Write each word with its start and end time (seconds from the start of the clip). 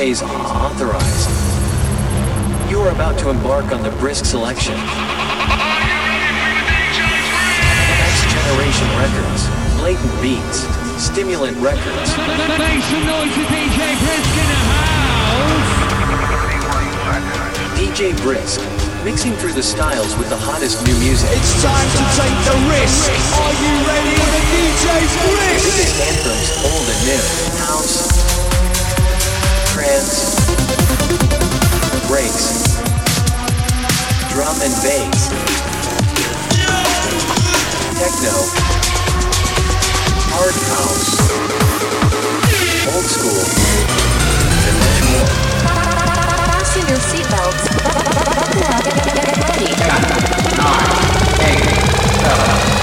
Phase 0.00 0.22
authorized. 0.22 1.28
You 2.70 2.80
are 2.80 2.88
about 2.88 3.18
to 3.18 3.28
embark 3.28 3.70
on 3.70 3.82
the 3.82 3.90
brisk 4.00 4.24
selection. 4.24 4.72
Next 8.00 8.24
generation 8.32 8.88
records, 8.96 9.44
blatant 9.76 10.16
beats, 10.24 10.64
stimulant 10.96 11.60
records. 11.60 12.16
Make 12.16 12.80
some 12.88 13.04
noise 13.04 13.28
for 13.28 13.44
DJ 13.52 13.76
Brisk 14.00 14.32
in 14.40 14.48
the 14.48 14.60
house. 14.72 15.68
DJ 17.76 18.16
Brisk, 18.24 18.64
mixing 19.04 19.36
through 19.36 19.52
the 19.52 19.62
styles 19.62 20.16
with 20.16 20.30
the 20.30 20.40
hottest 20.40 20.80
new 20.88 20.96
music. 21.04 21.28
It's 21.28 21.60
time 21.60 21.88
to 22.00 22.02
take 22.16 22.36
the 22.48 22.56
risk. 22.72 23.04
Are 23.36 23.52
you 23.52 23.72
ready 23.84 24.16
for 24.16 24.32
the 24.32 24.40
DJ 24.48 24.96
Brisk? 25.28 25.60
Biggest 25.76 26.00
anthems, 26.08 26.56
old 26.64 26.88
and 26.88 27.04
new. 27.04 27.49
House, 30.00 30.48
breaks, 32.08 32.80
drum 34.32 34.56
and 34.62 34.72
bass, 34.80 35.28
techno, 38.00 38.32
hard 40.32 40.56
house, 40.72 41.20
old 42.88 43.04
school, 43.04 43.44
and 44.64 44.76
much 44.80 45.00
more. 45.12 45.28
Fasten 46.48 46.84
your 46.88 47.00
seatbelts. 47.04 47.64
Buckle 47.84 48.16
up. 48.72 48.84
Get 48.84 49.36
ready. 49.36 49.68
Make 51.36 52.79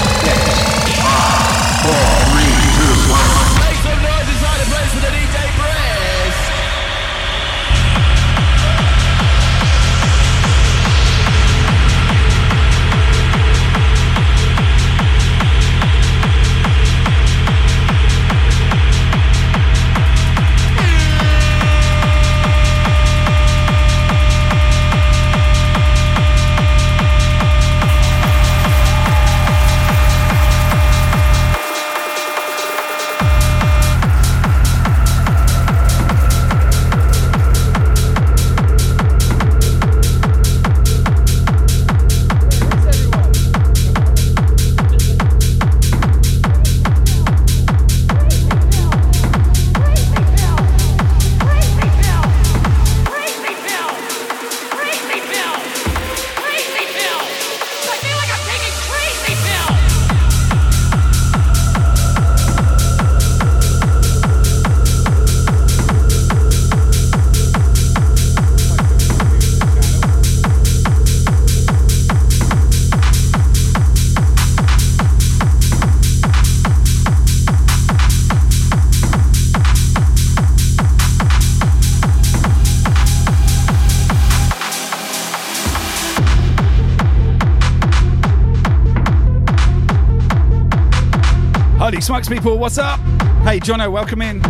People, 92.28 92.58
what's 92.58 92.78
up? 92.78 93.00
Hey, 93.46 93.58
Jono, 93.58 93.90
welcome 93.90 94.22
in. 94.22 94.42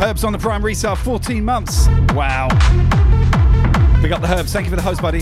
Herbs 0.00 0.22
on 0.22 0.32
the 0.32 0.38
Prime 0.38 0.64
resale, 0.64 0.94
14 0.94 1.44
months. 1.44 1.88
Wow. 2.14 2.46
Big 4.00 4.12
up 4.12 4.20
the 4.20 4.28
Herbs. 4.32 4.52
Thank 4.52 4.66
you 4.66 4.70
for 4.70 4.76
the 4.76 4.82
host, 4.82 5.02
buddy. 5.02 5.18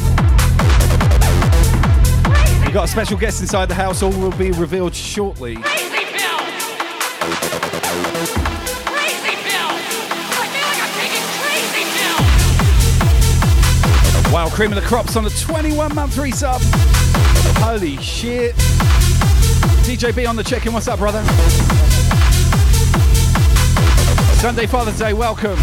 We've 2.63 2.75
got 2.75 2.85
a 2.85 2.89
special 2.89 3.17
guest 3.17 3.41
inside 3.41 3.71
the 3.71 3.75
house. 3.75 4.03
All 4.03 4.11
will 4.11 4.31
be 4.33 4.51
revealed 4.51 4.95
shortly. 4.95 5.57
Crazy 5.57 6.05
pills! 6.05 6.43
Crazy 8.85 9.37
pills! 9.41 9.81
I 10.37 10.45
feel 10.53 10.67
like 10.69 10.83
I'm 10.85 10.93
taking 11.01 11.25
crazy 11.41 11.85
pills! 14.21 14.33
Wow, 14.35 14.51
cream 14.51 14.71
of 14.71 14.77
the 14.77 14.87
crops 14.87 15.17
on 15.17 15.25
the 15.25 15.31
21 15.31 15.95
month 15.95 16.17
resub. 16.17 16.61
Holy 17.59 17.97
shit. 18.03 18.55
DJ 19.83 20.15
B 20.15 20.27
on 20.27 20.37
the 20.37 20.45
check 20.45 20.67
in. 20.67 20.73
What's 20.73 20.89
up, 20.89 20.99
brother? 20.99 21.21
Sunday 24.41 24.65
Father's 24.65 24.99
Day, 24.99 25.13
welcome. 25.13 25.59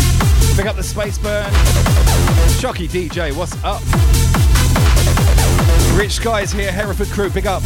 Pick 0.55 0.67
up 0.67 0.75
the 0.75 0.83
Space 0.83 1.17
Burn. 1.17 1.51
Shocky 2.59 2.87
DJ, 2.87 3.35
what's 3.35 3.55
up? 3.63 3.81
Rich 5.97 6.11
Skies 6.11 6.51
here, 6.51 6.71
Hereford 6.71 7.07
crew, 7.07 7.31
big 7.31 7.47
up. 7.47 7.63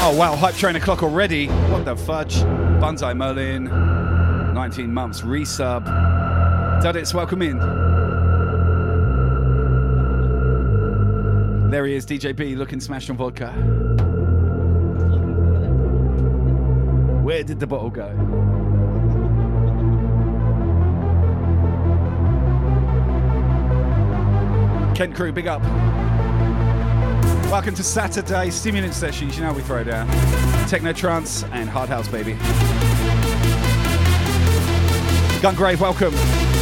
Oh 0.00 0.16
wow, 0.18 0.34
hype 0.36 0.54
train 0.54 0.74
o'clock 0.76 1.02
already. 1.02 1.48
What 1.68 1.84
the 1.84 1.94
fudge? 1.94 2.36
Bunzai 2.80 3.14
Merlin, 3.14 3.64
19 4.54 4.90
months 4.90 5.20
resub. 5.20 5.84
Duddits, 6.82 7.12
welcome 7.12 7.42
in. 7.42 7.58
There 11.70 11.84
he 11.84 11.94
is, 11.94 12.06
DJ 12.06 12.34
B, 12.34 12.56
looking 12.56 12.80
smashed 12.80 13.10
on 13.10 13.18
vodka. 13.18 13.52
Did 17.48 17.60
the 17.60 17.66
bottle 17.66 17.88
go? 17.88 18.08
Kent 24.94 25.14
Crew, 25.16 25.32
big 25.32 25.46
up. 25.46 25.62
Welcome 27.50 27.74
to 27.76 27.82
Saturday 27.82 28.50
Stimulant 28.50 28.92
Sessions. 28.92 29.38
You 29.38 29.44
know 29.44 29.54
we 29.54 29.62
throw 29.62 29.82
down 29.82 30.06
techno 30.68 30.92
trance 30.92 31.42
and 31.44 31.70
hard 31.70 31.88
house, 31.88 32.06
baby. 32.06 32.34
Gungrave, 35.40 35.80
welcome. 35.80 36.57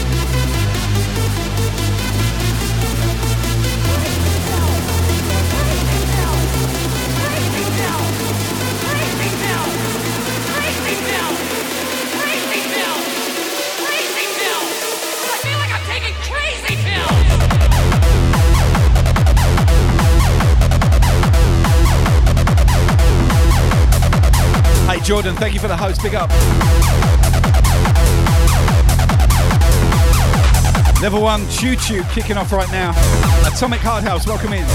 Jordan, 25.06 25.36
thank 25.36 25.54
you 25.54 25.60
for 25.60 25.68
the 25.68 25.76
host. 25.76 26.02
Big 26.02 26.16
up. 26.16 26.28
Level 31.00 31.22
one 31.22 31.48
Choo 31.48 31.76
Choo 31.76 32.02
kicking 32.12 32.36
off 32.36 32.50
right 32.50 32.68
now. 32.72 32.90
Atomic 33.46 33.78
Hard 33.82 34.02
House, 34.02 34.26
welcome 34.26 34.52
in. 34.52 34.66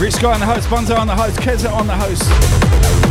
Rich 0.00 0.14
Sky 0.14 0.32
on 0.32 0.40
the 0.40 0.46
host, 0.46 0.66
Bonzo 0.68 0.98
on 0.98 1.06
the 1.06 1.14
host, 1.14 1.36
Keza 1.40 1.70
on 1.70 1.86
the 1.86 1.94
host. 1.94 3.05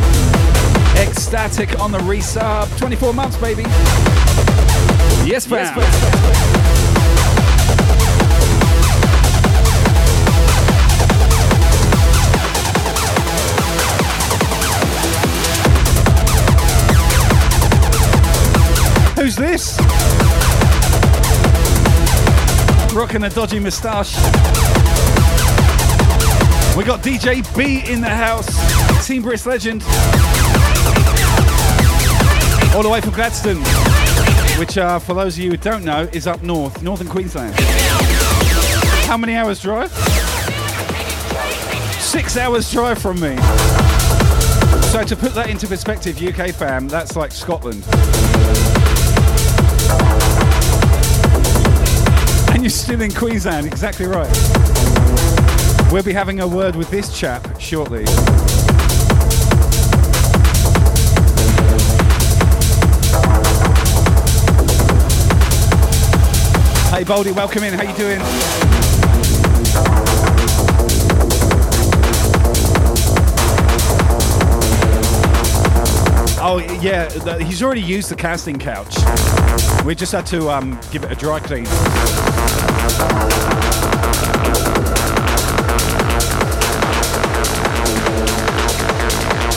Ecstatic 0.97 1.79
on 1.79 1.91
the 1.91 1.99
resub. 1.99 2.77
24 2.77 3.13
months, 3.13 3.37
baby. 3.37 3.63
Yes, 5.25 5.45
fam. 5.45 5.73
Who's 19.15 19.35
this? 19.35 19.77
Rocking 22.93 23.23
a 23.23 23.29
dodgy 23.29 23.59
moustache. 23.59 24.15
We 26.77 26.83
got 26.83 27.01
DJ 27.01 27.41
B 27.55 27.91
in 27.91 28.01
the 28.01 28.09
house. 28.09 29.07
Team 29.07 29.23
Brisk 29.23 29.45
legend. 29.45 29.81
All 32.75 32.83
the 32.83 32.89
way 32.89 32.99
from 32.99 33.13
Gladstone, 33.13 33.63
which, 34.59 34.77
uh, 34.77 34.99
for 34.99 35.13
those 35.13 35.37
of 35.37 35.43
you 35.45 35.51
who 35.51 35.55
don't 35.55 35.85
know, 35.85 36.09
is 36.11 36.27
up 36.27 36.43
north, 36.43 36.83
northern 36.83 37.07
Queensland. 37.07 37.55
How 39.07 39.15
many 39.15 39.33
hours 39.33 39.61
drive? 39.61 39.89
Six 42.01 42.35
hours 42.35 42.69
drive 42.69 43.01
from 43.01 43.21
me. 43.21 43.37
So 44.91 45.05
to 45.05 45.15
put 45.15 45.33
that 45.35 45.47
into 45.49 45.67
perspective, 45.67 46.21
UK 46.21 46.53
fam, 46.53 46.89
that's 46.89 47.15
like 47.15 47.31
Scotland. 47.31 47.81
And 52.49 52.61
you're 52.61 52.69
still 52.69 53.01
in 53.01 53.13
Queensland, 53.13 53.67
exactly 53.67 54.05
right. 54.05 54.29
We'll 55.93 56.03
be 56.03 56.11
having 56.11 56.41
a 56.41 56.47
word 56.47 56.75
with 56.75 56.89
this 56.89 57.17
chap 57.17 57.57
shortly. 57.57 58.03
Hey 66.95 67.03
Baldy, 67.03 67.33
welcome 67.33 67.61
in. 67.65 67.73
How 67.73 67.83
you 67.83 67.97
doing? 67.97 68.19
Oh 76.39 76.59
yeah, 76.79 77.37
he's 77.39 77.61
already 77.61 77.81
used 77.81 78.09
the 78.09 78.15
casting 78.15 78.57
couch. 78.57 78.95
We 79.83 79.93
just 79.93 80.13
had 80.13 80.25
to 80.27 80.49
um, 80.49 80.79
give 80.89 81.03
it 81.03 81.11
a 81.11 81.15
dry 81.15 81.41
clean. 81.41 81.65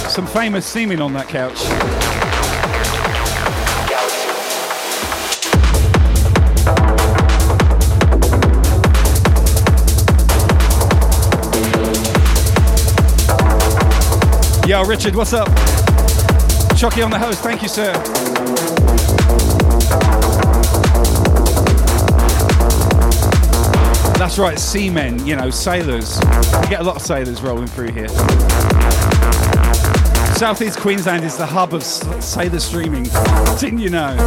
Some 0.09 0.27
famous 0.27 0.67
semen 0.67 1.01
on 1.01 1.13
that 1.13 1.29
couch. 1.29 2.28
Yo, 14.69 14.85
Richard, 14.85 15.17
what's 15.17 15.33
up? 15.33 15.49
Chucky 16.77 17.01
on 17.01 17.11
the 17.11 17.19
host, 17.19 17.43
thank 17.43 17.63
you, 17.63 17.69
sir. 17.69 17.91
That's 24.19 24.37
right, 24.39 24.59
seamen, 24.59 25.27
you 25.27 25.37
know, 25.37 25.49
sailors. 25.49 26.19
We 26.61 26.69
get 26.69 26.81
a 26.81 26.83
lot 26.83 26.97
of 26.97 27.03
sailors 27.03 27.41
rolling 27.41 27.69
through 27.69 27.93
here. 27.93 28.09
Southeast 30.37 30.79
Queensland 30.81 31.25
is 31.25 31.39
the 31.39 31.47
hub 31.47 31.73
of 31.73 31.83
sailor 31.83 32.61
streaming. 32.61 33.05
Didn't 33.59 33.79
you 33.79 33.89
know? 33.89 34.19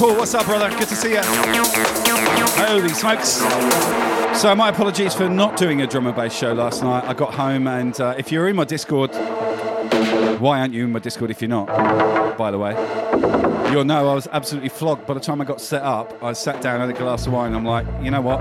Paul, 0.00 0.16
what's 0.16 0.32
up, 0.32 0.46
brother? 0.46 0.70
Good 0.78 0.88
to 0.88 0.96
see 0.96 1.10
you. 1.10 1.20
Holy 1.22 2.88
smokes. 2.88 3.32
So, 4.40 4.54
my 4.56 4.70
apologies 4.70 5.12
for 5.12 5.28
not 5.28 5.58
doing 5.58 5.82
a 5.82 5.86
drum 5.86 6.06
and 6.06 6.16
bass 6.16 6.34
show 6.34 6.54
last 6.54 6.82
night. 6.82 7.04
I 7.04 7.12
got 7.12 7.34
home, 7.34 7.66
and 7.66 8.00
uh, 8.00 8.14
if 8.16 8.32
you're 8.32 8.48
in 8.48 8.56
my 8.56 8.64
Discord, 8.64 9.10
why 10.40 10.60
aren't 10.60 10.72
you 10.72 10.84
in 10.84 10.92
my 10.92 11.00
Discord 11.00 11.30
if 11.30 11.42
you're 11.42 11.50
not? 11.50 11.66
By 12.38 12.50
the 12.50 12.56
way, 12.56 12.70
you'll 13.70 13.84
know 13.84 14.08
I 14.08 14.14
was 14.14 14.26
absolutely 14.32 14.70
flogged 14.70 15.06
by 15.06 15.12
the 15.12 15.20
time 15.20 15.42
I 15.42 15.44
got 15.44 15.60
set 15.60 15.82
up. 15.82 16.24
I 16.24 16.32
sat 16.32 16.62
down, 16.62 16.80
had 16.80 16.88
a 16.88 16.94
glass 16.94 17.26
of 17.26 17.34
wine. 17.34 17.48
And 17.48 17.56
I'm 17.56 17.66
like, 17.66 17.86
you 18.02 18.10
know 18.10 18.22
what? 18.22 18.40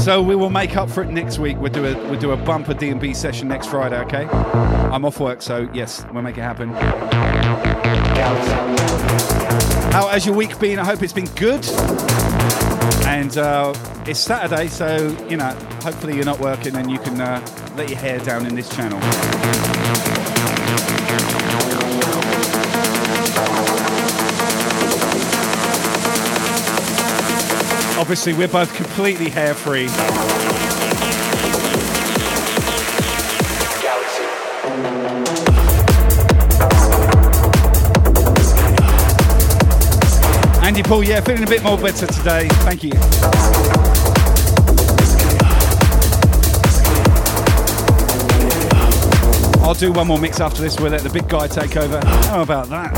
So 0.00 0.20
we 0.20 0.34
will 0.34 0.50
make 0.50 0.76
up 0.76 0.90
for 0.90 1.04
it 1.04 1.10
next 1.10 1.38
week. 1.38 1.58
We'll 1.58 1.70
do 1.70 1.86
a 1.86 1.94
we'll 2.10 2.18
do 2.18 2.32
a 2.32 2.36
bumper 2.36 2.74
D 2.74 2.88
and 2.88 3.00
B 3.00 3.14
session 3.14 3.46
next 3.46 3.68
Friday. 3.68 4.00
Okay, 4.00 4.24
I'm 4.24 5.04
off 5.04 5.20
work, 5.20 5.42
so 5.42 5.70
yes, 5.72 6.04
we'll 6.12 6.22
make 6.22 6.38
it 6.38 6.42
happen. 6.42 7.77
How 9.92 10.08
has 10.08 10.26
your 10.26 10.34
week 10.34 10.58
been? 10.58 10.78
I 10.78 10.84
hope 10.84 11.02
it's 11.02 11.12
been 11.12 11.32
good. 11.36 11.66
And 13.06 13.36
uh, 13.38 13.72
it's 14.06 14.20
Saturday, 14.20 14.68
so 14.68 15.16
you 15.28 15.38
know, 15.38 15.50
hopefully 15.82 16.14
you're 16.14 16.24
not 16.24 16.38
working 16.38 16.76
and 16.76 16.90
you 16.90 16.98
can 16.98 17.20
uh, 17.20 17.40
let 17.76 17.88
your 17.88 17.98
hair 17.98 18.18
down 18.18 18.44
in 18.44 18.54
this 18.54 18.68
channel. 18.68 18.98
Obviously, 27.98 28.34
we're 28.34 28.48
both 28.48 28.74
completely 28.74 29.30
hair 29.30 29.54
free. 29.54 29.88
Yeah, 40.90 41.20
feeling 41.20 41.44
a 41.44 41.46
bit 41.46 41.62
more 41.62 41.78
better 41.78 42.06
today. 42.06 42.48
Thank 42.64 42.82
you. 42.82 42.90
I'll 49.62 49.74
do 49.74 49.92
one 49.92 50.06
more 50.06 50.18
mix 50.18 50.40
after 50.40 50.60
this. 50.60 50.80
We'll 50.80 50.90
let 50.90 51.02
the 51.02 51.10
big 51.10 51.28
guy 51.28 51.46
take 51.46 51.76
over. 51.76 52.04
How 52.28 52.42
about 52.42 52.68
that? 52.68 52.92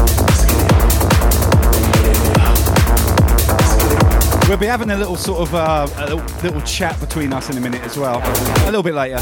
We'll 4.48 4.56
be 4.56 4.66
having 4.66 4.90
a 4.90 4.96
little 4.96 5.16
sort 5.16 5.40
of 5.40 5.54
uh, 5.54 5.86
a 5.96 6.14
little, 6.14 6.42
little 6.42 6.62
chat 6.62 6.98
between 7.00 7.32
us 7.32 7.50
in 7.50 7.58
a 7.58 7.60
minute 7.60 7.82
as 7.82 7.96
well. 7.98 8.20
A 8.62 8.66
little 8.66 8.82
bit 8.82 8.94
later. 8.94 9.18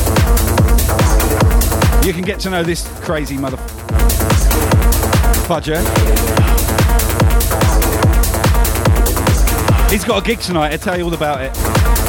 You 2.06 2.12
can 2.12 2.22
get 2.22 2.38
to 2.40 2.50
know 2.50 2.62
this 2.62 2.86
crazy 3.00 3.36
mother 3.36 3.56
fudger. 5.46 6.47
He's 9.90 10.04
got 10.04 10.22
a 10.22 10.26
gig 10.26 10.40
tonight. 10.40 10.72
I'll 10.72 10.78
tell 10.78 10.98
you 10.98 11.04
all 11.04 11.14
about 11.14 11.40
it. 11.40 12.07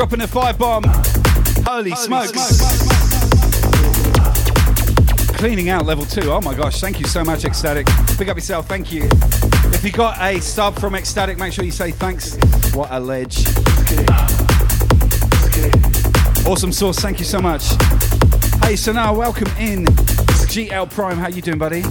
Dropping 0.00 0.22
a 0.22 0.26
five 0.26 0.58
bomb. 0.58 0.82
Holy, 1.66 1.94
smokes. 1.94 2.32
Cleaning 5.36 5.68
out 5.68 5.84
level 5.84 6.06
two. 6.06 6.32
Oh 6.32 6.40
my 6.40 6.54
gosh, 6.54 6.80
thank 6.80 6.98
you 6.98 7.04
so 7.04 7.22
much, 7.22 7.44
Ecstatic. 7.44 7.86
Big 8.18 8.30
up 8.30 8.38
yourself, 8.38 8.66
thank 8.66 8.90
you. 8.90 9.06
If 9.74 9.84
you 9.84 9.92
got 9.92 10.18
a 10.22 10.40
sub 10.40 10.78
from 10.78 10.94
Ecstatic, 10.94 11.36
make 11.36 11.52
sure 11.52 11.66
you 11.66 11.70
say 11.70 11.90
thanks. 11.90 12.38
What 12.74 12.88
a 12.90 12.98
ledge. 12.98 13.44
Awesome 16.46 16.72
sauce, 16.72 16.98
thank 16.98 17.18
you 17.18 17.26
so 17.26 17.42
much. 17.42 17.68
Hey, 18.64 18.76
so 18.76 18.92
now 18.92 19.14
welcome 19.14 19.48
in 19.58 19.84
GL 19.84 20.90
Prime. 20.90 21.18
How 21.18 21.28
you 21.28 21.42
doing, 21.42 21.58
buddy? 21.58 21.82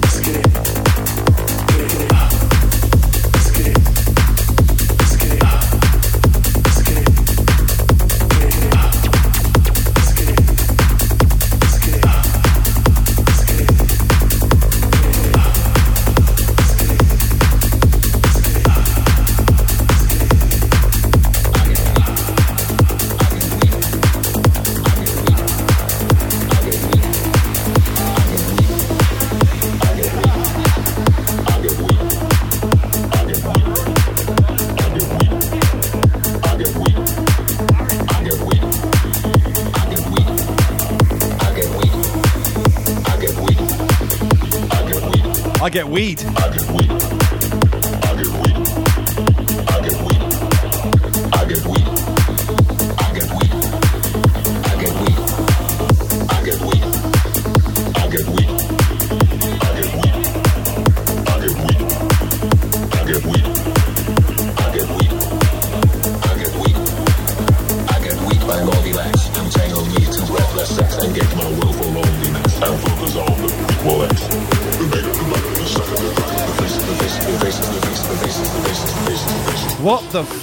Get 45.79 45.87
weed. 45.87 46.48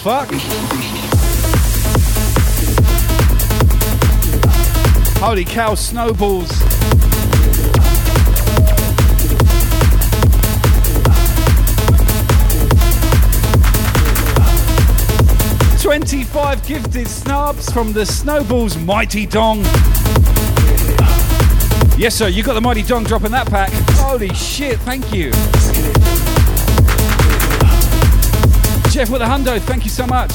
Fuck? 0.06 0.30
Holy 5.18 5.44
cow, 5.44 5.74
snowballs. 5.74 6.48
Twenty-five 15.82 16.64
gifted 16.64 17.08
snubs 17.08 17.72
from 17.72 17.92
the 17.92 18.06
Snowballs 18.06 18.76
Mighty 18.76 19.26
Dong. 19.26 19.58
Yes, 21.98 22.14
sir, 22.14 22.28
you 22.28 22.44
got 22.44 22.52
the 22.52 22.60
Mighty 22.60 22.82
Dong 22.82 23.02
dropping 23.02 23.32
that 23.32 23.50
pack. 23.50 23.72
Holy 23.96 24.32
shit, 24.34 24.78
thank 24.82 25.12
you. 25.12 25.32
Jeff 28.96 29.10
with 29.10 29.20
a 29.20 29.26
hundo, 29.26 29.60
thank 29.60 29.84
you 29.84 29.90
so 29.90 30.06
much. 30.06 30.30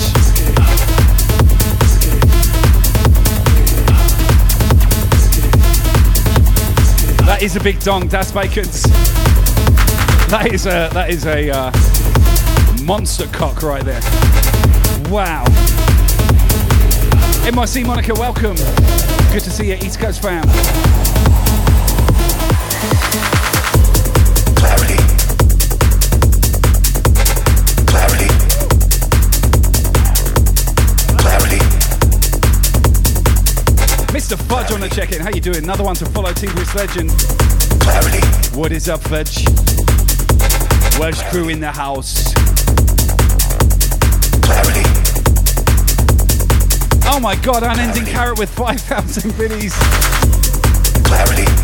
That 7.26 7.40
is 7.42 7.56
a 7.56 7.60
big 7.60 7.80
dong, 7.80 8.08
Das 8.08 8.32
Bacons. 8.32 8.84
That 10.30 10.52
is 10.54 10.68
a 10.68 10.92
that 10.94 11.10
is 11.10 11.26
a 11.26 11.50
uh, 11.50 11.72
monster 12.84 13.26
cock 13.30 13.64
right 13.64 13.84
there. 13.84 14.02
Wow. 15.10 15.44
NYC 17.44 17.88
Monica, 17.88 18.14
welcome. 18.14 18.58
Good 19.34 19.42
to 19.42 19.50
see 19.50 19.70
you, 19.70 19.78
East 19.82 19.98
Coast 19.98 20.22
fam. 20.22 21.01
On 34.82 34.90
the 34.90 34.96
check-in. 34.96 35.22
How 35.22 35.30
you 35.30 35.42
doing? 35.42 35.58
Another 35.58 35.84
one 35.84 35.94
to 35.94 36.08
follow 36.08 36.34
Team 36.34 36.50
Legend. 36.74 37.12
Clarity. 37.82 38.26
What 38.58 38.72
is 38.72 38.90
up, 38.90 39.00
Fudge? 39.02 39.46
Welsh 40.98 41.22
crew 41.30 41.50
in 41.50 41.60
the 41.60 41.72
house. 41.72 42.34
Clarity. 44.42 44.82
Oh 47.06 47.20
my 47.20 47.36
god, 47.44 47.62
unending 47.62 48.06
carrot 48.06 48.40
with 48.40 48.50
5,000 48.50 49.38
biddies. 49.38 49.76
Clarity. 51.06 51.61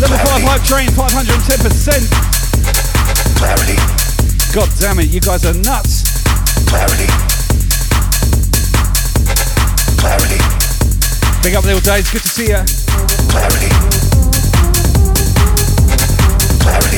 Level 0.00 0.16
5 0.16 0.42
hype 0.46 0.62
train, 0.62 0.88
510%. 0.94 2.06
Clarity. 3.34 3.74
God 4.54 4.70
damn 4.78 5.00
it, 5.00 5.08
you 5.10 5.20
guys 5.20 5.44
are 5.44 5.54
nuts. 5.54 6.06
Clarity. 6.70 7.10
Clarity. 9.98 10.38
Big 11.42 11.56
up 11.56 11.64
little 11.64 11.80
days, 11.80 12.08
good 12.12 12.22
to 12.22 12.28
see 12.28 12.50
ya. 12.50 12.64
Clarity. 13.30 13.68
Clarity. 16.62 16.97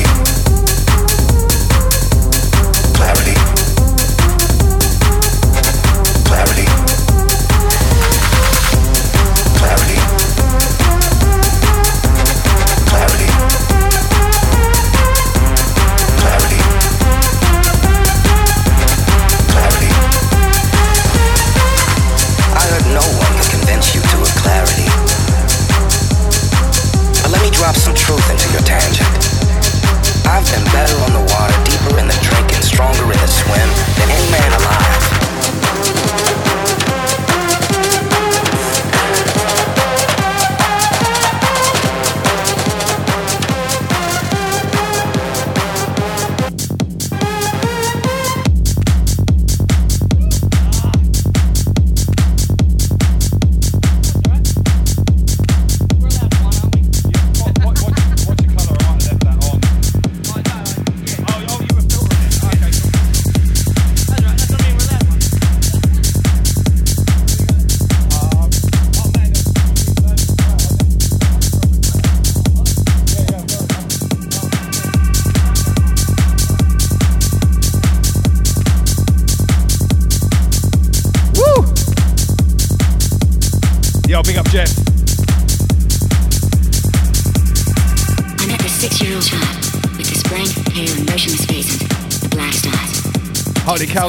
and 30.53 30.65
better 30.65 31.00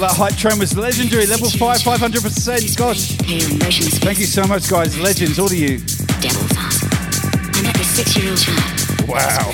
that 0.03 0.17
hype 0.17 0.35
train 0.35 0.59
was 0.59 0.77
legendary. 0.77 1.27
Level 1.27 1.49
5, 1.49 1.79
500%. 1.79 2.77
Gosh. 2.77 3.15
Thank 4.03 4.19
you 4.19 4.27
so 4.27 4.43
much, 4.45 4.69
guys. 4.69 4.99
Legends, 4.99 5.39
all 5.39 5.47
of 5.47 5.53
you. 5.53 5.79
Devil's 6.19 6.51
eyes. 6.59 6.83
I 6.83 7.63
met 7.63 7.75
this 7.77 7.87
six-year-old 7.95 8.39
child. 8.39 9.09
Wow. 9.09 9.53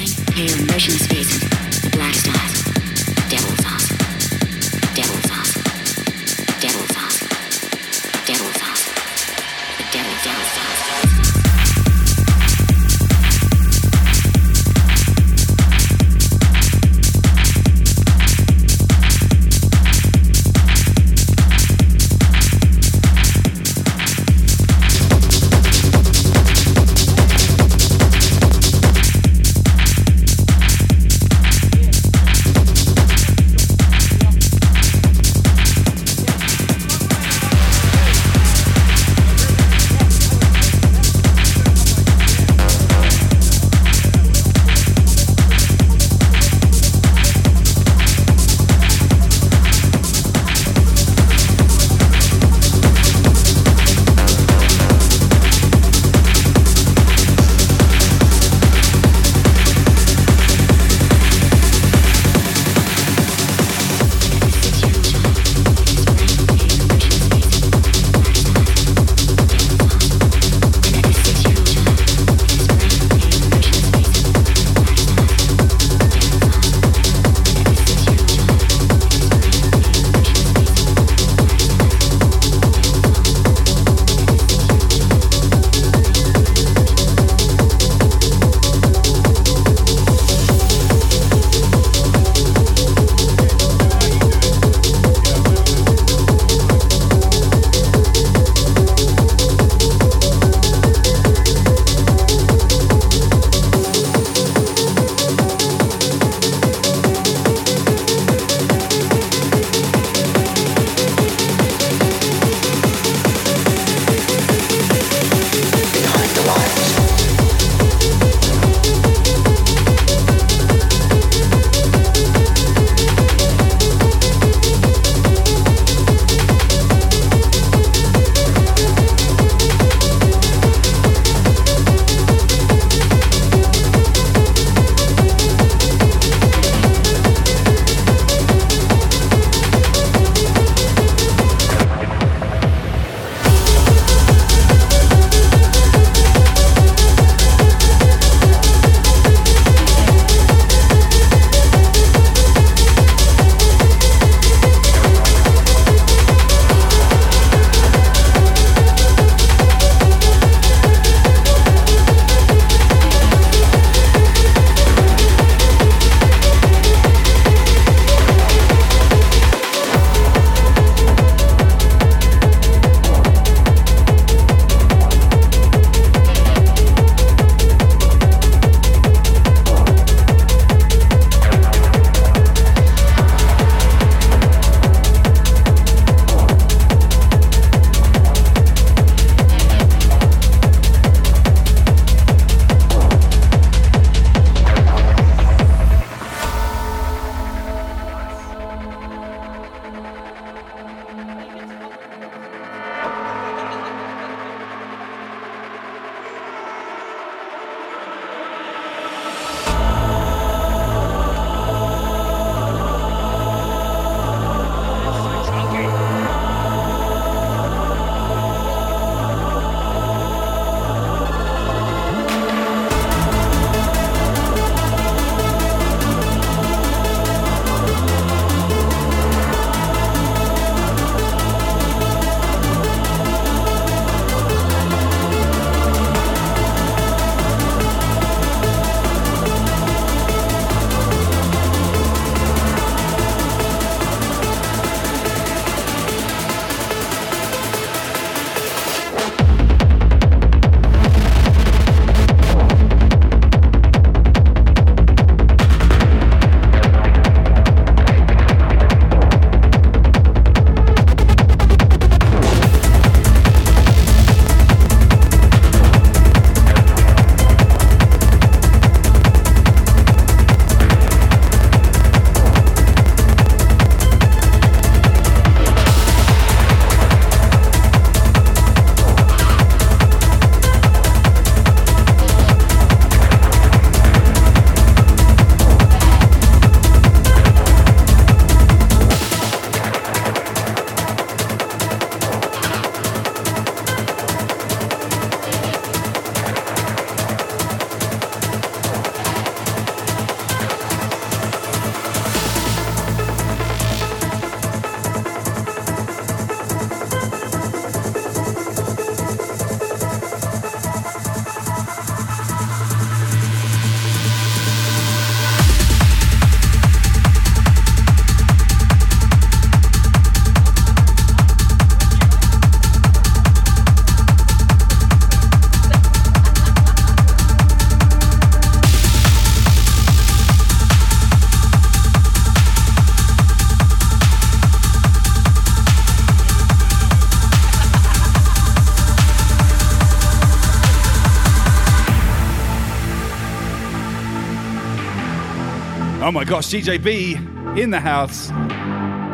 Oh 346.29 346.31
my 346.31 346.45
gosh, 346.45 346.67
DJB 346.67 347.79
in 347.79 347.91
the 347.91 348.01
house. 348.01 348.51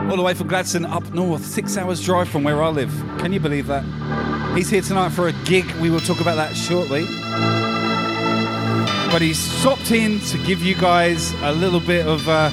All 0.08 0.16
the 0.16 0.22
way 0.22 0.32
from 0.32 0.46
Gladstone 0.46 0.84
up 0.84 1.02
north, 1.12 1.44
six 1.44 1.76
hours 1.76 2.00
drive 2.00 2.28
from 2.28 2.44
where 2.44 2.62
I 2.62 2.68
live. 2.68 2.92
Can 3.18 3.32
you 3.32 3.40
believe 3.40 3.66
that? 3.66 3.82
He's 4.56 4.70
here 4.70 4.80
tonight 4.80 5.08
for 5.08 5.26
a 5.26 5.32
gig. 5.44 5.68
We 5.80 5.90
will 5.90 5.98
talk 5.98 6.20
about 6.20 6.36
that 6.36 6.56
shortly. 6.56 7.04
But 9.10 9.22
he's 9.22 9.40
stopped 9.40 9.90
in 9.90 10.20
to 10.20 10.38
give 10.46 10.62
you 10.62 10.76
guys 10.76 11.32
a 11.42 11.50
little 11.50 11.80
bit 11.80 12.06
of 12.06 12.28
uh, 12.28 12.50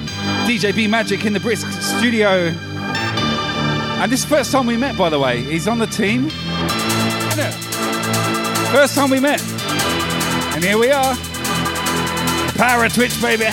DJ 0.47 0.75
B 0.75 0.87
magic 0.87 1.23
in 1.23 1.33
the 1.33 1.39
Brisk 1.39 1.67
studio. 1.79 2.47
And 2.47 4.11
this 4.11 4.21
is 4.21 4.25
the 4.27 4.35
first 4.37 4.51
time 4.51 4.65
we 4.65 4.75
met, 4.75 4.97
by 4.97 5.09
the 5.09 5.19
way. 5.19 5.43
He's 5.43 5.67
on 5.67 5.77
the 5.77 5.85
team. 5.85 6.29
First 8.71 8.95
time 8.95 9.11
we 9.11 9.19
met. 9.19 9.39
And 10.55 10.63
here 10.63 10.79
we 10.79 10.89
are. 10.89 11.15
Power 12.57 12.89
Twitch, 12.89 13.21
baby. 13.21 13.45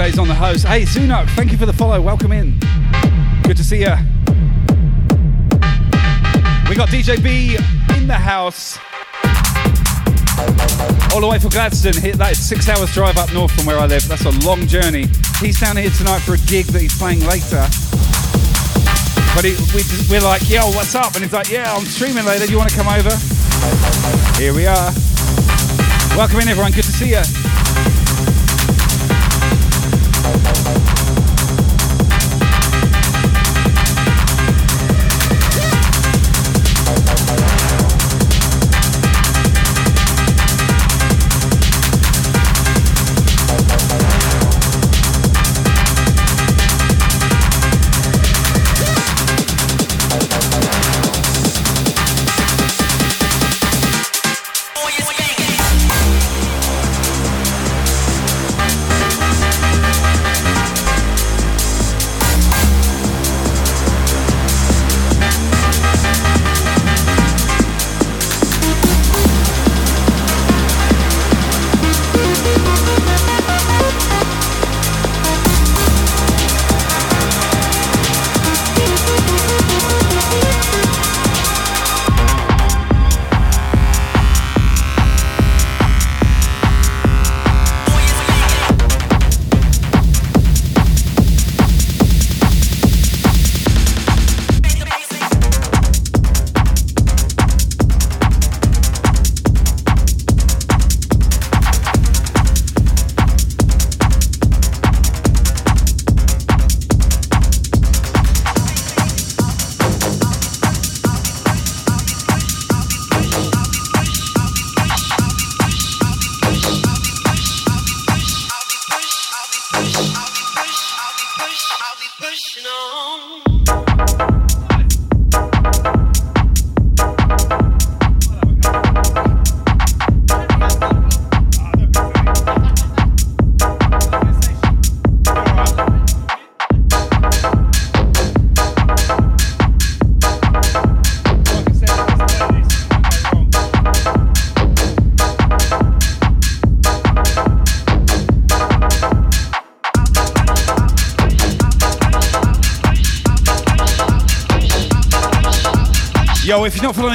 Days 0.00 0.18
on 0.18 0.28
the 0.28 0.34
host. 0.34 0.66
Hey, 0.66 0.84
Zunok, 0.84 1.28
thank 1.36 1.52
you 1.52 1.58
for 1.58 1.66
the 1.66 1.74
follow. 1.74 2.00
Welcome 2.00 2.32
in. 2.32 2.58
Good 3.42 3.58
to 3.58 3.62
see 3.62 3.80
you. 3.80 3.92
We 6.70 6.74
got 6.74 6.88
DJ 6.88 7.22
B 7.22 7.58
in 7.94 8.06
the 8.06 8.16
house. 8.16 8.78
All 11.12 11.20
the 11.20 11.28
way 11.28 11.38
from 11.38 11.50
Gladstone. 11.50 12.00
That 12.16 12.32
is 12.32 12.40
six 12.42 12.66
hours 12.70 12.94
drive 12.94 13.18
up 13.18 13.30
north 13.34 13.52
from 13.52 13.66
where 13.66 13.78
I 13.78 13.84
live. 13.84 14.08
That's 14.08 14.24
a 14.24 14.30
long 14.40 14.66
journey. 14.66 15.04
He's 15.38 15.60
down 15.60 15.76
here 15.76 15.90
tonight 15.90 16.20
for 16.20 16.32
a 16.32 16.40
gig 16.48 16.64
that 16.72 16.80
he's 16.80 16.96
playing 16.96 17.20
later. 17.26 17.60
But 19.36 19.44
he, 19.44 19.52
we, 19.76 19.84
we're 20.08 20.24
like, 20.24 20.48
yo, 20.48 20.64
what's 20.72 20.94
up? 20.94 21.12
And 21.12 21.24
he's 21.24 21.34
like, 21.34 21.50
yeah, 21.50 21.74
I'm 21.74 21.84
streaming 21.84 22.24
later. 22.24 22.46
Do 22.46 22.52
you 22.52 22.58
want 22.58 22.70
to 22.70 22.76
come 22.76 22.88
over? 22.88 23.12
Here 24.40 24.54
we 24.54 24.64
are. 24.64 24.92
Welcome 26.16 26.40
in, 26.40 26.48
everyone. 26.48 26.72
Good 26.72 26.88
to 26.88 26.92
see 26.92 27.10
you. 27.10 27.39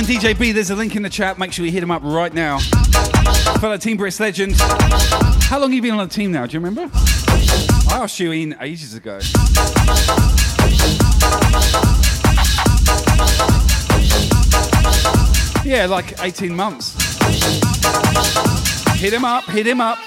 Following 0.06 0.22
DJ 0.22 0.38
B, 0.38 0.52
there's 0.52 0.70
a 0.70 0.76
link 0.76 0.96
in 0.96 1.02
the 1.02 1.10
chat. 1.10 1.38
Make 1.38 1.52
sure 1.52 1.66
you 1.66 1.72
hit 1.72 1.82
him 1.82 1.92
up 1.92 2.04
right 2.04 2.34
now. 2.34 2.60
Fellow 3.60 3.78
Team 3.78 3.98
Brisk 3.98 4.20
legend. 4.20 4.56
How 4.58 5.60
long 5.60 5.70
have 5.70 5.74
you 5.74 5.82
been 5.82 5.92
on 5.92 6.08
the 6.08 6.14
team 6.14 6.32
now? 6.32 6.46
Do 6.46 6.54
you 6.54 6.60
remember? 6.60 6.90
I 6.94 8.00
asked 8.02 8.20
you 8.20 8.32
in 8.32 8.56
ages 8.62 8.94
ago. 8.94 9.20
Yeah, 15.64 15.88
like 15.88 16.22
18 16.22 16.56
months. 16.56 16.96
Hit 19.00 19.14
him 19.14 19.26
up, 19.26 19.46
hit 19.46 19.66
him 19.66 19.82
up. 19.82 19.98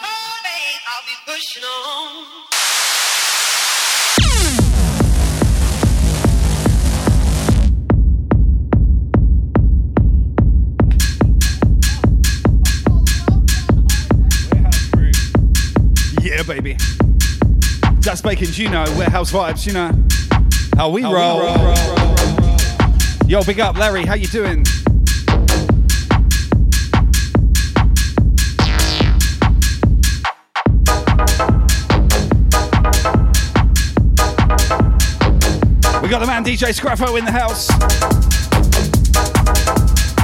You 18.41 18.69
know. 18.71 18.85
Warehouse 18.97 19.33
vibes, 19.33 19.67
you 19.67 19.73
know. 19.73 19.91
How 20.77 20.89
we 20.91 21.03
How 21.03 21.11
we 21.11 21.17
roll. 21.17 21.41
roll. 21.41 23.29
Yo, 23.29 23.43
big 23.43 23.59
up, 23.59 23.77
Larry. 23.77 24.07
How 24.07 24.15
you 24.15 24.29
doing? 24.29 24.65
We 36.01 36.09
got 36.09 36.21
the 36.21 36.27
man 36.27 36.45
DJ 36.45 36.73
Scraffo 36.73 37.19
in 37.19 37.25
the 37.25 37.33
house. 37.33 37.67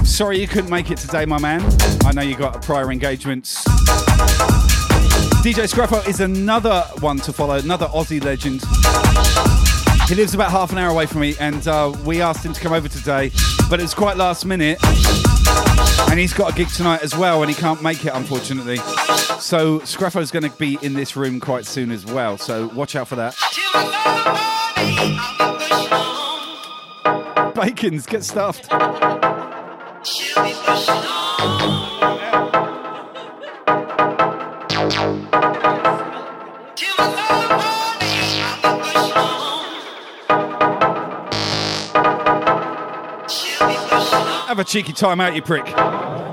Sorry 0.09 0.39
you 0.41 0.47
couldn't 0.47 0.71
make 0.71 0.93
it 0.93 0.99
today, 0.99 1.27
my 1.27 1.41
man. 1.41 1.63
I 2.05 2.13
know 2.13 2.23
you 2.23 2.37
got 2.37 2.63
prior 2.63 2.93
engagements. 2.93 3.65
DJ 5.45 5.71
Scraffo 5.71 6.09
is 6.09 6.21
another 6.21 6.87
one 7.01 7.19
to 7.19 7.31
follow, 7.31 7.57
another 7.57 7.85
Aussie 7.89 8.25
legend. 8.25 8.63
He 10.09 10.15
lives 10.15 10.33
about 10.33 10.51
half 10.51 10.73
an 10.73 10.79
hour 10.79 10.91
away 10.91 11.05
from 11.05 11.21
me, 11.21 11.35
and 11.39 11.69
uh, 11.69 11.95
we 12.03 12.23
asked 12.23 12.43
him 12.43 12.55
to 12.55 12.61
come 12.63 12.73
over 12.73 12.89
today, 12.89 13.31
but 13.69 13.79
it's 13.79 13.93
quite 13.93 14.17
last 14.17 14.47
minute. 14.47 14.79
And 16.11 16.19
he's 16.19 16.33
got 16.33 16.55
a 16.55 16.57
gig 16.57 16.69
tonight 16.69 17.03
as 17.03 17.15
well, 17.15 17.43
and 17.43 17.51
he 17.51 17.55
can't 17.55 17.83
make 17.83 18.07
it, 18.07 18.15
unfortunately. 18.15 18.79
So 19.39 19.81
Scraffo's 19.81 20.31
going 20.31 20.51
to 20.51 20.57
be 20.57 20.79
in 20.81 20.95
this 20.95 21.15
room 21.15 21.41
quite 21.41 21.67
soon 21.67 21.91
as 21.91 22.07
well, 22.07 22.39
so 22.39 22.69
watch 22.69 22.97
out 22.97 23.09
for 23.09 23.17
that. 23.17 23.37
Bacons, 27.55 28.07
get 28.07 28.25
stuffed. 28.25 28.71
Cheeky 44.75 44.93
time 44.93 45.21
out, 45.21 45.37
you 45.37 45.41
prick. 45.43 46.24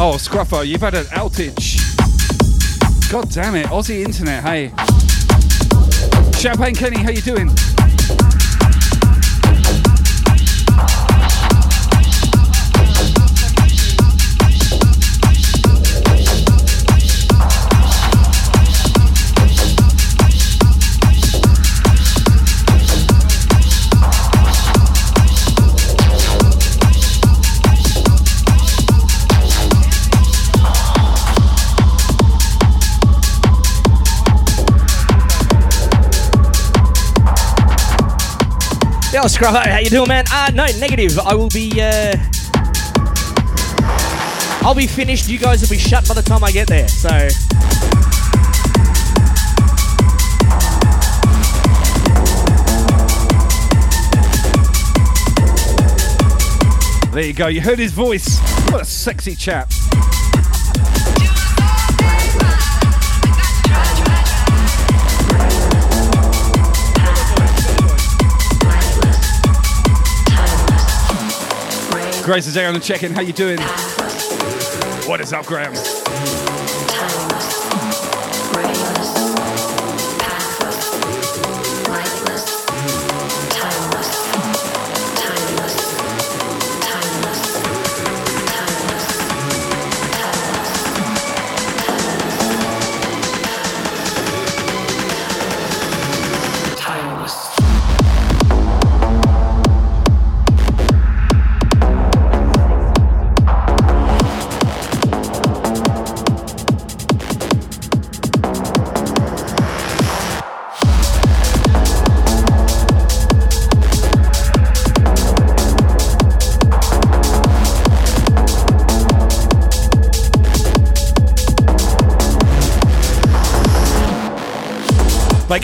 Oh, 0.00 0.14
Scruffo, 0.16 0.64
you've 0.64 0.80
had 0.80 0.94
an 0.94 1.06
outage. 1.06 1.80
God 3.10 3.28
damn 3.30 3.56
it, 3.56 3.66
Aussie 3.66 4.04
internet, 4.04 4.44
hey. 4.44 4.68
Champagne 6.38 6.76
Kenny, 6.76 7.02
how 7.02 7.10
you 7.10 7.20
doing? 7.20 7.48
Yo, 39.20 39.26
Scrap, 39.26 39.66
how 39.66 39.78
you 39.78 39.90
doing, 39.90 40.06
man? 40.06 40.24
Uh, 40.32 40.48
no, 40.54 40.64
negative. 40.78 41.18
I 41.18 41.34
will 41.34 41.48
be, 41.48 41.72
uh... 41.82 42.16
I'll 44.64 44.76
be 44.76 44.86
finished. 44.86 45.28
You 45.28 45.40
guys 45.40 45.60
will 45.60 45.68
be 45.70 45.76
shut 45.76 46.06
by 46.06 46.14
the 46.14 46.22
time 46.22 46.44
I 46.44 46.52
get 46.52 46.68
there, 46.68 46.86
so... 46.86 47.08
There 57.12 57.24
you 57.24 57.32
go, 57.32 57.48
you 57.48 57.60
heard 57.60 57.80
his 57.80 57.90
voice. 57.90 58.38
What 58.70 58.82
a 58.82 58.84
sexy 58.84 59.34
chap. 59.34 59.72
Grace 72.28 72.46
is 72.46 72.52
there 72.52 72.68
on 72.68 72.74
the 72.74 72.80
check-in. 72.80 73.10
How 73.10 73.22
you 73.22 73.32
doing? 73.32 73.58
What 75.08 75.22
is 75.22 75.32
up, 75.32 75.46
Graham? 75.46 75.72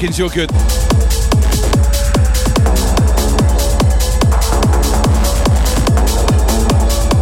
Bacon's, 0.05 0.19
you're 0.19 0.29
good. 0.29 0.51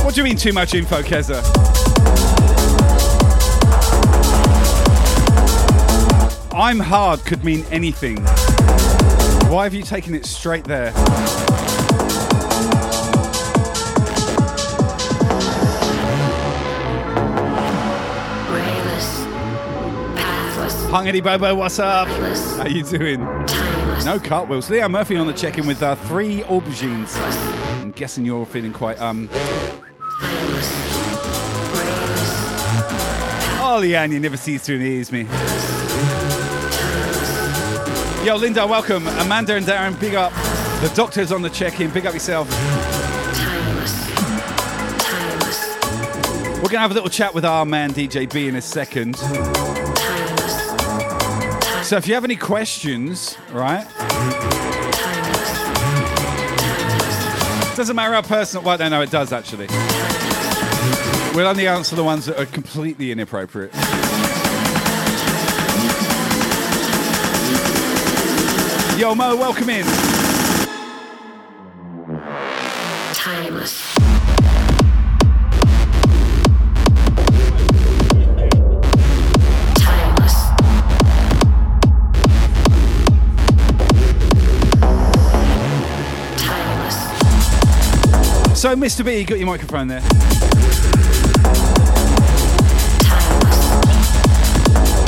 What 0.05 0.15
do 0.15 0.21
you 0.21 0.25
mean 0.25 0.37
too 0.37 0.53
much 0.53 0.75
info, 0.75 1.01
Keza? 1.03 1.43
I'm 6.53 6.81
hard 6.81 7.25
could 7.25 7.45
mean 7.45 7.65
anything. 7.71 8.17
Why 9.49 9.65
have 9.65 9.75
you 9.75 9.85
taken 9.85 10.15
it 10.17 10.27
straight 10.27 10.65
there? 10.65 10.93
Hungity 20.93 21.23
Bobo, 21.25 21.55
what's 21.55 21.79
up? 21.79 22.07
How 22.63 22.69
you 22.69 22.85
doing? 22.85 23.19
No 24.05 24.21
cartwheels. 24.23 24.71
Leo 24.71 24.89
Murphy 24.89 25.17
on 25.17 25.27
the 25.27 25.33
check-in 25.33 25.67
with 25.67 25.83
uh, 25.83 25.97
three 25.97 26.43
aubergines. 26.43 27.13
I'm 27.83 27.91
guessing 27.91 28.25
you're 28.25 28.47
feeling 28.47 28.73
quite 28.73 29.01
um. 29.01 29.29
Oh, 29.33 29.83
Oh, 33.61 33.81
Leanne, 33.83 34.13
you 34.13 34.21
never 34.21 34.37
cease 34.37 34.65
to 34.67 34.77
amaze 34.77 35.11
me. 35.11 35.23
Yo, 38.25 38.37
Linda, 38.37 38.65
welcome. 38.65 39.09
Amanda 39.09 39.57
and 39.57 39.67
Darren, 39.67 39.99
big 39.99 40.15
up. 40.15 40.33
The 40.83 40.93
doctor's 40.95 41.33
on 41.33 41.43
the 41.43 41.51
check-in. 41.51 41.91
Big 41.91 42.07
up 42.07 42.15
yourself. 42.15 42.49
We're 46.63 46.69
gonna 46.69 46.79
have 46.79 46.93
a 46.93 46.95
little 46.95 47.11
chat 47.11 47.35
with 47.35 47.45
our 47.45 47.67
man 47.67 47.91
DJ 47.91 48.33
B 48.33 48.47
in 48.47 48.55
a 48.55 48.63
second. 48.63 49.17
So 51.93 51.99
if 51.99 52.09
you 52.09 52.15
have 52.15 52.25
any 52.25 52.37
questions, 52.37 53.37
right? 53.51 53.87
Doesn't 57.77 57.95
matter 57.95 58.15
how 58.15 58.23
personal. 58.23 58.65
Well, 58.65 58.79
no, 58.79 58.89
no, 58.89 59.03
it 59.03 59.11
does 59.11 59.31
actually. 59.31 59.67
We'll 61.37 61.47
only 61.47 61.67
answer 61.67 61.95
the 61.95 62.03
ones 62.03 62.25
that 62.25 62.41
are 62.41 62.47
completely 62.47 63.13
inappropriate. 63.13 63.75
Yo, 68.99 69.15
Mo, 69.15 69.37
welcome 69.37 69.69
in. 69.69 69.85
Timeless. 73.13 74.72
So, 88.63 88.77
Mr. 88.77 89.05
B, 89.05 89.19
you 89.19 89.25
got 89.25 89.39
your 89.39 89.49
microphone 89.49 89.89
there. 89.89 90.01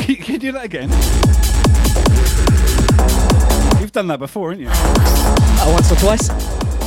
Can, 0.01 0.17
can 0.25 0.33
you 0.35 0.38
do 0.40 0.51
that 0.51 0.64
again? 0.64 0.90
You've 3.81 3.93
done 3.93 4.09
that 4.09 4.19
before, 4.19 4.51
haven't 4.51 4.64
you? 4.64 4.71
Uh, 4.73 5.71
once 5.73 5.93
or 5.93 5.95
twice. 5.95 6.27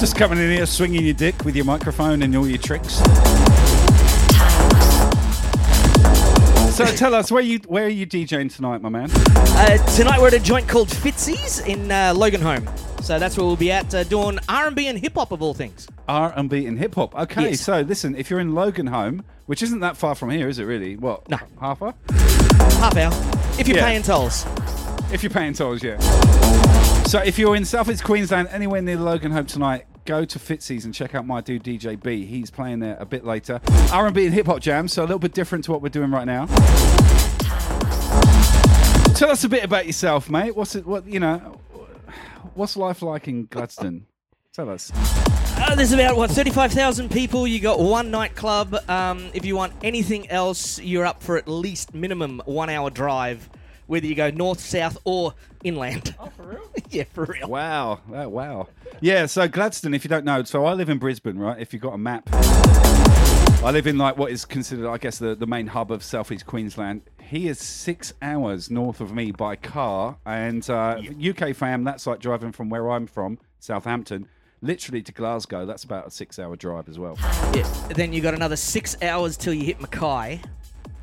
Just 0.01 0.17
coming 0.17 0.39
in 0.39 0.51
here, 0.51 0.65
swinging 0.65 1.05
your 1.05 1.13
dick 1.13 1.45
with 1.45 1.55
your 1.55 1.63
microphone 1.63 2.21
and 2.21 2.35
all 2.35 2.45
your 2.45 2.57
tricks. 2.57 3.01
So 6.77 6.85
tell 6.85 7.15
us 7.15 7.31
where 7.31 7.41
you 7.41 7.57
where 7.65 7.85
are 7.85 7.89
you 7.89 8.05
DJing 8.05 8.55
tonight, 8.55 8.83
my 8.83 8.89
man? 8.89 9.09
Uh, 9.11 9.77
tonight 9.95 10.21
we're 10.21 10.27
at 10.27 10.35
a 10.35 10.39
joint 10.39 10.67
called 10.69 10.89
Fitzy's 10.89 11.57
in 11.61 11.89
uh, 11.89 12.13
Loganholme. 12.13 12.69
So 13.03 13.17
that's 13.17 13.35
where 13.35 13.47
we'll 13.47 13.55
be 13.55 13.71
at, 13.71 13.95
uh, 13.95 14.03
doing 14.03 14.37
R&B 14.47 14.85
and 14.85 14.99
hip 14.99 15.15
hop 15.15 15.31
of 15.31 15.41
all 15.41 15.55
things. 15.55 15.87
R 16.07 16.31
and 16.35 16.47
B 16.51 16.67
and 16.67 16.77
hip 16.77 16.93
hop. 16.93 17.15
Okay, 17.15 17.49
Yes. 17.49 17.61
so 17.61 17.81
listen, 17.81 18.15
if 18.15 18.29
you're 18.29 18.39
in 18.39 18.51
Loganholme, 18.51 19.23
which 19.47 19.63
isn't 19.63 19.79
that 19.79 19.97
far 19.97 20.13
from 20.13 20.29
here, 20.29 20.47
is 20.47 20.59
it 20.59 20.65
really? 20.65 20.97
What? 20.97 21.27
No. 21.29 21.37
half 21.59 21.81
hour. 21.81 21.95
Half 22.11 22.95
hour, 22.95 23.11
if 23.59 23.67
you're 23.67 23.77
Yeah. 23.77 23.85
paying 23.85 24.03
tolls. 24.03 24.45
If 25.11 25.23
you're 25.23 25.31
paying 25.31 25.53
tolls, 25.53 25.81
yeah. 25.81 25.97
So 27.05 27.17
if 27.19 27.39
you're 27.39 27.55
in 27.55 27.65
South 27.65 27.89
East 27.89 28.03
Queensland, 28.03 28.49
anywhere 28.51 28.83
near 28.83 28.97
Loganholme 28.97 29.47
tonight, 29.47 29.85
go 30.07 30.25
to 30.25 30.39
Fitzy's 30.39 30.85
and 30.85 30.93
check 30.93 31.13
out 31.13 31.27
my 31.27 31.41
dude 31.41 31.63
DJ 31.63 32.01
B. 32.01 32.25
He's 32.25 32.49
playing 32.49 32.79
there 32.79 32.97
a 32.99 33.05
bit 33.05 33.25
later. 33.25 33.61
R 33.91 34.07
and 34.07 34.15
B 34.15 34.25
and 34.25 34.33
hip 34.33 34.47
hop 34.47 34.61
jam, 34.61 34.87
so 34.87 35.03
a 35.03 35.05
little 35.05 35.19
bit 35.19 35.33
different 35.33 35.65
to 35.65 35.71
what 35.71 35.83
we're 35.83 35.89
doing 35.89 36.09
right 36.09 36.25
now. 36.25 36.47
Tell 39.13 39.29
us 39.29 39.43
a 39.43 39.49
bit 39.49 39.63
about 39.63 39.85
yourself, 39.85 40.29
mate. 40.29 40.55
What's 40.55 40.75
it? 40.75 40.87
What 40.87 41.05
you 41.05 41.19
know? 41.19 41.59
What's 42.55 42.77
life 42.77 43.01
like 43.01 43.27
in 43.27 43.45
Gladstone? 43.45 44.07
Tell 44.53 44.69
us. 44.69 44.91
Uh, 45.59 45.75
there's 45.75 45.91
about 45.91 46.15
what 46.15 46.31
35,000 46.31 47.11
people. 47.11 47.45
You 47.45 47.59
got 47.59 47.79
one 47.79 48.09
nightclub. 48.09 48.75
Um, 48.89 49.29
if 49.33 49.43
you 49.45 49.55
want 49.55 49.73
anything 49.83 50.29
else, 50.29 50.79
you're 50.79 51.05
up 51.05 51.21
for 51.21 51.37
at 51.37 51.47
least 51.47 51.93
minimum 51.93 52.41
one 52.45 52.69
hour 52.69 52.89
drive, 52.89 53.49
whether 53.87 54.05
you 54.05 54.15
go 54.15 54.29
north, 54.29 54.59
south, 54.59 54.97
or 55.03 55.33
inland. 55.63 56.15
Oh, 56.19 56.27
for 56.27 56.43
real? 56.43 56.71
yeah, 56.89 57.03
for 57.11 57.25
real. 57.25 57.49
Wow, 57.49 58.01
oh, 58.13 58.29
wow. 58.29 58.67
Yeah, 59.01 59.25
so 59.25 59.47
Gladstone, 59.47 59.93
if 59.93 60.03
you 60.03 60.09
don't 60.09 60.25
know, 60.25 60.43
so 60.43 60.65
I 60.65 60.73
live 60.73 60.89
in 60.89 60.97
Brisbane, 60.97 61.37
right? 61.37 61.59
If 61.59 61.73
you've 61.73 61.81
got 61.81 61.93
a 61.93 61.97
map, 61.97 62.29
I 63.63 63.71
live 63.71 63.87
in 63.87 63.97
like 63.97 64.17
what 64.17 64.31
is 64.31 64.45
considered, 64.45 64.87
I 64.87 64.97
guess, 64.97 65.17
the, 65.17 65.35
the 65.35 65.47
main 65.47 65.67
hub 65.67 65.91
of 65.91 66.03
southeast 66.03 66.45
Queensland. 66.45 67.01
He 67.21 67.47
is 67.47 67.59
six 67.59 68.13
hours 68.21 68.69
north 68.69 69.01
of 69.01 69.13
me 69.13 69.31
by 69.31 69.55
car, 69.55 70.17
and 70.25 70.67
uh, 70.69 71.01
UK 71.21 71.55
fam, 71.55 71.83
that's 71.83 72.05
like 72.05 72.19
driving 72.19 72.51
from 72.51 72.69
where 72.69 72.89
I'm 72.89 73.07
from, 73.07 73.39
Southampton, 73.59 74.27
literally 74.61 75.01
to 75.01 75.11
Glasgow. 75.11 75.65
That's 75.65 75.83
about 75.83 76.07
a 76.07 76.11
six-hour 76.11 76.55
drive 76.55 76.87
as 76.87 76.99
well. 76.99 77.17
Yeah. 77.53 77.69
Then 77.89 78.13
you 78.13 78.21
got 78.21 78.33
another 78.33 78.55
six 78.55 78.95
hours 79.01 79.35
till 79.37 79.53
you 79.53 79.65
hit 79.65 79.81
Mackay. 79.81 80.41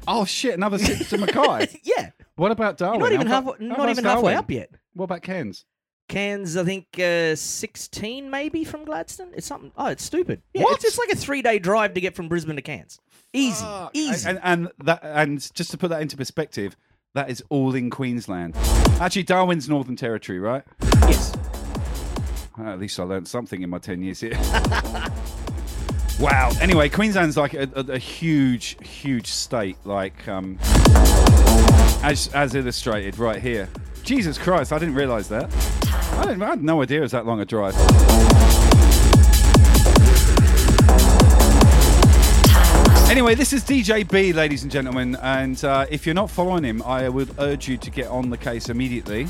Oh 0.07 0.25
shit, 0.25 0.55
another 0.55 0.79
six 0.79 1.11
to 1.11 1.19
Mackay. 1.19 1.81
yeah. 1.83 2.11
What 2.37 2.51
about 2.51 2.77
Darwin? 2.77 3.01
You're 3.01 3.11
not 3.11 3.15
even 3.15 3.27
half, 3.29 3.45
not 3.61 3.89
even 3.91 4.05
halfway 4.05 4.33
Darwin? 4.33 4.37
up 4.37 4.51
yet. 4.51 4.71
What 4.95 5.05
about 5.05 5.23
Cairns? 5.23 5.65
Cairns, 6.09 6.57
I 6.57 6.65
think 6.65 6.87
uh, 6.99 7.35
16 7.35 8.29
maybe 8.29 8.65
from 8.65 8.85
Gladstone. 8.85 9.31
It's 9.35 9.47
something. 9.47 9.73
Oh, 9.77 9.87
it's 9.87 10.05
stupid. 10.05 10.43
Yeah, 10.53 10.65
What? 10.65 10.75
It's 10.75 10.85
just 10.85 10.99
like 10.99 11.11
a 11.11 11.17
three 11.17 11.43
day 11.43 11.59
drive 11.59 11.95
to 11.95 12.01
get 12.01 12.15
from 12.15 12.29
Brisbane 12.29 12.57
to 12.57 12.63
Cairns. 12.63 12.99
Easy, 13.33 13.65
easy. 13.95 14.29
And, 14.29 14.41
and 14.43 14.69
that 14.85 15.01
and 15.03 15.41
just 15.55 15.71
to 15.71 15.79
put 15.79 15.89
that 15.91 16.03
into 16.03 16.17
perspective, 16.17 16.77
that 17.15 17.31
is 17.31 17.43
all 17.49 17.75
in 17.75 17.89
Queensland. 17.91 18.55
Actually, 19.01 19.23
Darwin's 19.23 19.69
Northern 19.69 19.97
Territory, 19.97 20.39
right? 20.41 20.63
Yes. 21.03 21.35
Well, 22.59 22.69
at 22.69 22.79
least 22.79 22.99
I 23.01 23.05
learned 23.05 23.27
something 23.27 23.63
in 23.63 23.71
my 23.71 23.79
ten 23.79 24.03
years 24.03 24.21
here. 24.21 24.35
wow. 26.21 26.51
Anyway, 26.61 26.89
Queensland's 26.89 27.37
like 27.37 27.55
a, 27.55 27.69
a, 27.75 27.93
a 27.93 27.99
huge, 27.99 28.77
huge 28.87 29.27
state, 29.27 29.77
like 29.85 30.27
um, 30.29 30.59
as 32.03 32.29
as 32.35 32.55
illustrated 32.55 33.19
right 33.19 33.41
here. 33.41 33.69
Jesus 34.03 34.37
Christ, 34.37 34.73
I 34.73 34.79
didn't 34.79 34.95
realise 34.95 35.29
that. 35.29 35.51
I, 36.19 36.27
didn't, 36.27 36.43
I 36.43 36.51
had 36.51 36.63
no 36.63 36.83
idea 36.83 36.99
it 36.99 37.03
was 37.03 37.13
that 37.13 37.27
long 37.27 37.41
a 37.41 37.45
drive. 37.45 37.75
Anyway, 43.11 43.35
this 43.35 43.53
is 43.53 43.63
DJ 43.63 44.09
B, 44.11 44.33
ladies 44.33 44.63
and 44.65 44.73
gentlemen, 44.73 45.17
and 45.23 45.63
uh, 45.65 45.87
if 45.89 46.05
you're 46.05 46.15
not 46.15 46.31
following 46.31 46.65
him, 46.65 46.83
I 46.83 47.09
would 47.09 47.31
urge 47.39 47.69
you 47.69 47.77
to 47.77 47.91
get 47.91 48.09
on 48.09 48.29
the 48.29 48.37
case 48.37 48.69
immediately. 48.69 49.27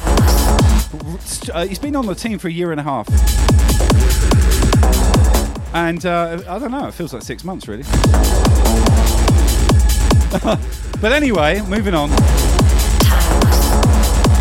Uh, 1.53 1.67
he's 1.67 1.79
been 1.79 1.95
on 1.95 2.07
the 2.07 2.15
team 2.15 2.39
for 2.39 2.49
a 2.49 2.53
year 2.53 2.73
and 2.73 2.81
a 2.81 2.83
half. 2.83 3.09
And 5.75 6.07
uh, 6.07 6.41
I 6.49 6.59
don't 6.61 6.71
know, 6.71 6.87
it 6.87 6.95
feels 6.95 7.13
like 7.13 7.23
six 7.23 7.43
months, 7.43 7.67
really. 7.67 7.83
but 11.01 11.13
anyway, 11.13 11.61
moving 11.63 11.95
on. 11.95 12.11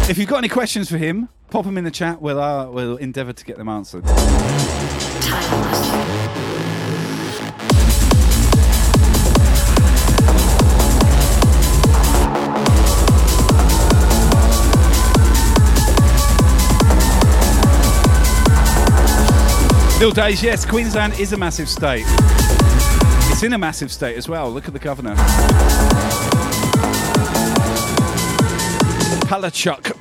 If 0.07 0.17
you've 0.19 0.29
got 0.29 0.37
any 0.37 0.49
questions 0.49 0.89
for 0.91 0.97
him, 0.97 1.29
pop 1.49 1.65
them 1.65 1.77
in 1.77 1.85
the 1.85 1.91
chat. 1.91 2.21
We'll, 2.21 2.39
uh, 2.39 2.69
we'll 2.69 2.97
endeavour 2.97 3.33
to 3.33 3.45
get 3.45 3.57
them 3.57 3.67
answered. 3.67 4.03
Bill 20.03 20.11
Days, 20.11 20.43
yes, 20.43 20.65
Queensland 20.65 21.17
is 21.17 21.31
a 21.31 21.37
massive 21.37 21.69
state. 21.69 22.03
It's 23.31 23.41
in 23.41 23.53
a 23.53 23.57
massive 23.57 23.89
state 23.89 24.17
as 24.17 24.27
well. 24.27 24.51
Look 24.51 24.67
at 24.67 24.73
the 24.73 24.79
governor. 24.79 25.15
Palaszczuk. 29.29 29.93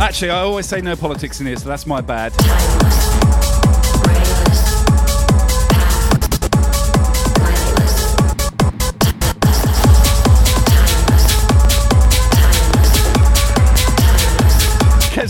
Actually, 0.00 0.30
I 0.30 0.40
always 0.40 0.66
say 0.66 0.80
no 0.80 0.96
politics 0.96 1.38
in 1.38 1.46
here, 1.46 1.54
so 1.54 1.68
that's 1.68 1.86
my 1.86 2.00
bad. 2.00 2.32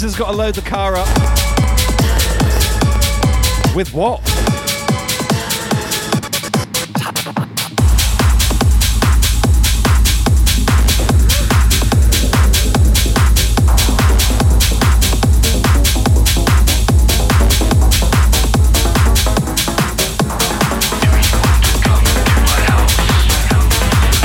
Kez 0.00 0.04
has 0.04 0.16
got 0.16 0.30
to 0.30 0.36
load 0.36 0.54
the 0.54 0.62
car 0.62 0.94
up. 0.96 1.06
With 3.76 3.92
what? 3.92 4.20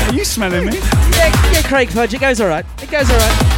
Are 0.08 0.14
you 0.14 0.24
smelling 0.24 0.64
me? 0.64 0.78
Yeah, 0.78 1.52
yeah, 1.52 1.62
Craig 1.64 1.90
Fudge. 1.90 2.14
It 2.14 2.20
goes 2.22 2.40
all 2.40 2.48
right. 2.48 2.64
It 2.82 2.90
goes 2.90 3.10
all 3.10 3.18
right. 3.18 3.55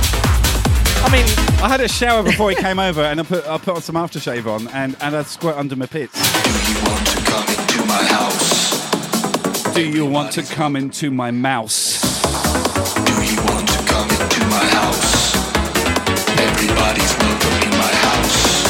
I 1.01 1.11
mean, 1.11 1.25
I 1.63 1.69
had 1.69 1.81
a 1.81 1.89
shower 1.89 2.23
before 2.23 2.51
he 2.51 2.57
came 2.57 2.79
over, 2.79 3.01
and 3.03 3.21
I 3.21 3.23
put 3.23 3.47
I 3.47 3.57
put 3.59 3.77
on 3.77 3.83
some 3.83 3.95
aftershave 3.95 4.47
on, 4.47 4.69
and 4.69 4.97
and 5.01 5.17
I 5.17 5.23
squirt 5.23 5.57
under 5.57 5.77
my 5.77 5.87
pits. 5.87 6.15
Do 6.43 6.51
you 6.71 6.79
want 6.85 7.07
to 7.07 7.17
come 7.25 7.49
into 7.49 7.85
my 7.87 8.03
house? 8.05 9.75
Do 9.75 9.89
you 9.89 10.05
want 10.05 10.33
to 10.33 10.43
come 10.43 10.77
into 10.77 11.11
my 11.11 11.31
mouse? 11.31 12.01
Do 13.07 13.13
you 13.25 13.39
want 13.47 13.69
to 13.69 13.79
come 13.87 14.11
into 14.11 14.41
my 14.51 14.65
house? 14.75 15.35
Everybody's 16.37 17.15
welcome 17.17 17.57
in 17.63 17.71
my 17.79 17.95
house. 18.05 18.67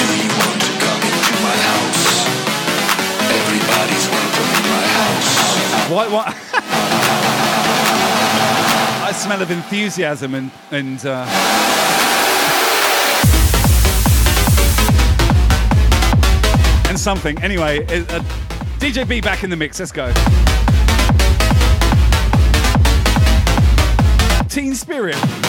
Do 0.00 0.06
you 0.16 0.30
want 0.32 0.60
to 0.64 0.72
come 0.80 1.02
into 1.12 1.34
my 1.44 1.56
house? 1.68 2.04
Everybody's 3.36 4.06
welcome 4.08 4.48
in 4.56 4.64
my 4.72 4.86
house. 4.96 5.90
What? 5.90 6.10
What? 6.10 6.47
Smell 9.18 9.42
of 9.42 9.50
enthusiasm 9.50 10.34
and 10.34 10.50
and. 10.70 11.04
Uh... 11.04 11.26
And 16.88 16.98
something. 16.98 17.38
Anyway, 17.42 17.84
it- 17.88 18.10
uh, 18.10 18.20
DJ 18.78 19.06
B 19.06 19.20
back 19.20 19.44
in 19.44 19.50
the 19.50 19.56
mix. 19.56 19.78
Let's 19.80 19.92
go. 19.92 20.12
Teen 24.48 24.74
Spirit. 24.74 25.47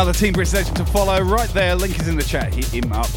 Another 0.00 0.18
Team 0.18 0.32
Brisk 0.32 0.54
legend 0.54 0.78
to 0.78 0.86
follow. 0.86 1.20
Right 1.20 1.50
there, 1.50 1.74
link 1.74 2.00
is 2.00 2.08
in 2.08 2.16
the 2.16 2.22
chat. 2.22 2.54
Hit 2.54 2.68
him 2.68 2.90
up. 2.90 3.10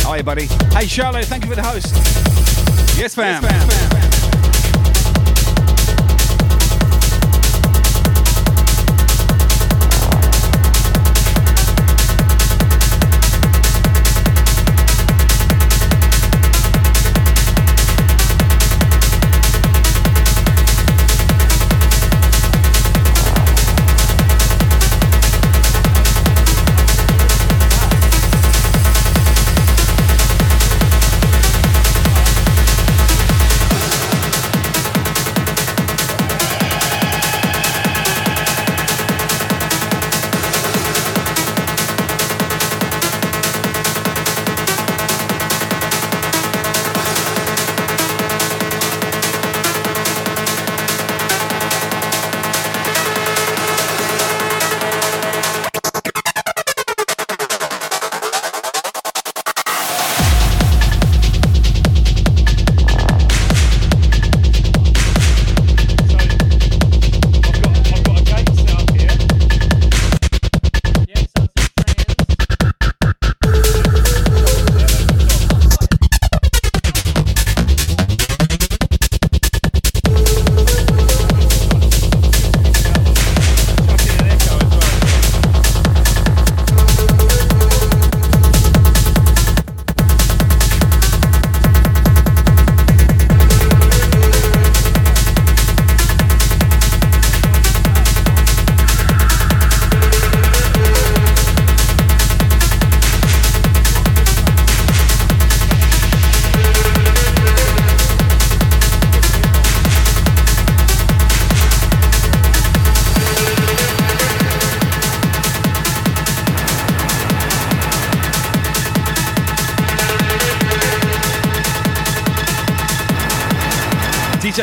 Hi, 0.00 0.20
buddy. 0.20 0.44
Hey, 0.70 0.86
Charlotte, 0.86 1.24
thank 1.24 1.42
you 1.42 1.48
for 1.48 1.56
the 1.56 1.62
host. 1.62 1.94
Yes, 2.98 3.14
fam. 3.14 3.42
Yes, 3.42 3.64
fam. 3.64 3.81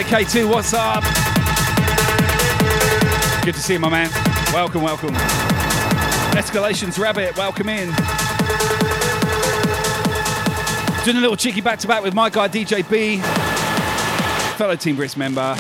K2, 0.09 0.49
what's 0.49 0.73
up? 0.73 1.03
Good 3.45 3.53
to 3.53 3.61
see 3.61 3.73
you, 3.73 3.79
my 3.79 3.89
man. 3.91 4.09
Welcome, 4.51 4.81
welcome. 4.81 5.13
Escalations 6.33 6.97
Rabbit, 6.97 7.37
welcome 7.37 7.69
in. 7.69 7.93
Doing 11.05 11.17
a 11.17 11.21
little 11.21 11.35
cheeky 11.35 11.61
back 11.61 11.77
to 11.77 11.87
back 11.87 12.01
with 12.01 12.15
my 12.15 12.31
guy 12.31 12.47
DJ 12.47 12.89
B, 12.89 13.17
fellow 14.57 14.75
Team 14.75 14.95
Brisk 14.95 15.15
member. 15.15 15.55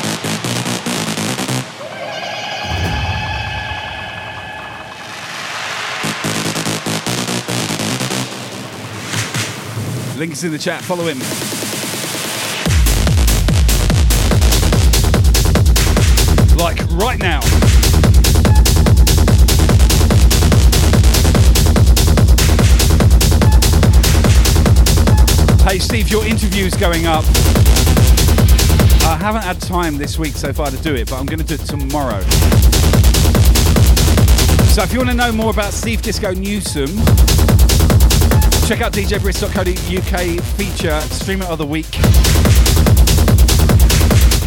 Link 10.17 10.31
is 10.31 10.43
in 10.43 10.51
the 10.51 10.57
chat, 10.59 10.81
follow 10.81 11.05
him. 11.05 11.78
Right 16.99 17.17
now. 17.17 17.39
Hey 25.63 25.79
Steve, 25.79 26.09
your 26.09 26.25
interview's 26.25 26.75
going 26.75 27.07
up. 27.07 27.23
I 29.05 29.17
haven't 29.17 29.43
had 29.43 29.61
time 29.61 29.97
this 29.97 30.19
week 30.19 30.35
so 30.35 30.51
far 30.51 30.71
to 30.71 30.77
do 30.77 30.93
it, 30.95 31.09
but 31.09 31.19
I'm 31.19 31.25
going 31.25 31.39
to 31.39 31.45
do 31.45 31.53
it 31.53 31.65
tomorrow. 31.65 32.19
So 34.73 34.83
if 34.83 34.91
you 34.91 34.99
want 34.99 35.11
to 35.11 35.15
know 35.15 35.31
more 35.31 35.51
about 35.51 35.71
Steve 35.71 36.01
Disco 36.01 36.33
Newsom, 36.33 36.87
check 38.67 38.81
out 38.81 38.91
djbrisk.co.uk 38.91 40.43
feature 40.57 40.99
streamer 41.01 41.45
of 41.45 41.59
the 41.59 41.65
week. 41.65 41.95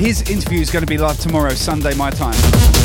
His 0.03 0.21
interview 0.23 0.61
is 0.61 0.69
going 0.69 0.85
to 0.85 0.87
be 0.89 0.99
live 0.99 1.17
tomorrow, 1.21 1.55
Sunday, 1.55 1.95
my 1.95 2.11
time. 2.11 2.82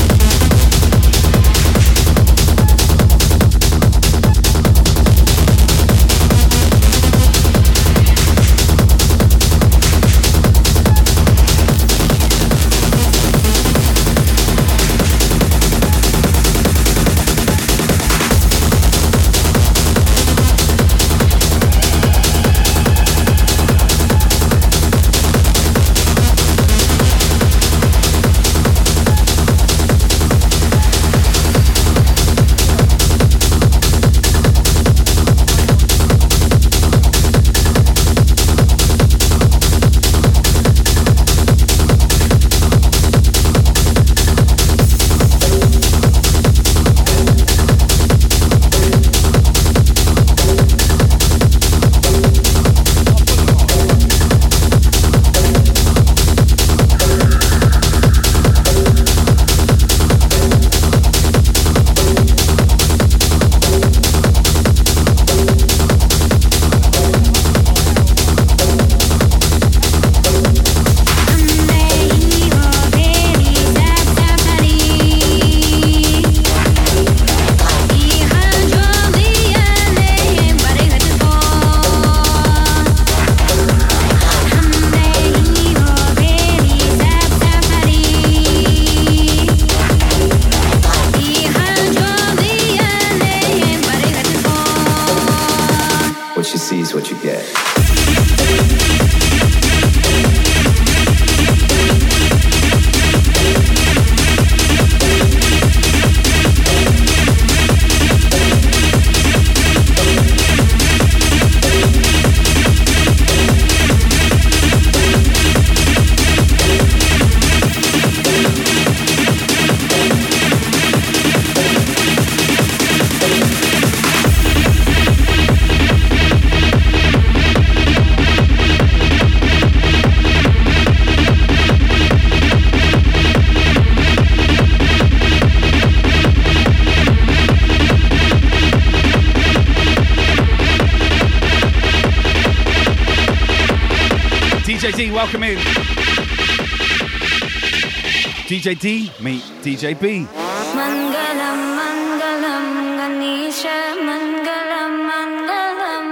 DJ 148.67 148.79
D, 148.81 149.11
meet 149.21 149.43
DJ 149.63 149.97
B. 149.97 150.27
Mangalam, 150.75 151.59
Mangalam, 151.79 152.65
Ganesha, 152.99 153.95
Mangalam, 153.95 155.07
Mangalam. 155.07 156.07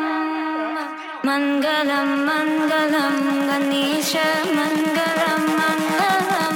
Mangalam, 1.28 2.10
Mangalam, 2.24 3.16
Ganesha, 3.50 4.28
Mangalam, 4.56 5.44
Mangalam. 5.60 6.56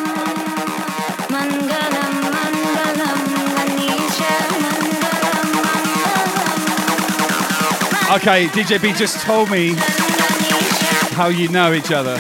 Mangalam, 1.36 2.14
Mangalam, 2.36 3.20
Ganesha, 3.58 4.34
Mangalam, 4.64 5.47
Mangalam. 5.68 6.62
Okay, 8.16 8.47
DJ 8.56 8.82
B 8.82 8.93
just 8.93 9.20
told 9.20 9.52
me 9.52 9.76
how 11.20 11.28
you 11.28 11.50
know 11.50 11.74
each 11.74 11.91
other. 11.91 12.18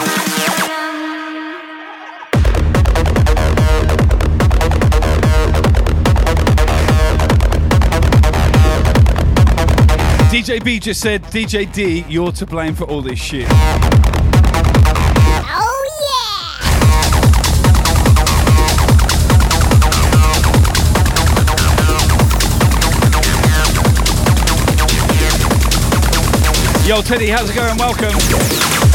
DJ 10.49 10.63
B 10.63 10.79
just 10.79 10.99
said, 10.99 11.21
DJ 11.25 11.71
D, 11.71 12.03
you're 12.09 12.31
to 12.31 12.43
blame 12.47 12.73
for 12.73 12.85
all 12.85 13.03
this 13.03 13.19
shit. 13.19 13.45
Oh 15.47 15.85
yeah! 26.83 26.87
Yo, 26.87 27.03
Teddy, 27.03 27.27
how's 27.27 27.51
it 27.51 27.53
going? 27.53 27.77
Welcome. 27.77 28.88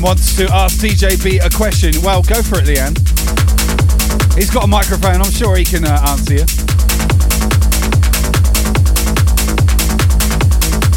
Leanne 0.00 0.02
wants 0.02 0.36
to 0.36 0.44
ask 0.52 0.78
DJB 0.78 1.44
a 1.44 1.50
question. 1.50 1.92
Well, 2.02 2.22
go 2.22 2.42
for 2.42 2.58
it, 2.58 2.64
Leanne. 2.64 2.96
He's 4.34 4.50
got 4.50 4.64
a 4.64 4.66
microphone. 4.66 5.20
I'm 5.20 5.30
sure 5.30 5.56
he 5.56 5.64
can 5.64 5.84
uh, 5.84 6.06
answer 6.08 6.34
you. 6.34 6.44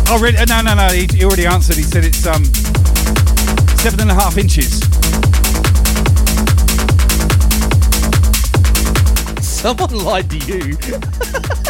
Oh, 0.10 0.20
really? 0.22 0.38
Uh, 0.38 0.46
no, 0.46 0.62
no, 0.62 0.76
no. 0.76 0.88
He, 0.94 1.08
he 1.08 1.24
already 1.24 1.46
answered. 1.46 1.76
He 1.76 1.84
said 1.84 2.06
it's 2.06 2.26
um 2.26 2.46
seven 3.80 4.02
and 4.02 4.12
a 4.12 4.16
half 4.16 4.38
inches. 4.38 4.80
Someone 9.42 9.92
lied 9.92 10.30
to 10.30 10.38
you. 10.38 10.78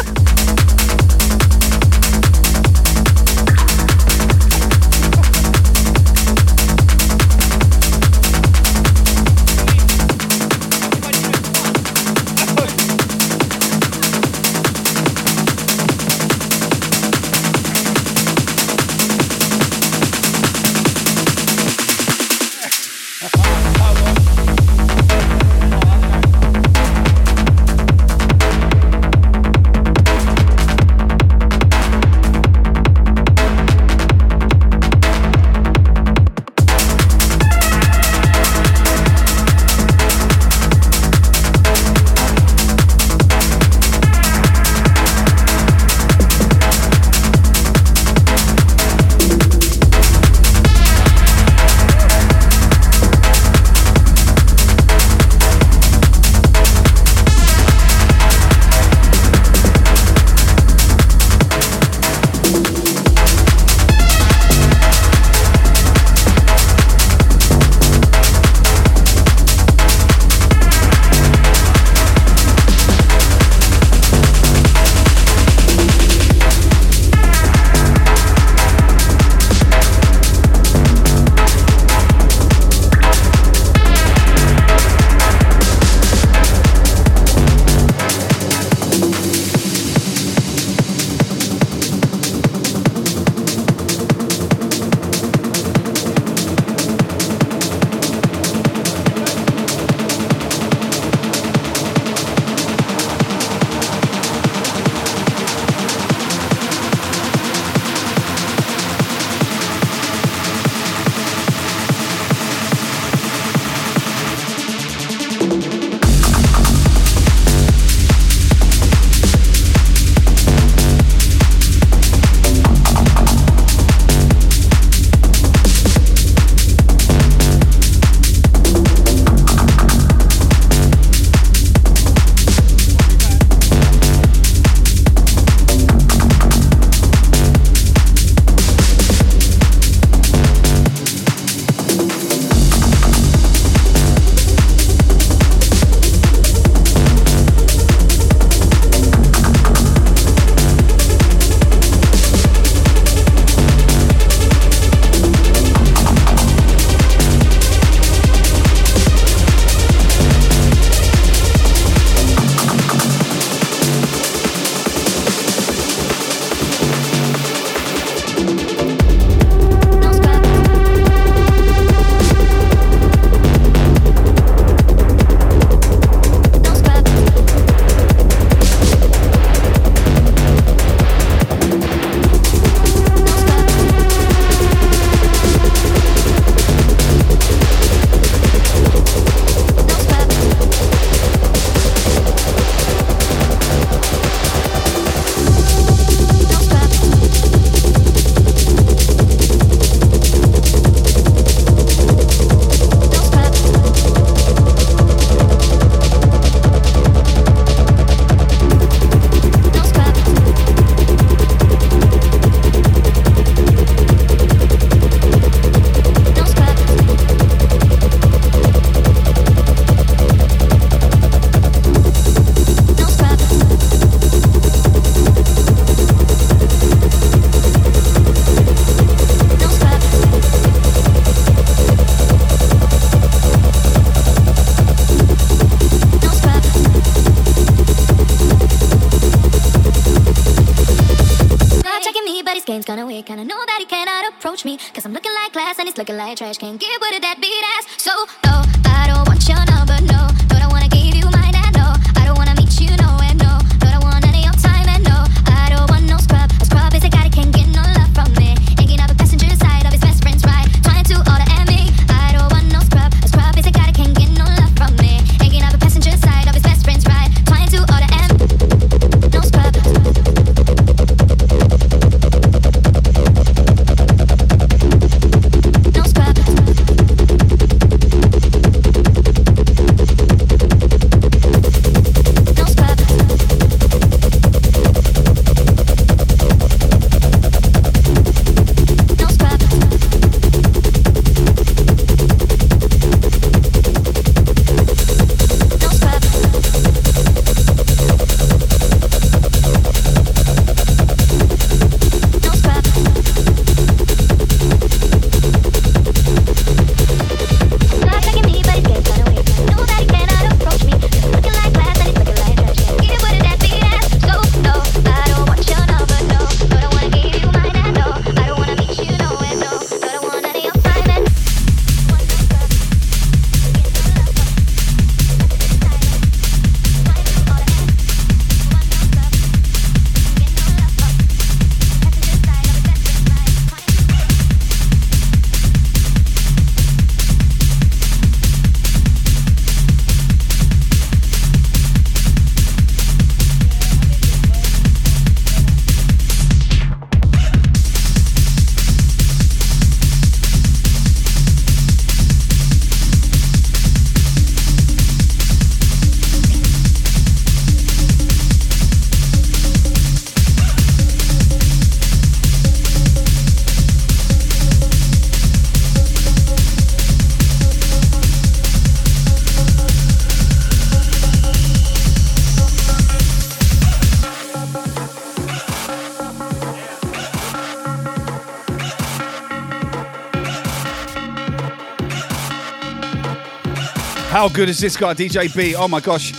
How 384.44 384.50
good 384.50 384.68
is 384.68 384.78
this 384.78 384.94
guy, 384.94 385.14
DJ 385.14 385.56
B? 385.56 385.74
Oh 385.74 385.88
my 385.88 386.00
gosh. 386.00 386.34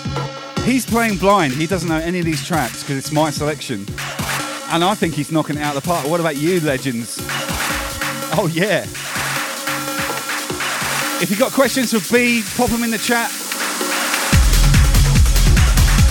He's 0.64 0.86
playing 0.86 1.18
blind. 1.18 1.54
He 1.54 1.66
doesn't 1.66 1.90
know 1.90 1.98
any 1.98 2.20
of 2.20 2.26
these 2.26 2.46
tracks 2.46 2.84
because 2.84 2.98
it's 2.98 3.12
my 3.12 3.32
selection. 3.32 3.84
And 4.70 4.84
I 4.84 4.94
think 4.94 5.16
he's 5.16 5.32
knocking 5.32 5.58
it 5.58 5.64
out 5.64 5.76
of 5.76 5.82
the 5.82 5.88
park. 5.90 6.08
What 6.08 6.20
about 6.20 6.38
you, 6.38 6.60
legends? 6.60 7.18
Oh, 8.38 8.48
yeah. 8.54 8.84
If 11.20 11.32
you've 11.32 11.40
got 11.40 11.52
questions 11.52 12.00
for 12.00 12.14
B, 12.14 12.44
pop 12.56 12.70
them 12.70 12.84
in 12.84 12.92
the 12.92 13.00
chat. 13.00 13.32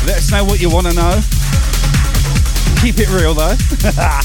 Let 0.04 0.16
us 0.16 0.32
know 0.32 0.44
what 0.44 0.60
you 0.60 0.70
want 0.70 0.88
to 0.88 0.94
know. 0.94 1.20
Keep 2.82 2.98
it 2.98 3.08
real, 3.10 3.34
though. 3.34 3.54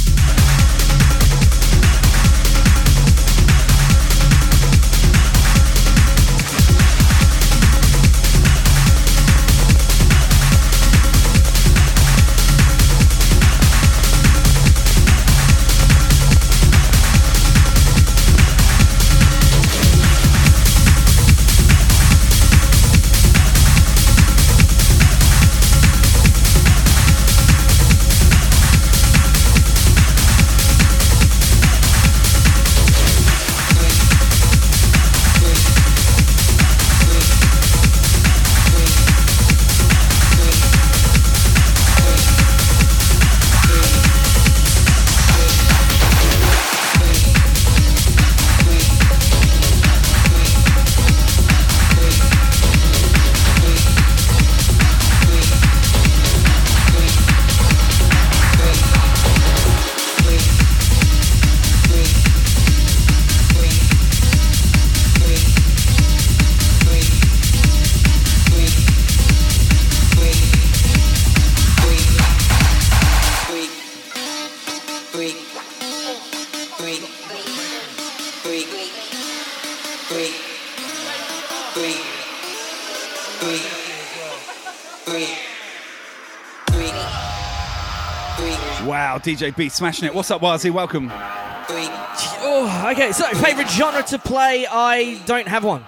DJ 89.29 89.55
B 89.55 89.69
smashing 89.69 90.07
it. 90.07 90.15
What's 90.15 90.31
up, 90.31 90.41
Wazi? 90.41 90.71
Welcome. 90.71 91.11
Oh, 91.11 92.89
okay. 92.91 93.11
So, 93.11 93.25
favorite 93.35 93.69
genre 93.69 94.01
to 94.01 94.17
play? 94.17 94.65
I 94.65 95.21
don't 95.27 95.47
have 95.47 95.63
one. 95.63 95.85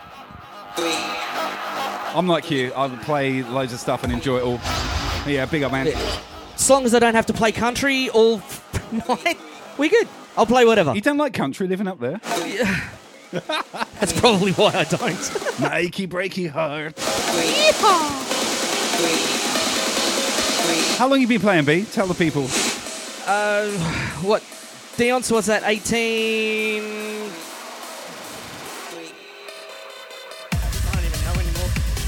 I'm 2.16 2.28
like 2.28 2.52
you. 2.52 2.72
I 2.76 2.88
play 2.98 3.42
loads 3.42 3.74
of 3.74 3.80
stuff 3.80 4.04
and 4.04 4.14
enjoy 4.14 4.38
it 4.38 4.44
all. 4.44 4.60
Yeah, 5.28 5.48
big 5.50 5.64
up, 5.64 5.72
man. 5.72 5.88
As 5.88 6.70
long 6.70 6.86
as 6.86 6.94
I 6.94 7.00
don't 7.00 7.16
have 7.16 7.26
to 7.28 7.34
play 7.34 7.52
country 7.52 8.10
all 8.12 8.44
night, 9.10 9.40
we 9.80 9.90
good. 9.90 10.08
I'll 10.38 10.46
play 10.46 10.64
whatever. 10.64 10.94
You 10.94 11.02
don't 11.02 11.18
like 11.18 11.34
country 11.34 11.68
living 11.68 11.88
up 11.88 12.00
there? 12.00 12.22
Yeah. 12.46 12.90
That's 13.32 14.14
probably 14.20 14.52
why 14.52 14.68
I 14.68 14.84
don't. 14.84 15.18
Makey 15.58 16.08
breaky 16.08 16.48
heart. 16.48 16.94
How 21.00 21.08
long 21.08 21.20
you 21.20 21.28
been 21.28 21.42
playing, 21.42 21.66
B? 21.66 21.86
Tell 21.86 22.06
the 22.06 22.14
people. 22.14 22.48
Uh, 23.28 23.70
what? 24.22 24.42
Deonce 24.98 25.32
was 25.32 25.46
that 25.48 25.64
18. 25.64 26.84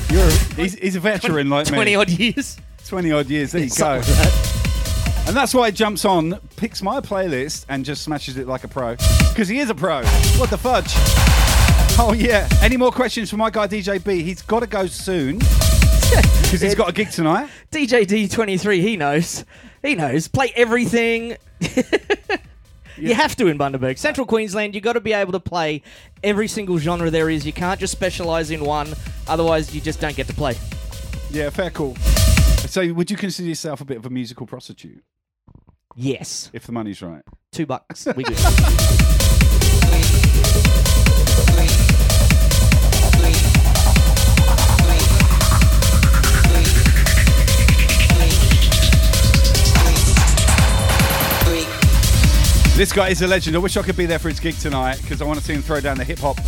You're, 0.09 0.29
he's, 0.55 0.75
he's 0.75 0.95
a 0.95 0.99
veteran 0.99 1.49
like 1.49 1.65
me. 1.71 1.75
20 1.75 1.95
odd 1.95 2.09
years. 2.09 2.57
20 2.85 3.11
odd 3.11 3.27
years. 3.27 3.51
There 3.51 3.63
you 3.63 3.69
go. 3.69 4.01
Like. 4.05 4.07
And 5.25 5.35
that's 5.35 5.53
why 5.53 5.69
he 5.69 5.71
jumps 5.71 6.05
on, 6.05 6.39
picks 6.57 6.83
my 6.83 6.99
playlist, 6.99 7.65
and 7.69 7.85
just 7.85 8.03
smashes 8.03 8.37
it 8.37 8.45
like 8.45 8.63
a 8.63 8.67
pro. 8.67 8.95
Because 9.29 9.47
he 9.47 9.59
is 9.59 9.69
a 9.69 9.75
pro. 9.75 10.03
What 10.37 10.49
the 10.49 10.57
fudge? 10.57 10.91
Oh, 11.97 12.13
yeah. 12.15 12.47
Any 12.61 12.75
more 12.77 12.91
questions 12.91 13.29
for 13.29 13.37
my 13.37 13.49
guy 13.49 13.67
DJ 13.67 14.03
B? 14.03 14.21
He's 14.21 14.41
got 14.41 14.59
to 14.59 14.67
go 14.67 14.85
soon. 14.87 15.39
Because 16.13 16.61
he's 16.61 16.75
got 16.75 16.89
a 16.89 16.93
gig 16.93 17.09
tonight. 17.09 17.49
DJ 17.71 18.05
D23, 18.05 18.81
he 18.81 18.95
knows. 18.97 19.43
He 19.83 19.95
knows. 19.95 20.27
Play 20.27 20.51
everything. 20.55 21.37
You 22.95 23.15
have 23.15 23.35
to 23.37 23.47
in 23.47 23.57
Bundaberg. 23.57 23.97
Central 23.97 24.27
Queensland, 24.27 24.75
you've 24.75 24.83
got 24.83 24.93
to 24.93 25.01
be 25.01 25.13
able 25.13 25.31
to 25.31 25.39
play 25.39 25.81
every 26.23 26.47
single 26.47 26.77
genre 26.77 27.09
there 27.09 27.29
is. 27.29 27.45
You 27.45 27.51
can't 27.51 27.79
just 27.79 27.91
specialise 27.91 28.51
in 28.51 28.63
one, 28.63 28.93
otherwise, 29.27 29.73
you 29.73 29.81
just 29.81 29.99
don't 29.99 30.15
get 30.15 30.27
to 30.27 30.33
play. 30.33 30.55
Yeah, 31.31 31.49
fair 31.49 31.71
call. 31.71 31.95
So, 32.67 32.93
would 32.93 33.09
you 33.09 33.17
consider 33.17 33.49
yourself 33.49 33.81
a 33.81 33.85
bit 33.85 33.97
of 33.97 34.05
a 34.05 34.11
musical 34.11 34.45
prostitute? 34.45 35.03
Yes. 35.95 36.51
If 36.53 36.65
the 36.65 36.71
money's 36.71 37.01
right. 37.01 37.23
Two 37.51 37.65
bucks. 37.65 38.07
We 38.15 38.23
good. 38.23 38.37
This 52.75 52.91
guy 52.91 53.09
is 53.09 53.21
a 53.21 53.27
legend. 53.27 53.55
I 53.55 53.59
wish 53.59 53.77
I 53.77 53.83
could 53.83 53.95
be 53.95 54.07
there 54.07 54.17
for 54.17 54.29
his 54.29 54.39
gig 54.39 54.55
tonight 54.57 54.99
because 54.99 55.21
I 55.21 55.25
want 55.25 55.37
to 55.37 55.45
see 55.45 55.53
him 55.53 55.61
throw 55.61 55.79
down 55.79 55.95
the 55.95 56.03
hip 56.03 56.17
hop. 56.17 56.39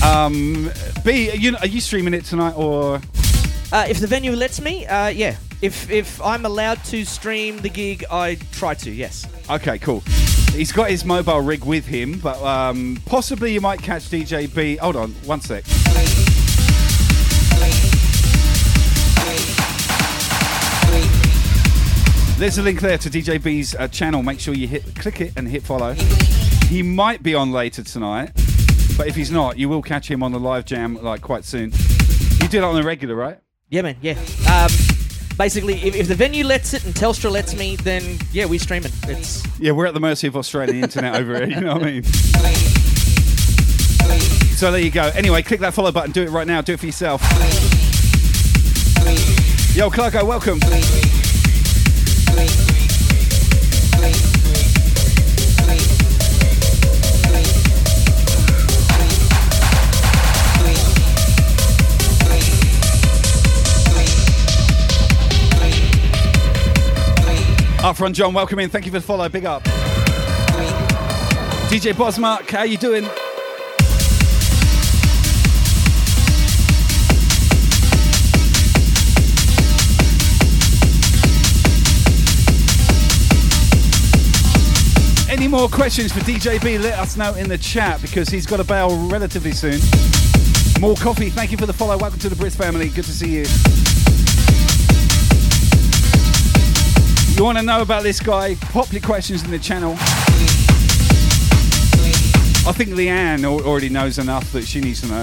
Um, 0.00 0.70
B, 1.04 1.28
are 1.30 1.34
you, 1.34 1.56
are 1.56 1.66
you 1.66 1.80
streaming 1.80 2.14
it 2.14 2.24
tonight 2.24 2.52
or? 2.56 3.00
Uh, 3.72 3.84
if 3.88 3.98
the 3.98 4.06
venue 4.06 4.30
lets 4.30 4.60
me, 4.60 4.86
uh, 4.86 5.08
yeah. 5.08 5.36
If 5.62 5.90
if 5.90 6.22
I'm 6.22 6.46
allowed 6.46 6.84
to 6.84 7.04
stream 7.04 7.58
the 7.58 7.68
gig, 7.68 8.04
I 8.12 8.36
try 8.52 8.74
to. 8.74 8.90
Yes. 8.92 9.26
Okay, 9.50 9.78
cool. 9.80 10.00
He's 10.52 10.70
got 10.70 10.88
his 10.88 11.04
mobile 11.04 11.40
rig 11.40 11.64
with 11.64 11.84
him, 11.84 12.20
but 12.20 12.40
um, 12.42 12.98
possibly 13.06 13.52
you 13.52 13.60
might 13.60 13.82
catch 13.82 14.04
DJ 14.04 14.54
B. 14.54 14.76
Hold 14.76 14.94
on, 14.94 15.12
one 15.24 15.40
sec. 15.40 15.64
There's 22.38 22.58
a 22.58 22.62
link 22.62 22.82
there 22.82 22.98
to 22.98 23.08
DJ 23.08 23.42
B's 23.42 23.74
uh, 23.74 23.88
channel. 23.88 24.22
Make 24.22 24.40
sure 24.40 24.52
you 24.52 24.68
hit, 24.68 24.94
click 24.94 25.22
it 25.22 25.32
and 25.38 25.48
hit 25.48 25.62
follow. 25.62 25.94
He 26.68 26.82
might 26.82 27.22
be 27.22 27.34
on 27.34 27.50
later 27.50 27.82
tonight, 27.82 28.32
but 28.98 29.08
if 29.08 29.16
he's 29.16 29.30
not, 29.30 29.58
you 29.58 29.70
will 29.70 29.80
catch 29.80 30.10
him 30.10 30.22
on 30.22 30.32
the 30.32 30.38
live 30.38 30.66
jam 30.66 31.02
like 31.02 31.22
quite 31.22 31.46
soon. 31.46 31.72
You 32.42 32.48
do 32.48 32.60
that 32.60 32.64
on 32.64 32.78
a 32.78 32.82
regular, 32.82 33.14
right? 33.14 33.38
Yeah, 33.70 33.80
man. 33.80 33.96
Yeah. 34.02 34.18
Um, 34.52 34.70
basically, 35.38 35.76
if, 35.76 35.96
if 35.96 36.08
the 36.08 36.14
venue 36.14 36.44
lets 36.44 36.74
it 36.74 36.84
and 36.84 36.94
Telstra 36.94 37.30
lets 37.30 37.56
me, 37.56 37.76
then 37.76 38.18
yeah, 38.32 38.44
we 38.44 38.58
stream 38.58 38.84
it. 38.84 38.92
It's 39.04 39.42
Yeah, 39.58 39.72
we're 39.72 39.86
at 39.86 39.94
the 39.94 40.00
mercy 40.00 40.26
of 40.26 40.36
Australian 40.36 40.84
internet 40.84 41.16
over 41.16 41.36
here. 41.38 41.56
You 41.56 41.62
know 41.62 41.72
what 41.72 41.84
I 41.84 41.86
mean? 41.86 42.04
So 44.56 44.70
there 44.70 44.82
you 44.82 44.90
go. 44.90 45.10
Anyway, 45.14 45.40
click 45.40 45.60
that 45.60 45.72
follow 45.72 45.90
button. 45.90 46.12
Do 46.12 46.22
it 46.22 46.28
right 46.30 46.46
now. 46.46 46.60
Do 46.60 46.74
it 46.74 46.80
for 46.80 46.86
yourself. 46.86 47.22
Yo, 49.74 49.88
Clarko, 49.90 50.26
welcome. 50.26 50.60
Up 67.86 67.96
front, 67.96 68.16
John, 68.16 68.34
welcome 68.34 68.58
in. 68.58 68.68
Thank 68.68 68.84
you 68.84 68.90
for 68.90 68.98
the 68.98 69.06
follow. 69.06 69.28
Big 69.28 69.44
up. 69.44 69.62
DJ 71.70 71.92
Bosmark, 71.92 72.50
how 72.50 72.64
you 72.64 72.76
doing? 72.76 73.04
Any 85.30 85.46
more 85.46 85.68
questions 85.68 86.10
for 86.10 86.18
DJ 86.18 86.60
B? 86.64 86.78
Let 86.78 86.98
us 86.98 87.16
know 87.16 87.34
in 87.34 87.48
the 87.48 87.56
chat 87.56 88.02
because 88.02 88.28
he's 88.28 88.46
got 88.46 88.56
to 88.56 88.64
bail 88.64 89.08
relatively 89.08 89.52
soon. 89.52 89.78
More 90.80 90.96
coffee. 90.96 91.30
Thank 91.30 91.52
you 91.52 91.56
for 91.56 91.66
the 91.66 91.72
follow. 91.72 91.96
Welcome 91.96 92.18
to 92.18 92.28
the 92.28 92.34
Brisk 92.34 92.58
family. 92.58 92.88
Good 92.88 93.04
to 93.04 93.12
see 93.12 93.30
you. 93.32 94.25
You 97.36 97.44
want 97.44 97.58
to 97.58 97.64
know 97.64 97.82
about 97.82 98.02
this 98.02 98.18
guy? 98.18 98.54
Pop 98.54 98.90
your 98.94 99.02
questions 99.02 99.44
in 99.44 99.50
the 99.50 99.58
channel. 99.58 99.92
I 102.66 102.72
think 102.72 102.92
Leanne 102.92 103.44
already 103.44 103.90
knows 103.90 104.18
enough 104.18 104.50
that 104.52 104.66
she 104.66 104.80
needs 104.80 105.02
to 105.02 105.08
know. 105.08 105.22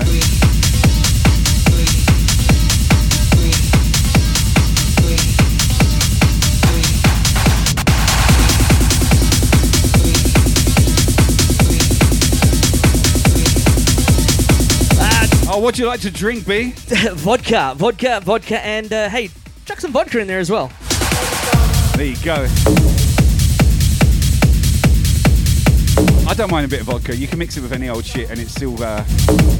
Oh, 15.50 15.60
what 15.60 15.74
do 15.74 15.82
you 15.82 15.88
like 15.88 16.02
to 16.02 16.12
drink, 16.12 16.46
B? 16.46 16.72
vodka, 17.14 17.74
vodka, 17.76 18.22
vodka, 18.24 18.64
and 18.64 18.94
uh, 18.94 19.10
hey, 19.10 19.30
chuck 19.66 19.82
some 19.82 19.92
vodka 19.92 20.20
in 20.20 20.28
there 20.28 20.40
as 20.40 20.52
well. 20.52 20.72
There 21.96 22.06
you 22.06 22.16
go. 22.24 22.48
I 26.28 26.34
don't 26.36 26.50
mind 26.50 26.66
a 26.66 26.68
bit 26.68 26.82
of 26.82 26.88
vodka. 26.88 27.16
You 27.16 27.28
can 27.28 27.38
mix 27.38 27.56
it 27.58 27.62
with 27.62 27.72
any 27.72 27.90
old 27.90 28.06
shit 28.06 28.32
and 28.32 28.40
it 28.40 28.50
still 28.50 28.82
uh, 28.82 29.04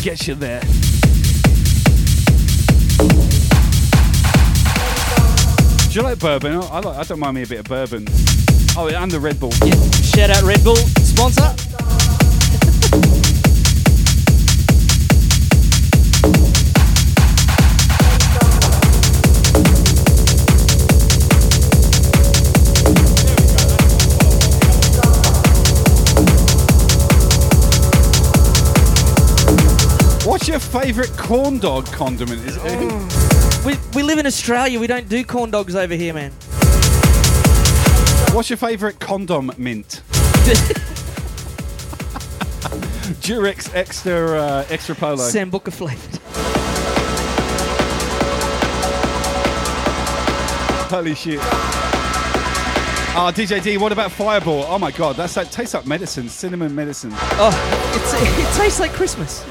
gets 0.02 0.28
you 0.28 0.34
there. 0.34 0.62
Do 5.90 6.00
you 6.00 6.02
like 6.02 6.18
bourbon? 6.18 6.56
I, 6.56 6.80
like, 6.80 6.98
I 6.98 7.04
don't 7.04 7.20
mind 7.20 7.36
me 7.36 7.44
a 7.44 7.48
bit 7.48 7.60
of 7.60 7.66
bourbon. 7.66 8.08
Oh, 8.76 8.90
and 8.92 9.12
the 9.12 9.20
Red 9.20 9.40
Bull. 9.40 9.54
Yeah. 9.64 9.76
Shout 9.92 10.32
out 10.32 10.42
Red 10.42 10.64
Bull 10.64 10.76
sponsor. 10.76 11.83
What's 30.44 30.74
your 30.74 30.82
favourite 30.82 31.16
corn 31.16 31.58
dog 31.58 31.86
condiment? 31.86 32.42
Is 32.46 32.58
We, 33.64 33.78
we 33.96 34.04
live 34.04 34.20
in 34.20 34.26
Australia. 34.26 34.78
We 34.78 34.88
don't 34.88 35.08
do 35.08 35.24
corn 35.24 35.52
dogs 35.52 35.74
over 35.74 35.94
here, 35.96 36.14
man. 36.14 36.32
What's 38.34 38.50
your 38.50 38.58
favourite 38.58 39.00
condom 39.00 39.54
mint? 39.58 40.02
Durex 43.24 43.74
extra 43.74 44.38
uh, 44.38 44.66
extra 44.70 44.96
polo. 44.96 45.30
Sambuca 45.30 45.72
flavored. 45.72 46.20
Holy 50.92 51.16
shit. 51.16 51.40
Ah, 53.16 53.32
DJ 53.34 53.64
D, 53.64 53.78
what 53.78 53.94
about 53.94 54.12
Fireball? 54.12 54.66
Oh 54.68 54.78
my 54.78 54.92
god, 54.92 55.16
that's 55.16 55.36
that 55.36 55.54
tastes 55.54 55.74
like 55.74 55.88
medicine, 55.88 56.28
cinnamon 56.28 56.76
medicine. 56.76 57.12
Oh, 57.14 57.94
it's, 57.96 58.14
it 58.14 58.62
tastes 58.62 58.82
like 58.82 58.92
Christmas. 58.92 59.46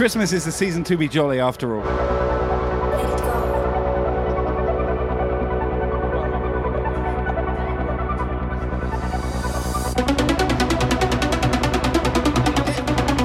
Christmas 0.00 0.32
is 0.32 0.46
the 0.46 0.50
season 0.50 0.82
to 0.84 0.96
be 0.96 1.06
jolly 1.06 1.40
after 1.40 1.76
all. 1.76 1.82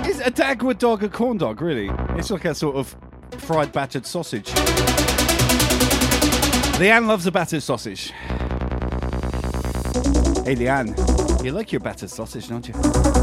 Is 0.06 0.20
a 0.20 0.30
Dagwood 0.30 0.78
dog 0.78 1.02
a 1.02 1.08
corn 1.08 1.38
dog, 1.38 1.62
really? 1.62 1.90
It's 2.20 2.30
like 2.30 2.44
a 2.44 2.54
sort 2.54 2.76
of 2.76 2.94
fried 3.38 3.72
battered 3.72 4.06
sausage. 4.06 4.48
Leanne 6.78 7.08
loves 7.08 7.26
a 7.26 7.32
battered 7.32 7.64
sausage. 7.64 8.12
Hey, 10.44 10.58
Leanne, 10.58 11.42
you 11.42 11.54
like 11.54 11.72
your 11.72 11.80
battered 11.80 12.10
sausage, 12.10 12.50
don't 12.50 12.68
you? 12.68 13.15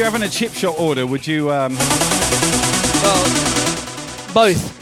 You're 0.00 0.10
having 0.10 0.26
a 0.26 0.30
chip 0.30 0.54
shot 0.54 0.80
order, 0.80 1.06
would 1.06 1.26
you? 1.26 1.52
Um... 1.52 1.74
Both. 4.32 4.78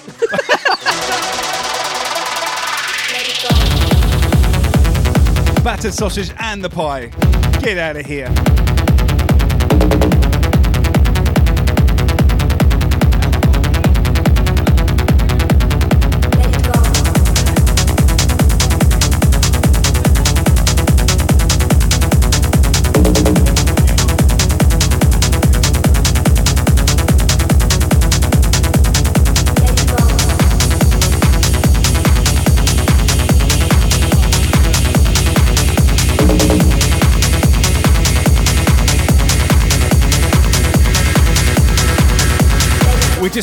Battered 5.65 5.93
sausage 5.93 6.31
and 6.39 6.63
the 6.63 6.71
pie. 6.71 7.07
Get 7.61 7.79
out 7.79 7.97
of 7.97 8.07
here. 8.07 8.33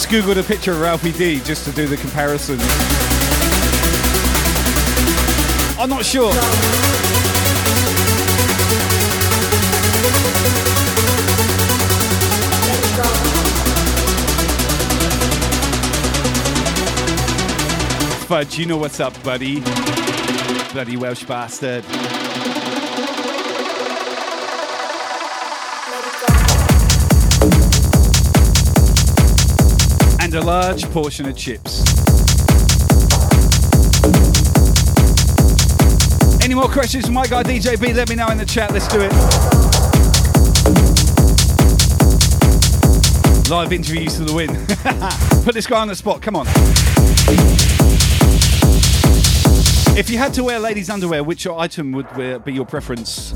Just 0.06 0.28
googled 0.28 0.40
a 0.40 0.44
picture 0.44 0.72
of 0.72 0.82
Ralphie 0.82 1.12
D 1.12 1.40
just 1.42 1.66
to 1.66 1.72
do 1.72 1.88
the 1.88 1.98
comparison. 1.98 2.58
I'm 5.80 5.90
not 5.90 6.06
sure. 6.06 6.32
Fudge, 18.28 18.58
you 18.58 18.66
know 18.66 18.78
what's 18.78 19.00
up, 19.00 19.14
buddy. 19.24 19.62
Bloody 20.72 20.98
Welsh 20.98 21.24
bastard. 21.24 21.86
A 30.38 30.42
large 30.42 30.84
portion 30.92 31.28
of 31.28 31.36
chips. 31.38 31.84
Any 36.44 36.54
more 36.54 36.68
questions 36.68 37.06
from 37.06 37.14
my 37.14 37.26
guy 37.28 37.44
DJB? 37.44 37.96
Let 37.96 38.10
me 38.10 38.16
know 38.16 38.28
in 38.30 38.38
the 38.38 38.46
chat. 38.46 38.72
Let's 38.72 38.88
do 38.88 39.02
it. 39.02 39.12
Live 43.50 43.72
interviews 43.72 44.16
to 44.18 44.26
the 44.26 44.34
win. 44.34 44.50
Put 45.44 45.54
this 45.54 45.68
guy 45.68 45.80
on 45.80 45.88
the 45.88 45.96
spot. 45.96 46.22
Come 46.22 46.36
on. 46.36 46.48
If 49.98 50.10
you 50.10 50.18
had 50.18 50.34
to 50.34 50.44
wear 50.44 50.60
ladies' 50.60 50.90
underwear, 50.90 51.24
which 51.24 51.48
item 51.48 51.92
would 51.92 52.08
be 52.44 52.54
your 52.54 52.66
preference? 52.66 53.32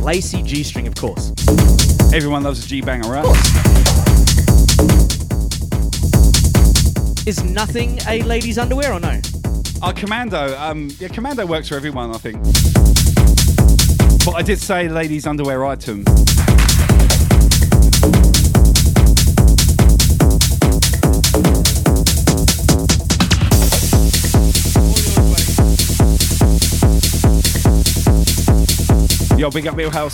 Lacy 0.00 0.42
G 0.42 0.62
string, 0.62 0.86
of 0.86 0.94
course. 0.94 1.32
Everyone 2.12 2.42
loves 2.42 2.64
a 2.64 2.68
G 2.68 2.80
banger, 2.80 3.08
right? 3.08 3.61
Is 7.24 7.44
nothing 7.44 8.00
a 8.08 8.20
lady's 8.22 8.58
underwear 8.58 8.92
or 8.92 8.98
no? 8.98 9.20
Oh, 9.80 9.92
Commando. 9.94 10.58
Um, 10.58 10.90
yeah, 10.98 11.06
Commando 11.06 11.46
works 11.46 11.68
for 11.68 11.76
everyone, 11.76 12.10
I 12.10 12.18
think. 12.18 12.42
But 14.24 14.34
I 14.34 14.42
did 14.42 14.58
say 14.58 14.88
ladies' 14.88 15.24
underwear 15.24 15.64
item. 15.64 16.04
Yo, 29.38 29.48
big 29.50 29.68
up 29.68 29.76
Wheelhouse. 29.76 30.12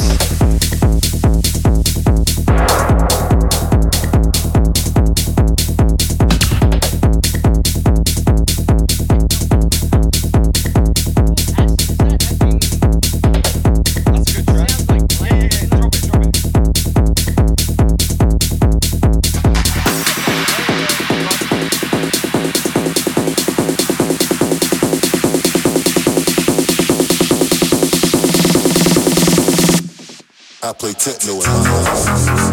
Play 30.89 30.95
techno 30.95 31.35
in 31.35 31.39
my 31.41 31.85
house. 31.85 32.48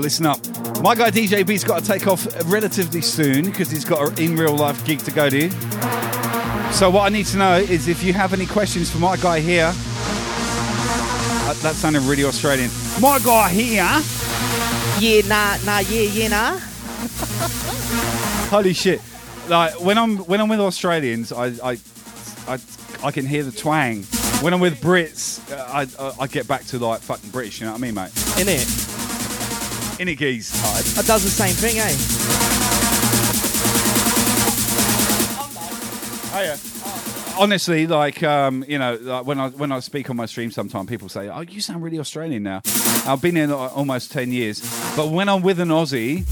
Listen 0.00 0.26
up. 0.26 0.38
My 0.82 0.94
guy 0.94 1.10
DJ 1.10 1.46
B's 1.46 1.64
got 1.64 1.82
to 1.82 1.86
take 1.86 2.06
off 2.06 2.26
relatively 2.50 3.00
soon 3.00 3.46
because 3.46 3.70
he's 3.70 3.84
got 3.84 4.12
an 4.12 4.18
in 4.22 4.36
real 4.36 4.54
life 4.54 4.84
gig 4.84 4.98
to 5.00 5.10
go 5.10 5.30
to. 5.30 5.50
So, 6.72 6.90
what 6.90 7.06
I 7.06 7.08
need 7.08 7.26
to 7.26 7.38
know 7.38 7.56
is 7.56 7.88
if 7.88 8.02
you 8.02 8.12
have 8.12 8.32
any 8.32 8.46
questions 8.46 8.90
for 8.90 8.98
my 8.98 9.16
guy 9.16 9.40
here. 9.40 9.72
Uh, 11.48 11.52
that 11.62 11.74
sounded 11.74 12.02
really 12.02 12.24
Australian. 12.24 12.70
My 13.00 13.18
guy 13.20 13.48
here. 13.50 14.02
Yeah, 14.98 15.26
nah, 15.26 15.56
nah, 15.64 15.78
yeah, 15.78 16.02
yeah, 16.02 16.28
nah. 16.28 16.58
Holy 18.48 18.72
shit! 18.72 19.00
Like 19.48 19.80
when 19.80 19.96
I'm 19.98 20.18
when 20.18 20.40
I'm 20.40 20.48
with 20.48 20.60
Australians, 20.60 21.32
I 21.32 21.46
I 21.62 21.78
I, 22.48 22.58
I 23.02 23.10
can 23.10 23.26
hear 23.26 23.42
the 23.42 23.52
twang. 23.52 24.02
When 24.42 24.52
I'm 24.52 24.60
with 24.60 24.80
Brits, 24.80 25.40
uh, 25.50 25.64
I, 25.66 26.04
I 26.04 26.12
I 26.20 26.26
get 26.26 26.46
back 26.46 26.64
to 26.66 26.78
like 26.78 27.00
fucking 27.00 27.30
British. 27.30 27.60
You 27.60 27.66
know 27.66 27.72
what 27.72 27.78
I 27.78 27.82
mean, 27.82 27.94
mate? 27.94 28.12
In 28.40 28.48
it. 28.48 28.85
In 29.98 30.08
it, 30.08 30.18
geez. 30.18 30.52
Oh, 30.56 30.78
it 30.78 31.06
does 31.06 31.24
the 31.24 31.30
same 31.30 31.54
thing, 31.54 31.78
eh? 31.78 31.92
Oh 36.34 36.42
yeah. 36.42 36.58
Honestly, 37.38 37.86
like 37.86 38.22
um, 38.22 38.62
you 38.68 38.78
know, 38.78 38.98
like 39.00 39.24
when 39.24 39.40
I 39.40 39.48
when 39.48 39.72
I 39.72 39.80
speak 39.80 40.10
on 40.10 40.16
my 40.16 40.26
stream, 40.26 40.50
sometimes 40.50 40.90
people 40.90 41.08
say, 41.08 41.28
"Oh, 41.28 41.40
you 41.40 41.62
sound 41.62 41.82
really 41.82 41.98
Australian 41.98 42.42
now." 42.42 42.60
I've 43.06 43.22
been 43.22 43.36
here 43.36 43.50
almost 43.52 44.12
ten 44.12 44.32
years, 44.32 44.60
but 44.96 45.08
when 45.08 45.30
I'm 45.30 45.40
with 45.40 45.60
an 45.60 45.68
Aussie, 45.68 46.26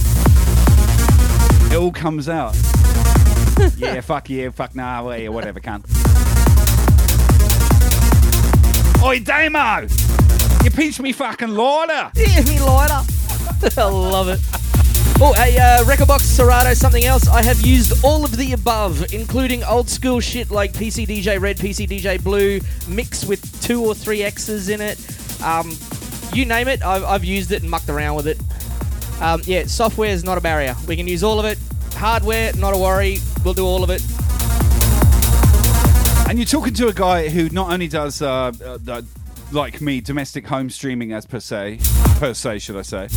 it 1.72 1.76
all 1.76 1.92
comes 1.92 2.28
out. 2.28 2.54
yeah, 3.78 4.02
fuck 4.02 4.28
yeah, 4.28 4.50
fuck 4.50 4.74
nah, 4.74 5.02
well, 5.02 5.18
yeah, 5.18 5.28
whatever, 5.28 5.60
can. 5.60 5.82
Oi, 9.02 9.20
Damo! 9.20 9.86
You 10.64 10.70
pinch 10.70 11.00
me 11.00 11.12
fucking 11.12 11.48
lighter! 11.48 12.10
Yeah, 12.14 12.40
me 12.46 12.60
lighter. 12.60 13.13
I 13.76 13.84
love 13.84 14.28
it. 14.28 14.40
Oh, 15.20 15.32
a 15.38 15.56
uh, 15.56 15.84
rekordbox 15.84 16.20
Serato, 16.22 16.74
something 16.74 17.04
else. 17.04 17.28
I 17.28 17.42
have 17.42 17.60
used 17.60 18.04
all 18.04 18.24
of 18.24 18.36
the 18.36 18.52
above, 18.52 19.14
including 19.14 19.62
old 19.64 19.88
school 19.88 20.20
shit 20.20 20.50
like 20.50 20.72
PC 20.72 21.06
DJ 21.06 21.40
Red, 21.40 21.56
PC 21.56 21.88
DJ 21.88 22.22
Blue, 22.22 22.60
mixed 22.88 23.28
with 23.28 23.62
two 23.62 23.84
or 23.84 23.94
three 23.94 24.22
X's 24.22 24.68
in 24.68 24.80
it. 24.80 24.98
Um, 25.42 25.76
you 26.32 26.44
name 26.44 26.68
it, 26.68 26.84
I've, 26.84 27.04
I've 27.04 27.24
used 27.24 27.52
it 27.52 27.62
and 27.62 27.70
mucked 27.70 27.88
around 27.88 28.16
with 28.16 28.26
it. 28.26 28.40
Um, 29.22 29.40
yeah, 29.44 29.64
software 29.66 30.10
is 30.10 30.24
not 30.24 30.36
a 30.36 30.40
barrier. 30.40 30.74
We 30.88 30.96
can 30.96 31.06
use 31.06 31.22
all 31.22 31.38
of 31.38 31.46
it. 31.46 31.58
Hardware, 31.94 32.52
not 32.54 32.74
a 32.74 32.78
worry. 32.78 33.18
We'll 33.44 33.54
do 33.54 33.64
all 33.64 33.84
of 33.84 33.90
it. 33.90 34.02
And 36.28 36.38
you're 36.38 36.46
talking 36.46 36.74
to 36.74 36.88
a 36.88 36.92
guy 36.92 37.28
who 37.28 37.48
not 37.50 37.72
only 37.72 37.86
does, 37.86 38.20
uh, 38.20 38.52
uh, 38.64 39.02
like 39.54 39.80
me, 39.80 40.00
domestic 40.00 40.46
home 40.46 40.68
streaming 40.68 41.12
as 41.12 41.26
per 41.26 41.40
se, 41.40 41.78
per 42.16 42.34
se, 42.34 42.58
should 42.58 42.76
I 42.76 42.82
say, 42.82 43.08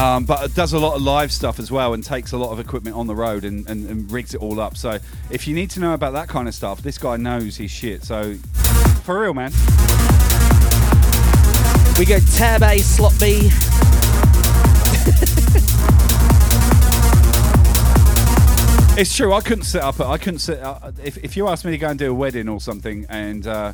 um, 0.00 0.24
but 0.24 0.54
does 0.54 0.72
a 0.72 0.78
lot 0.78 0.94
of 0.94 1.02
live 1.02 1.32
stuff 1.32 1.58
as 1.58 1.70
well 1.70 1.94
and 1.94 2.04
takes 2.04 2.32
a 2.32 2.38
lot 2.38 2.52
of 2.52 2.60
equipment 2.60 2.96
on 2.96 3.06
the 3.06 3.14
road 3.14 3.44
and, 3.44 3.68
and, 3.68 3.88
and 3.90 4.10
rigs 4.10 4.34
it 4.34 4.40
all 4.40 4.60
up. 4.60 4.76
So 4.76 4.98
if 5.30 5.48
you 5.48 5.54
need 5.54 5.70
to 5.70 5.80
know 5.80 5.94
about 5.94 6.12
that 6.12 6.28
kind 6.28 6.46
of 6.46 6.54
stuff, 6.54 6.82
this 6.82 6.98
guy 6.98 7.16
knows 7.16 7.56
his 7.56 7.70
shit. 7.70 8.04
So 8.04 8.34
for 9.02 9.20
real, 9.20 9.34
man. 9.34 9.50
We 11.98 12.04
go 12.04 12.20
tab 12.36 12.62
A, 12.62 12.78
slot 12.78 13.14
B. 13.18 13.50
It's 18.98 19.14
true. 19.14 19.32
I 19.32 19.40
couldn't 19.40 19.62
set 19.62 19.84
up. 19.84 20.00
I 20.00 20.18
couldn't 20.18 20.40
set. 20.40 20.60
Uh, 20.60 20.90
if, 21.04 21.18
if 21.18 21.36
you 21.36 21.46
asked 21.46 21.64
me 21.64 21.70
to 21.70 21.78
go 21.78 21.88
and 21.88 21.96
do 21.96 22.10
a 22.10 22.14
wedding 22.14 22.48
or 22.48 22.60
something, 22.60 23.06
and 23.08 23.46
uh, 23.46 23.72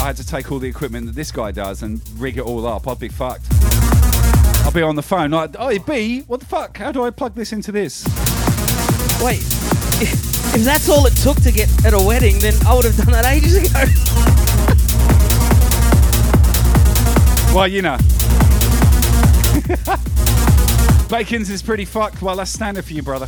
I 0.00 0.04
had 0.04 0.18
to 0.18 0.26
take 0.26 0.52
all 0.52 0.58
the 0.58 0.68
equipment 0.68 1.06
that 1.06 1.14
this 1.14 1.32
guy 1.32 1.50
does 1.50 1.82
and 1.82 2.06
rig 2.18 2.36
it 2.36 2.42
all 2.42 2.66
up, 2.66 2.86
I'd 2.86 2.98
be 2.98 3.08
fucked. 3.08 3.46
I'd 3.50 4.72
be 4.74 4.82
on 4.82 4.96
the 4.96 5.02
phone 5.02 5.30
like, 5.30 5.56
"Oh, 5.58 5.78
B, 5.78 6.24
what 6.26 6.40
the 6.40 6.46
fuck? 6.46 6.76
How 6.76 6.92
do 6.92 7.02
I 7.02 7.08
plug 7.08 7.34
this 7.34 7.54
into 7.54 7.72
this?" 7.72 8.04
Wait, 9.22 9.40
if, 10.02 10.12
if 10.54 10.62
that's 10.62 10.90
all 10.90 11.06
it 11.06 11.16
took 11.16 11.40
to 11.40 11.52
get 11.52 11.70
at 11.86 11.94
a 11.94 11.98
wedding, 11.98 12.38
then 12.40 12.52
I 12.66 12.74
would 12.74 12.84
have 12.84 12.98
done 12.98 13.12
that 13.12 13.24
ages 13.24 13.56
ago. 13.56 13.84
Well, 17.52 17.66
you 17.66 17.82
know. 17.82 17.96
Bacon's 21.08 21.50
is 21.50 21.62
pretty 21.62 21.84
fucked. 21.84 22.22
Well, 22.22 22.36
that's 22.36 22.52
standard 22.52 22.84
for 22.84 22.92
you, 22.92 23.02
brother. 23.02 23.26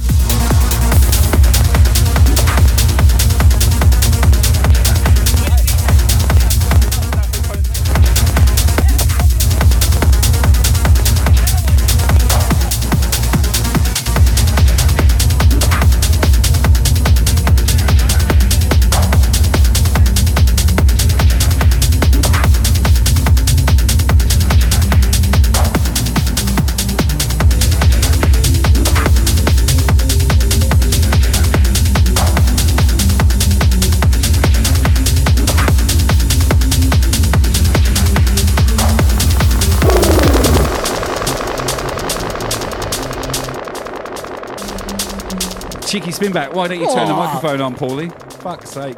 Cheeky 45.93 46.11
spin 46.11 46.33
back. 46.33 46.55
Why 46.55 46.69
don't 46.69 46.81
you 46.81 46.87
turn 46.87 47.07
the 47.07 47.13
microphone 47.13 47.61
on, 47.61 47.75
Paulie? 47.75 48.11
Fuck's 48.41 48.71
sake. 48.71 48.97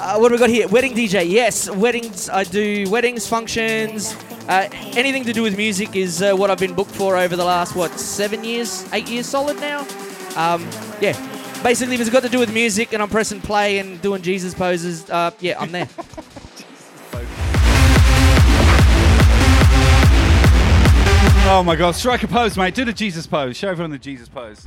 Uh, 0.00 0.16
what 0.16 0.32
have 0.32 0.32
we 0.32 0.38
got 0.38 0.48
here? 0.48 0.66
Wedding 0.66 0.94
DJ. 0.94 1.28
Yes, 1.28 1.68
weddings. 1.68 2.30
I 2.30 2.44
do 2.44 2.88
weddings, 2.88 3.26
functions. 3.26 4.16
Uh, 4.48 4.70
anything 4.96 5.22
to 5.26 5.34
do 5.34 5.42
with 5.42 5.54
music 5.54 5.94
is 5.94 6.22
uh, 6.22 6.34
what 6.34 6.50
I've 6.50 6.58
been 6.58 6.72
booked 6.72 6.92
for 6.92 7.18
over 7.18 7.36
the 7.36 7.44
last 7.44 7.76
what 7.76 7.90
seven 8.00 8.42
years, 8.42 8.90
eight 8.94 9.06
years 9.06 9.26
solid 9.26 9.60
now. 9.60 9.80
Um, 10.34 10.66
yeah, 11.02 11.12
basically, 11.62 11.96
if 11.96 12.00
it's 12.00 12.08
got 12.08 12.22
to 12.22 12.30
do 12.30 12.38
with 12.38 12.54
music 12.54 12.94
and 12.94 13.02
I'm 13.02 13.10
pressing 13.10 13.42
play 13.42 13.78
and 13.78 14.00
doing 14.00 14.22
Jesus 14.22 14.54
poses, 14.54 15.10
uh, 15.10 15.32
yeah, 15.40 15.60
I'm 15.60 15.72
there. 15.72 15.90
Oh 21.44 21.62
my 21.62 21.76
god, 21.76 21.94
strike 21.94 22.22
a 22.22 22.28
pose, 22.28 22.56
mate. 22.56 22.74
Do 22.74 22.84
the 22.84 22.94
Jesus 22.94 23.26
pose. 23.26 23.58
Show 23.58 23.68
everyone 23.68 23.90
the 23.90 23.98
Jesus 23.98 24.26
pose. 24.26 24.64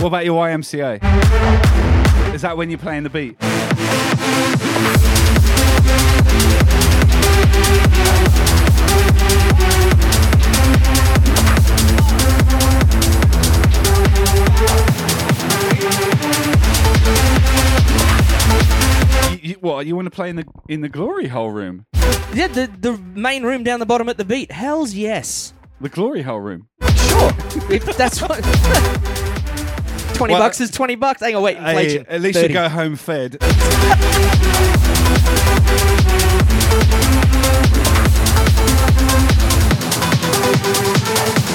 What 0.00 0.08
about 0.08 0.24
your 0.24 0.44
YMCA? 0.44 1.00
Is 2.34 2.42
that 2.42 2.56
when 2.56 2.68
you're 2.68 2.78
playing 2.78 3.04
the 3.04 3.10
beat? 3.10 3.36
You, 19.42 19.54
what? 19.60 19.86
You 19.86 19.94
want 19.94 20.06
to 20.06 20.10
play 20.10 20.30
in 20.30 20.36
the 20.36 20.44
in 20.68 20.80
the 20.80 20.88
glory 20.88 21.28
hole 21.28 21.50
room? 21.50 21.86
yeah, 22.32 22.48
the 22.48 22.70
the 22.80 22.98
main 22.98 23.42
room 23.42 23.62
down 23.62 23.78
the 23.78 23.86
bottom 23.86 24.08
at 24.08 24.16
the 24.16 24.24
beat. 24.24 24.50
Hell's 24.50 24.94
yes. 24.94 25.52
The 25.80 25.88
glory 25.88 26.22
hole 26.22 26.40
room. 26.40 26.68
Sure. 27.52 27.72
if 27.72 27.96
that's 27.96 28.20
what. 28.22 28.42
Twenty 30.14 30.34
Well, 30.34 30.42
bucks 30.42 30.60
is 30.60 30.70
twenty 30.70 30.94
bucks. 30.94 31.20
Hang 31.20 31.34
on, 31.34 31.42
wait, 31.42 31.56
Hey, 31.56 31.70
inflation. 31.70 32.06
at 32.08 32.20
least 32.20 32.36
30. 32.38 32.48
you 32.48 32.54
go 32.54 32.68
home 32.68 32.94
fed. 32.94 33.36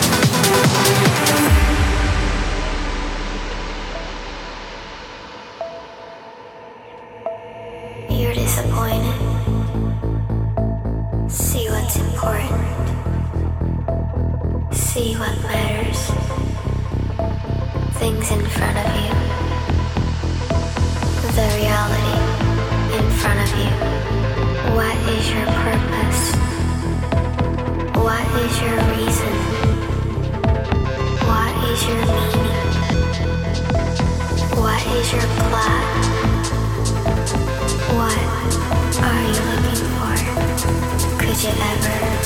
See 14.94 15.14
what 15.18 15.38
matters. 15.44 16.02
Things 18.00 18.32
in 18.32 18.42
front 18.58 18.76
of 18.76 18.90
you. 18.98 19.12
The 21.38 21.48
reality 21.62 22.18
in 22.98 23.06
front 23.22 23.40
of 23.46 23.50
you. 23.60 23.70
What 24.74 24.98
is 25.14 25.30
your 25.30 25.46
purpose? 25.46 26.24
What 28.02 28.26
is 28.42 28.54
your 28.66 28.78
reason? 28.98 29.36
What 31.30 31.54
is 31.70 31.80
your 31.86 32.02
meaning? 32.10 32.70
What 34.58 34.82
is 34.98 35.14
your 35.14 35.28
plot? 35.38 35.86
What 37.94 38.20
are 39.06 39.22
you 39.30 39.42
looking 39.52 39.86
for? 39.94 40.16
Could 41.20 41.38
you 41.44 41.54
ever 41.70 42.19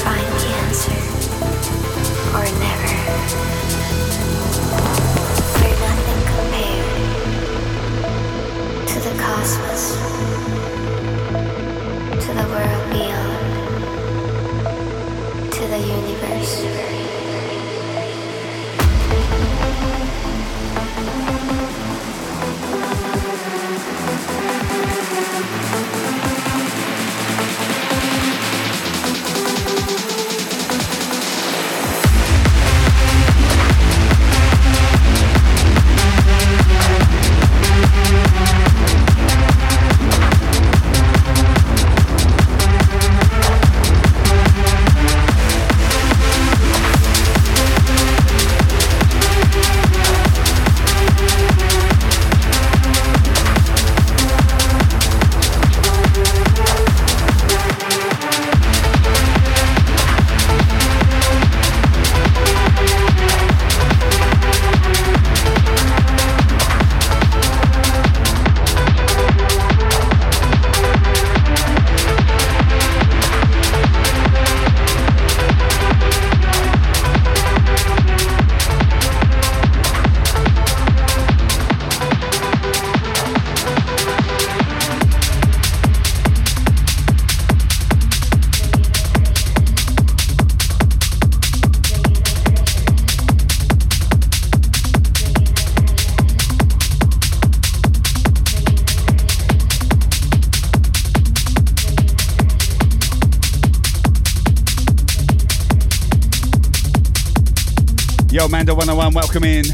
Yo, 108.73 108.77
101, 108.77 109.13
welcome 109.13 109.43
in. 109.43 109.65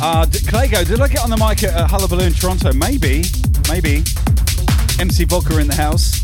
Uh, 0.00 0.24
d- 0.24 0.38
Claygo, 0.38 0.86
did 0.86 1.02
I 1.02 1.06
get 1.06 1.22
on 1.22 1.28
the 1.28 1.36
mic 1.36 1.62
at 1.64 1.74
uh, 1.74 1.86
Hullabaloo 1.86 2.24
in 2.24 2.32
Toronto? 2.32 2.72
Maybe, 2.72 3.24
maybe. 3.68 4.02
MC 4.98 5.24
Vodka 5.24 5.58
in 5.58 5.68
the 5.68 5.74
house. 5.76 6.22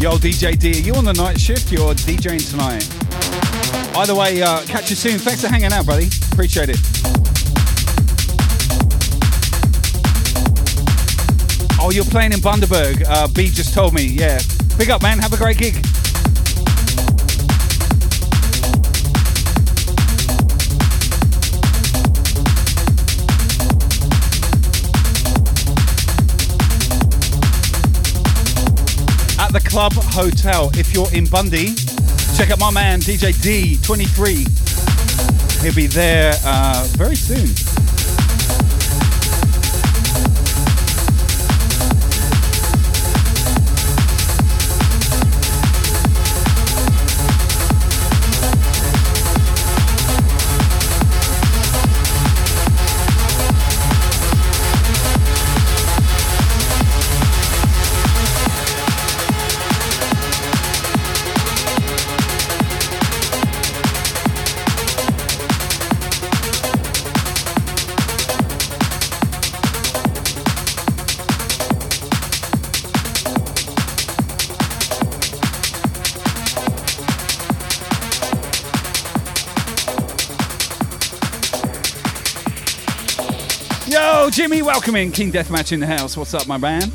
Yo, 0.00 0.16
DJ 0.16 0.58
D, 0.58 0.70
are 0.70 0.74
you 0.76 0.94
on 0.94 1.04
the 1.04 1.12
night 1.12 1.38
shift? 1.38 1.70
You're 1.70 1.92
DJing 1.92 2.50
tonight. 2.50 3.03
Either 3.96 4.14
way, 4.14 4.42
uh, 4.42 4.60
catch 4.66 4.90
you 4.90 4.96
soon. 4.96 5.18
Thanks 5.18 5.40
for 5.40 5.48
hanging 5.48 5.72
out, 5.72 5.86
buddy. 5.86 6.08
Appreciate 6.32 6.68
it. 6.68 6.78
Oh, 11.80 11.90
you're 11.92 12.04
playing 12.04 12.32
in 12.32 12.40
Bundaberg. 12.40 13.04
Uh, 13.06 13.28
B 13.28 13.48
just 13.48 13.72
told 13.72 13.94
me. 13.94 14.04
Yeah. 14.04 14.40
Big 14.76 14.90
up, 14.90 15.02
man. 15.02 15.18
Have 15.18 15.32
a 15.32 15.36
great 15.36 15.58
gig. 15.58 15.76
At 29.38 29.52
the 29.52 29.62
Club 29.64 29.92
Hotel. 29.92 30.70
If 30.74 30.92
you're 30.92 31.12
in 31.12 31.26
Bundy, 31.26 31.74
check 32.36 32.50
out 32.50 32.58
my 32.58 32.70
man 32.70 33.00
DJ 33.00 33.32
D23. 33.32 35.62
He'll 35.62 35.74
be 35.74 35.86
there 35.86 36.32
uh, 36.44 36.84
very 36.96 37.14
soon. 37.14 37.63
Welcome 84.74 84.96
in. 84.96 85.12
King 85.12 85.30
Deathmatch 85.30 85.70
in 85.70 85.78
the 85.78 85.86
house. 85.86 86.16
What's 86.16 86.34
up, 86.34 86.48
my 86.48 86.56
man? 86.56 86.90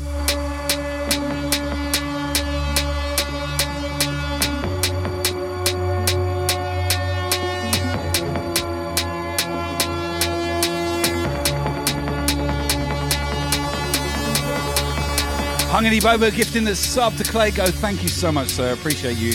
Hungary 15.70 16.00
Bobo 16.00 16.30
gifting 16.30 16.64
the 16.64 16.76
sub 16.76 17.16
to 17.16 17.24
Clay 17.24 17.50
Go. 17.50 17.64
Thank 17.64 18.02
you 18.02 18.10
so 18.10 18.30
much, 18.30 18.48
sir. 18.48 18.74
Appreciate 18.74 19.16
you. 19.16 19.32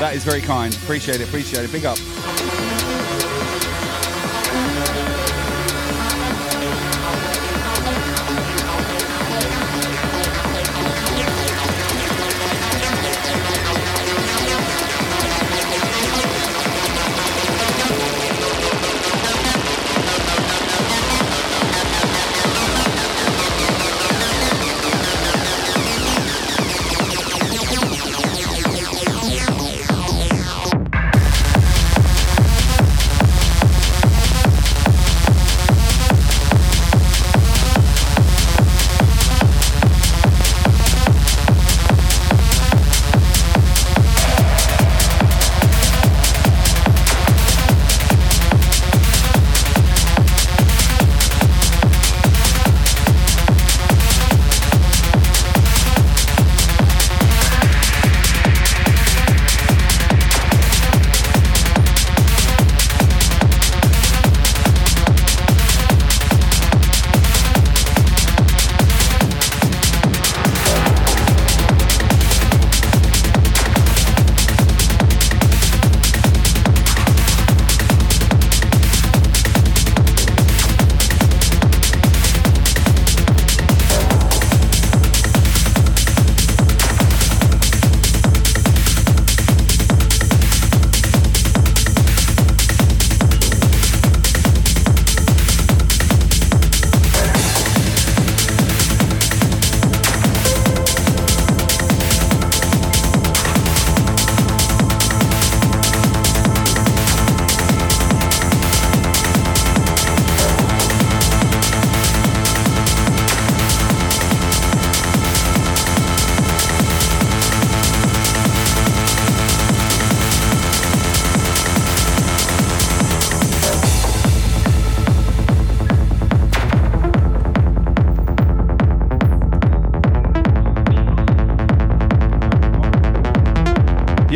That 0.00 0.12
is 0.14 0.22
very 0.22 0.42
kind. 0.42 0.74
Appreciate 0.74 1.22
it. 1.22 1.28
Appreciate 1.28 1.64
it. 1.64 1.72
Big 1.72 1.86
up. 1.86 1.96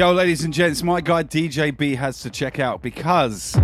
Yo, 0.01 0.13
ladies 0.13 0.45
and 0.45 0.55
gents, 0.55 0.83
my 0.83 0.99
guy 0.99 1.23
DJ 1.23 1.77
B 1.77 1.95
has 1.95 2.23
to 2.23 2.31
check 2.31 2.59
out 2.59 2.81
because, 2.81 3.55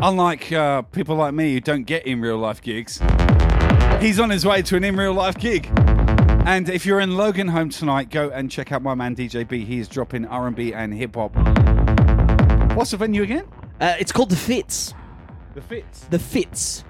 unlike 0.00 0.52
uh, 0.52 0.82
people 0.82 1.16
like 1.16 1.34
me 1.34 1.54
who 1.54 1.60
don't 1.60 1.82
get 1.82 2.06
in 2.06 2.20
real 2.20 2.38
life 2.38 2.62
gigs, 2.62 3.00
he's 4.00 4.20
on 4.20 4.30
his 4.30 4.46
way 4.46 4.62
to 4.62 4.76
an 4.76 4.84
in 4.84 4.96
real 4.96 5.14
life 5.14 5.36
gig. 5.36 5.68
And 6.46 6.68
if 6.68 6.86
you're 6.86 7.00
in 7.00 7.10
Loganholme 7.10 7.76
tonight, 7.76 8.10
go 8.10 8.30
and 8.30 8.48
check 8.48 8.70
out 8.70 8.80
my 8.80 8.94
man 8.94 9.16
DJ 9.16 9.48
B. 9.48 9.64
He 9.64 9.80
is 9.80 9.88
dropping 9.88 10.26
R&B 10.26 10.72
and 10.72 10.94
hip 10.94 11.16
hop. 11.16 11.34
What's 12.76 12.92
the 12.92 12.98
venue 12.98 13.24
again? 13.24 13.48
Uh, 13.80 13.96
it's 13.98 14.12
called 14.12 14.30
the 14.30 14.36
Fits. 14.36 14.94
The 15.54 15.60
Fits. 15.60 16.04
The 16.04 16.20
Fits. 16.20 16.84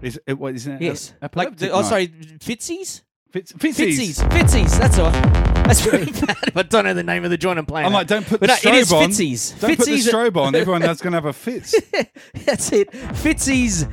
Is 0.00 0.18
it? 0.26 0.38
What 0.38 0.54
isn't 0.54 0.76
it? 0.76 0.80
Yes. 0.80 1.12
Like 1.34 1.58
the, 1.58 1.72
oh, 1.72 1.82
sorry, 1.82 2.08
Fitsies. 2.08 3.02
Fitz, 3.30 3.52
Fitzies. 3.52 4.26
Fitzies. 4.30 4.78
That's 4.78 4.98
all. 4.98 5.10
That's 5.10 5.84
really 5.86 6.10
bad. 6.26 6.36
if 6.46 6.56
I 6.56 6.62
don't 6.62 6.84
know 6.84 6.94
the 6.94 7.02
name 7.02 7.24
of 7.24 7.30
the 7.30 7.36
joint 7.36 7.58
I'm 7.58 7.66
playing. 7.66 7.86
I'm 7.86 7.92
at. 7.92 7.98
like, 7.98 8.06
don't 8.06 8.26
put 8.26 8.40
But 8.40 8.48
the 8.48 8.70
no, 8.70 8.74
it 8.76 8.78
is 8.80 8.90
strobe 8.90 8.96
on. 9.02 9.10
Fitzies. 9.10 9.60
Don't 9.60 9.76
put 9.76 9.84
the 9.86 9.92
Fitzies- 9.92 10.08
strobe 10.12 10.36
on. 10.38 10.54
Everyone 10.54 10.80
that's 10.80 11.02
going 11.02 11.12
to 11.12 11.16
have 11.18 11.26
a 11.26 11.32
fitz. 11.34 11.74
That's 12.46 12.72
it. 12.72 12.90
Fitzies 12.90 13.84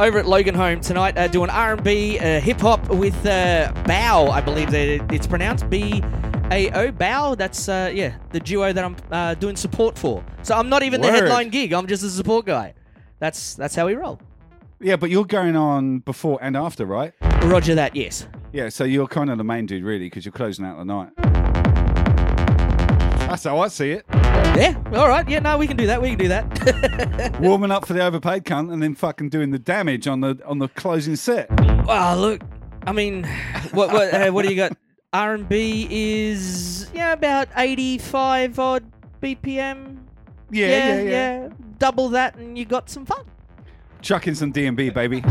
over 0.00 0.18
at 0.18 0.24
Loganholme 0.24 0.80
tonight, 0.80 1.16
uh, 1.18 1.28
doing 1.28 1.50
R&B, 1.50 2.18
uh, 2.18 2.40
hip 2.40 2.60
hop 2.60 2.88
with 2.88 3.14
uh, 3.26 3.72
Bow, 3.86 4.28
I 4.28 4.40
believe 4.40 4.70
that 4.72 5.12
it's 5.12 5.26
pronounced 5.26 5.68
B 5.70 6.02
A 6.50 6.70
O 6.72 6.90
Bow. 6.92 7.34
That's 7.34 7.68
uh, 7.68 7.92
yeah, 7.94 8.16
the 8.32 8.40
duo 8.40 8.72
that 8.72 8.82
I'm 8.84 8.96
uh, 9.12 9.34
doing 9.34 9.54
support 9.56 9.98
for. 9.98 10.24
So 10.42 10.54
I'm 10.56 10.68
not 10.70 10.82
even 10.82 11.00
the 11.02 11.08
Word. 11.08 11.14
headline 11.14 11.50
gig. 11.50 11.72
I'm 11.74 11.86
just 11.86 12.02
a 12.02 12.08
support 12.10 12.46
guy. 12.46 12.72
That's 13.20 13.54
that's 13.54 13.74
how 13.74 13.86
we 13.86 13.94
roll. 13.94 14.18
Yeah, 14.84 14.96
but 14.96 15.10
you're 15.10 15.24
going 15.24 15.56
on 15.56 16.00
before 16.00 16.38
and 16.42 16.56
after, 16.56 16.84
right? 16.84 17.12
Roger 17.42 17.74
that. 17.74 17.96
Yes. 17.96 18.28
Yeah, 18.52 18.68
so 18.68 18.84
you're 18.84 19.06
kind 19.06 19.30
of 19.30 19.38
the 19.38 19.44
main 19.44 19.66
dude, 19.66 19.82
really, 19.82 20.06
because 20.06 20.24
you're 20.24 20.32
closing 20.32 20.64
out 20.64 20.76
the 20.76 20.84
night. 20.84 21.10
That's 23.26 23.44
how 23.44 23.58
I 23.58 23.68
see 23.68 23.92
it. 23.92 24.04
Yeah. 24.12 24.80
All 24.94 25.08
right. 25.08 25.28
Yeah. 25.28 25.40
No, 25.40 25.56
we 25.56 25.66
can 25.66 25.76
do 25.76 25.86
that. 25.86 26.00
We 26.00 26.10
can 26.10 26.18
do 26.18 26.28
that. 26.28 27.36
Warming 27.40 27.72
up 27.72 27.86
for 27.86 27.94
the 27.94 28.04
overpaid 28.04 28.44
cunt 28.44 28.72
and 28.72 28.82
then 28.82 28.94
fucking 28.94 29.30
doing 29.30 29.50
the 29.50 29.58
damage 29.58 30.06
on 30.06 30.20
the 30.20 30.38
on 30.44 30.58
the 30.58 30.68
closing 30.68 31.16
set. 31.16 31.50
Wow. 31.84 32.14
Look. 32.14 32.42
I 32.86 32.92
mean, 32.92 33.24
what 33.72 33.90
what 33.92 34.12
uh, 34.12 34.30
what 34.30 34.42
do 34.44 34.50
you 34.50 34.56
got? 34.56 34.76
R 35.14 35.34
and 35.34 35.48
B 35.48 35.88
is 35.90 36.90
yeah 36.94 37.12
about 37.12 37.48
eighty 37.56 37.98
five 37.98 38.58
odd 38.58 38.84
BPM. 39.22 40.04
Yeah, 40.50 40.68
yeah, 40.68 41.02
yeah. 41.02 41.48
Double 41.78 42.10
that, 42.10 42.36
and 42.36 42.58
you 42.58 42.66
got 42.66 42.90
some 42.90 43.06
fun. 43.06 43.24
Chucking 44.04 44.34
some 44.34 44.50
D&B, 44.50 44.90
baby. 44.90 45.22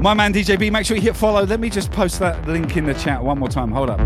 My 0.00 0.14
man 0.14 0.32
DJB, 0.32 0.70
make 0.70 0.86
sure 0.86 0.96
you 0.96 1.02
hit 1.02 1.16
follow. 1.16 1.44
Let 1.44 1.58
me 1.58 1.68
just 1.68 1.90
post 1.90 2.20
that 2.20 2.46
link 2.46 2.76
in 2.76 2.84
the 2.84 2.94
chat 2.94 3.20
one 3.20 3.40
more 3.40 3.48
time. 3.48 3.72
Hold 3.72 3.90
up. 3.90 3.98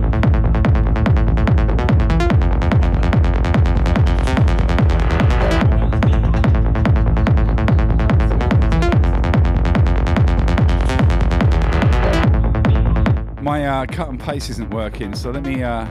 My 13.42 13.66
uh, 13.66 13.84
cut 13.84 14.08
and 14.08 14.18
paste 14.18 14.48
isn't 14.48 14.70
working, 14.70 15.14
so 15.14 15.30
let 15.30 15.42
me. 15.42 15.62
Uh, 15.62 15.86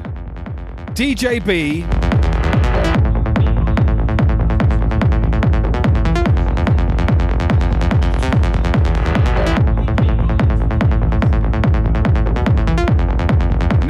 DJB. 0.93 1.85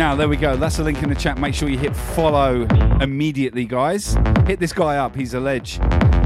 Now, 0.10 0.16
there 0.16 0.28
we 0.28 0.38
go. 0.38 0.58
That's 0.58 0.78
the 0.78 0.84
link 0.84 1.04
in 1.04 1.10
the 1.10 1.14
chat. 1.14 1.38
Make 1.38 1.54
sure 1.54 1.70
you 1.70 1.78
hit 1.78 1.96
follow 1.96 2.64
immediately, 3.00 3.64
guys. 3.64 4.16
Hit 4.48 4.60
this 4.60 4.74
guy 4.74 4.98
up. 4.98 5.16
He's 5.16 5.36
a 5.36 5.40
ledge. 5.40 5.80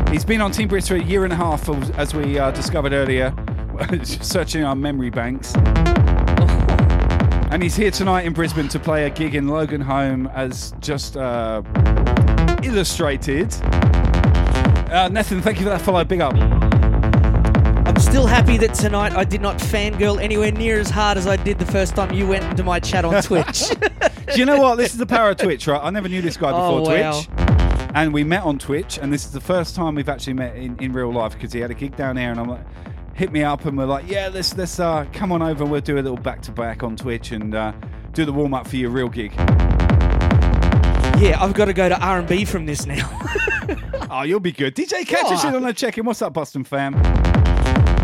He's 0.09 0.23
been 0.23 0.39
on 0.39 0.51
Team 0.51 0.69
Brisk 0.69 0.87
for 0.87 0.95
a 0.95 1.03
year 1.03 1.25
and 1.25 1.33
a 1.33 1.35
half, 1.35 1.67
as 1.97 2.15
we 2.15 2.39
uh, 2.39 2.51
discovered 2.51 2.93
earlier, 2.93 3.35
searching 4.03 4.63
our 4.63 4.73
memory 4.73 5.09
banks. 5.09 5.53
And 7.51 7.61
he's 7.61 7.75
here 7.75 7.91
tonight 7.91 8.25
in 8.25 8.31
Brisbane 8.31 8.69
to 8.69 8.79
play 8.79 9.03
a 9.03 9.09
gig 9.09 9.35
in 9.35 9.47
Loganholme, 9.47 10.33
as 10.33 10.73
just 10.79 11.17
uh, 11.17 11.61
illustrated. 12.63 13.53
Uh, 14.93 15.09
Nathan, 15.11 15.41
thank 15.41 15.57
you 15.57 15.65
for 15.65 15.71
that 15.71 15.81
follow. 15.81 16.05
Big 16.05 16.21
up. 16.21 16.62
I'm 17.85 17.97
still 17.99 18.25
happy 18.25 18.57
that 18.57 18.73
tonight 18.73 19.13
I 19.13 19.23
did 19.23 19.41
not 19.41 19.57
fangirl 19.57 20.21
anywhere 20.21 20.51
near 20.51 20.79
as 20.79 20.89
hard 20.89 21.17
as 21.17 21.27
I 21.27 21.35
did 21.37 21.59
the 21.59 21.65
first 21.65 21.95
time 21.95 22.13
you 22.13 22.27
went 22.27 22.43
into 22.45 22.63
my 22.63 22.79
chat 22.79 23.05
on 23.05 23.21
Twitch. 23.23 23.69
Do 24.33 24.39
you 24.39 24.45
know 24.45 24.59
what? 24.59 24.75
This 24.77 24.93
is 24.93 24.97
the 24.97 25.05
power 25.05 25.31
of 25.31 25.37
Twitch, 25.37 25.67
right? 25.67 25.81
I 25.83 25.89
never 25.89 26.07
knew 26.09 26.21
this 26.21 26.37
guy 26.37 26.51
Oh, 26.51 26.79
before 26.79 26.95
wow. 26.97 27.11
Twitch. 27.11 27.29
And 27.95 28.13
we 28.13 28.23
met 28.23 28.43
on 28.43 28.57
Twitch, 28.57 28.97
and 28.97 29.11
this 29.13 29.25
is 29.25 29.31
the 29.31 29.41
first 29.41 29.75
time 29.75 29.95
we've 29.95 30.09
actually 30.09 30.33
met 30.33 30.55
in, 30.55 30.77
in 30.79 30.93
real 30.93 31.11
life 31.13 31.33
because 31.33 31.53
he 31.53 31.59
had 31.59 31.69
a 31.71 31.75
gig 31.75 31.95
down 31.95 32.15
there, 32.15 32.31
and 32.31 32.39
I'm 32.39 32.47
like, 32.47 32.65
hit 33.13 33.31
me 33.31 33.43
up, 33.43 33.65
and 33.65 33.77
we're 33.77 33.85
like, 33.85 34.09
yeah, 34.09 34.29
let's 34.33 34.55
let's 34.57 34.79
uh, 34.79 35.05
come 35.13 35.31
on 35.31 35.41
over, 35.43 35.63
and 35.63 35.71
we'll 35.71 35.81
do 35.81 35.95
a 35.95 36.01
little 36.01 36.17
back 36.17 36.41
to 36.43 36.51
back 36.51 36.81
on 36.81 36.95
Twitch 36.95 37.31
and 37.31 37.53
uh, 37.53 37.71
do 38.13 38.25
the 38.25 38.33
warm 38.33 38.53
up 38.55 38.65
for 38.67 38.77
your 38.77 38.89
real 38.89 39.09
gig. 39.09 39.31
yeah, 41.19 41.37
I've 41.39 41.53
got 41.53 41.65
to 41.65 41.73
go 41.73 41.87
to 41.89 41.99
R&B 42.03 42.45
from 42.45 42.65
this 42.65 42.85
now. 42.85 43.09
Oh, 44.15 44.21
you'll 44.21 44.39
be 44.39 44.51
good. 44.51 44.75
DJ 44.75 45.07
Catch 45.07 45.43
Oh. 45.43 45.55
on 45.55 45.63
the 45.63 45.73
check 45.73 45.97
in. 45.97 46.05
What's 46.05 46.21
up, 46.21 46.33
Boston 46.33 46.63
fam? 46.63 46.93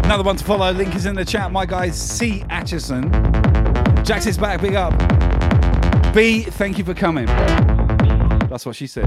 Another 0.09 0.23
one 0.23 0.37
to 0.37 0.43
follow. 0.43 0.71
Link 0.71 0.95
is 0.95 1.05
in 1.05 1.13
the 1.13 1.23
chat. 1.23 1.51
My 1.51 1.67
guy 1.67 1.91
C. 1.91 2.43
Atchison. 2.49 3.11
Jax 4.03 4.25
is 4.25 4.39
back. 4.39 4.59
Big 4.59 4.73
up. 4.73 4.91
B, 6.15 6.41
thank 6.41 6.79
you 6.79 6.83
for 6.83 6.95
coming. 6.95 7.27
That's 8.47 8.65
what 8.65 8.75
she 8.75 8.87
said. 8.87 9.05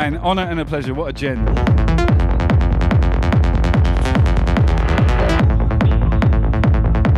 An 0.00 0.16
honor 0.16 0.42
and 0.42 0.58
a 0.58 0.64
pleasure. 0.64 0.94
What 0.94 1.10
a 1.10 1.12
gen. 1.12 1.44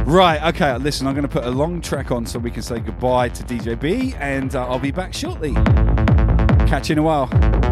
Right, 0.05 0.43
okay, 0.55 0.77
listen, 0.77 1.07
I'm 1.07 1.15
going 1.15 1.23
to 1.23 1.29
put 1.29 1.45
a 1.45 1.51
long 1.51 1.81
track 1.81 2.11
on 2.11 2.27
so 2.27 2.39
we 2.39 2.51
can 2.51 2.63
say 2.63 2.81
goodbye 2.81 3.31
to 3.31 3.43
DJ 3.43 3.81
B, 3.81 4.15
and 4.19 4.55
uh, 4.55 4.67
I'll 4.67 4.79
be 4.79 4.91
back 4.91 5.15
shortly. 5.15 5.55
Catch 6.69 6.91
you 6.91 6.93
in 6.93 6.99
a 6.99 7.03
while. 7.03 7.68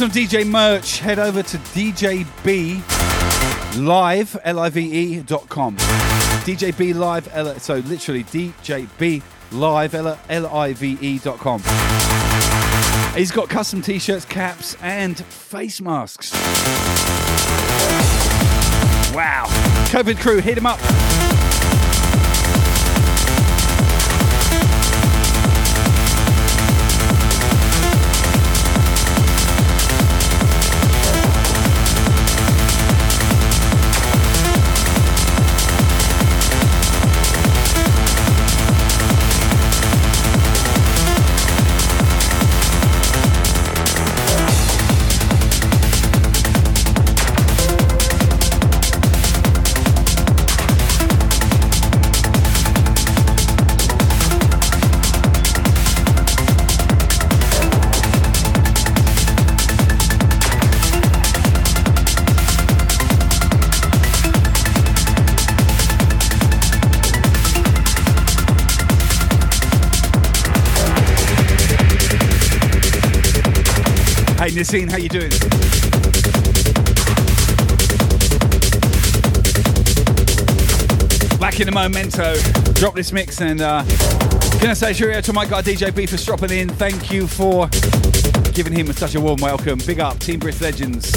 Want 0.00 0.12
some 0.12 0.22
DJ 0.22 0.44
merch, 0.44 0.98
head 0.98 1.20
over 1.20 1.40
to 1.40 1.56
DJB 1.56 2.80
live 3.78 4.36
L-I-V-E 4.42 5.20
dot 5.20 5.48
com. 5.48 5.76
DJB 5.76 6.96
live 6.96 7.28
L- 7.32 7.56
so 7.60 7.76
literally 7.76 8.24
DJB 8.24 9.22
live 9.52 9.94
L-I-V-E 9.94 11.18
dot 11.18 11.38
com. 11.38 11.60
He's 13.14 13.30
got 13.30 13.48
custom 13.48 13.82
t-shirts, 13.82 14.24
caps, 14.24 14.76
and 14.82 15.16
face 15.26 15.80
masks. 15.80 16.32
Wow. 19.14 19.44
COVID 19.92 20.18
crew, 20.18 20.40
hit 20.40 20.58
him 20.58 20.66
up. 20.66 20.80
Hey 74.66 74.86
how 74.86 74.96
you 74.96 75.10
doing? 75.10 75.28
Back 81.38 81.60
in 81.60 81.66
the 81.66 81.72
memento. 81.74 82.34
Drop 82.72 82.94
this 82.94 83.12
mix 83.12 83.42
and 83.42 83.60
uh, 83.60 83.82
gonna 84.62 84.74
say 84.74 84.94
cheerio 84.94 85.20
to 85.20 85.34
my 85.34 85.44
guy 85.44 85.60
DJ 85.60 85.94
B 85.94 86.06
for 86.06 86.16
dropping 86.16 86.50
in. 86.50 86.70
Thank 86.70 87.12
you 87.12 87.26
for 87.26 87.68
giving 88.54 88.72
him 88.72 88.90
such 88.94 89.14
a 89.14 89.20
warm 89.20 89.40
welcome. 89.42 89.78
Big 89.86 90.00
up, 90.00 90.18
Team 90.18 90.38
Brisk 90.38 90.62
Legends. 90.62 91.12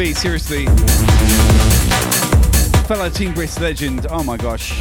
Seriously. 0.00 0.64
Fellow 2.86 3.10
Team 3.10 3.34
Brisk 3.34 3.60
legend. 3.60 4.06
Oh 4.08 4.24
my 4.24 4.38
gosh. 4.38 4.78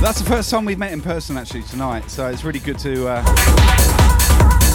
That's 0.00 0.18
the 0.20 0.26
first 0.28 0.50
time 0.50 0.66
we've 0.66 0.78
met 0.78 0.92
in 0.92 1.00
person 1.00 1.38
actually 1.38 1.62
tonight, 1.62 2.10
so 2.10 2.28
it's 2.28 2.44
really 2.44 2.58
good 2.58 2.78
to 2.80 3.08
uh, 3.08 3.24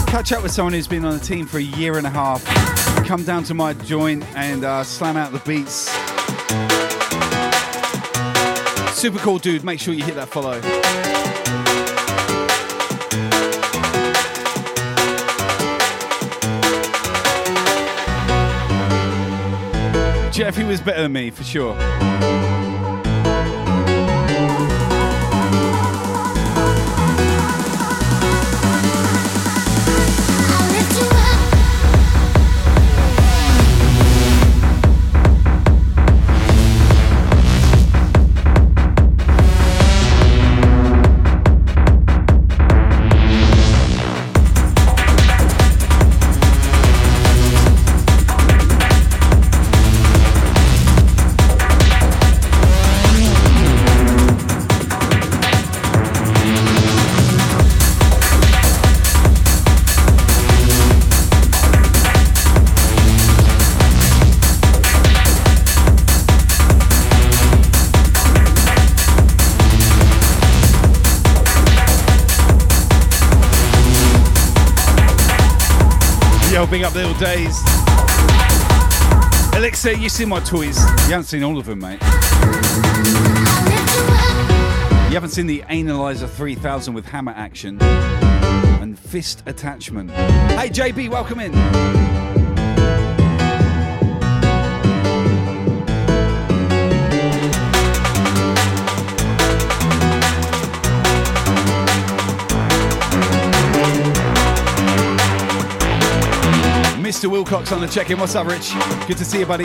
catch 0.08 0.32
up 0.32 0.42
with 0.42 0.50
someone 0.50 0.72
who's 0.72 0.88
been 0.88 1.04
on 1.04 1.16
the 1.16 1.24
team 1.24 1.46
for 1.46 1.58
a 1.58 1.62
year 1.62 1.98
and 1.98 2.06
a 2.06 2.10
half. 2.10 2.44
Come 3.06 3.22
down 3.22 3.44
to 3.44 3.54
my 3.54 3.74
joint 3.74 4.24
and 4.34 4.64
uh, 4.64 4.82
slam 4.82 5.16
out 5.16 5.30
the 5.30 5.38
beats. 5.38 5.88
Super 8.92 9.18
cool 9.18 9.38
dude. 9.38 9.62
Make 9.62 9.78
sure 9.78 9.94
you 9.94 10.02
hit 10.02 10.16
that 10.16 10.28
follow. 10.28 10.60
Was 20.66 20.80
better 20.80 21.02
than 21.02 21.12
me 21.12 21.30
for 21.30 21.44
sure. 21.44 21.76
Days. 77.18 77.62
Elixir, 79.54 79.92
you 79.92 80.08
see 80.08 80.24
my 80.24 80.40
toys. 80.40 80.76
You 80.76 81.12
haven't 81.12 81.24
seen 81.24 81.42
all 81.42 81.56
of 81.56 81.64
them, 81.64 81.78
mate. 81.78 82.00
You 85.08 85.14
haven't 85.14 85.30
seen 85.30 85.46
the 85.46 85.62
Analyzer 85.68 86.26
3000 86.26 86.92
with 86.92 87.06
hammer 87.06 87.32
action 87.34 87.80
and 87.82 88.98
fist 88.98 89.42
attachment. 89.46 90.10
Hey, 90.10 90.68
JB, 90.68 91.08
welcome 91.08 91.40
in. 91.40 92.25
Mr. 107.26 107.30
Wilcox 107.32 107.72
on 107.72 107.80
the 107.80 107.88
check-in. 107.88 108.20
What's 108.20 108.36
up, 108.36 108.46
Rich? 108.46 108.72
Good 109.08 109.18
to 109.18 109.24
see 109.24 109.40
you, 109.40 109.46
buddy. 109.46 109.64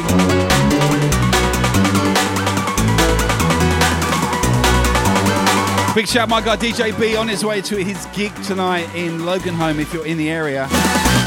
Big 5.93 6.07
shout, 6.07 6.27
my 6.29 6.41
guy 6.41 6.55
DJ 6.55 6.99
B 6.99 7.15
on 7.15 7.27
his 7.27 7.45
way 7.45 7.61
to 7.61 7.75
his 7.83 8.07
gig 8.15 8.33
tonight 8.43 8.89
in 8.95 9.19
Loganholme. 9.19 9.79
If 9.79 9.93
you're 9.93 10.07
in 10.07 10.17
the 10.17 10.31
area, 10.31 10.67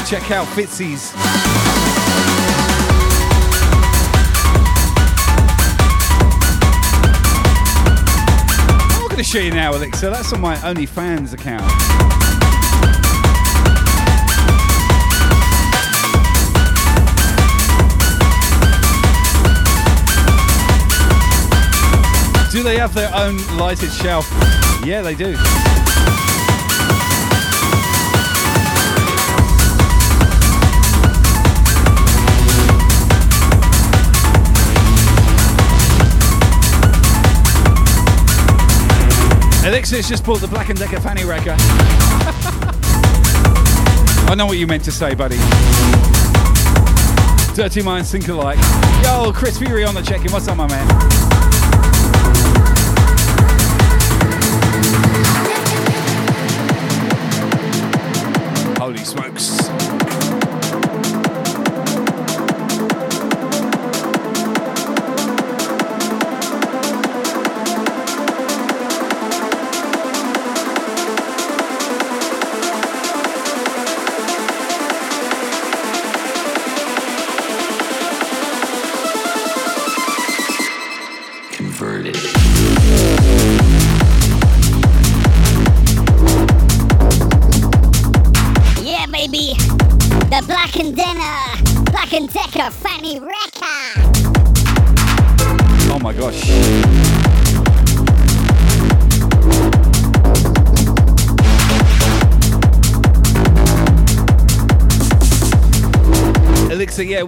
check 0.09 0.29
out 0.31 0.45
Fitzy's. 0.47 1.13
I'm 8.93 9.07
going 9.07 9.17
to 9.17 9.23
show 9.23 9.39
you 9.39 9.51
now, 9.51 9.71
Alexa. 9.71 10.09
That's 10.09 10.33
on 10.33 10.41
my 10.41 10.55
OnlyFans 10.55 11.33
account. 11.33 12.14
Do 22.55 22.63
they 22.63 22.77
have 22.77 22.93
their 22.93 23.13
own 23.13 23.35
lighted 23.57 23.91
shelf? 23.91 24.25
Yeah, 24.85 25.01
they 25.01 25.13
do. 25.13 25.35
Elixir's 39.67 40.07
just 40.07 40.23
bought 40.23 40.39
the 40.39 40.47
Black 40.47 40.69
and 40.69 40.79
Decker 40.79 41.01
fanny 41.01 41.25
wrecker. 41.25 41.57
I 44.29 44.35
know 44.37 44.45
what 44.45 44.57
you 44.57 44.65
meant 44.65 44.85
to 44.85 44.93
say, 44.93 45.13
buddy. 45.13 45.35
Dirty 47.53 47.81
Minds 47.81 48.09
think 48.09 48.29
alike. 48.29 48.59
Yo, 49.03 49.33
Chris 49.33 49.57
Fury 49.57 49.83
on 49.83 49.93
the 49.93 50.01
check-in. 50.01 50.31
What's 50.31 50.47
up, 50.47 50.55
my 50.55 50.69
man? 50.69 51.34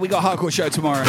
We 0.08 0.10
got 0.10 0.38
hardcore 0.38 0.50
show 0.50 0.70
tomorrow. 0.70 1.04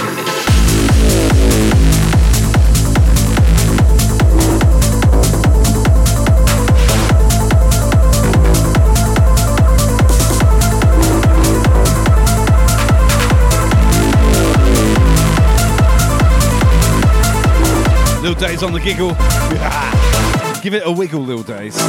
Little 18.22 18.36
Days 18.36 18.64
on 18.64 18.74
the 18.74 18.82
giggle. 18.82 19.12
Give 20.62 20.74
it 20.74 20.84
a 20.86 20.92
wiggle, 20.92 21.22
Little 21.22 21.44
Days. 21.44 21.80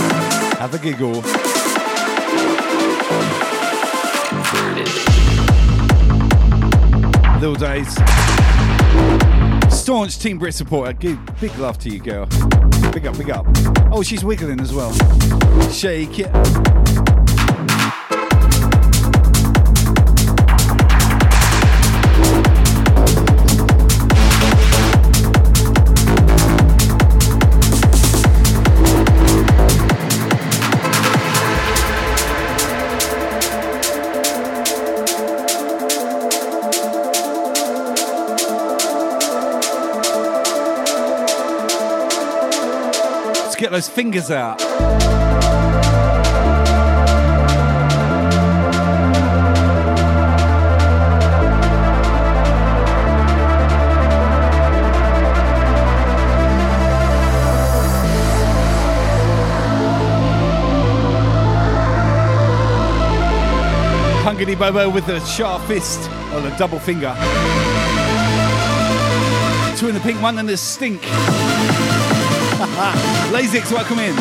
Have 0.58 0.74
a 0.74 0.78
giggle. 0.78 1.59
Little 7.40 7.54
Days. 7.54 7.94
Staunch 9.72 10.18
Team 10.18 10.38
Brisk 10.38 10.58
supporter. 10.58 10.92
Big, 10.92 11.18
big 11.40 11.56
love 11.56 11.78
to 11.78 11.88
you, 11.88 11.98
girl. 11.98 12.26
Big 12.92 13.06
up, 13.06 13.16
big 13.16 13.30
up. 13.30 13.46
Oh, 13.90 14.02
she's 14.02 14.22
wiggling 14.22 14.60
as 14.60 14.74
well. 14.74 14.92
Shake 15.70 16.18
it. 16.18 16.59
Get 43.70 43.76
those 43.76 43.88
fingers 43.88 44.30
out. 44.30 44.60
Hungry 64.22 64.54
Bobo 64.54 64.90
with 64.90 65.06
the 65.06 65.20
sharp 65.20 65.62
fist 65.62 66.10
or 66.34 66.40
the 66.40 66.54
double 66.58 66.78
finger. 66.78 67.14
Two 69.76 69.88
in 69.88 69.94
the 69.94 70.00
pink, 70.00 70.20
one 70.20 70.38
in 70.38 70.46
the 70.46 70.56
stink. 70.56 71.00
Lasix, 73.32 73.72
welcome 73.72 73.98
in. 73.98 74.14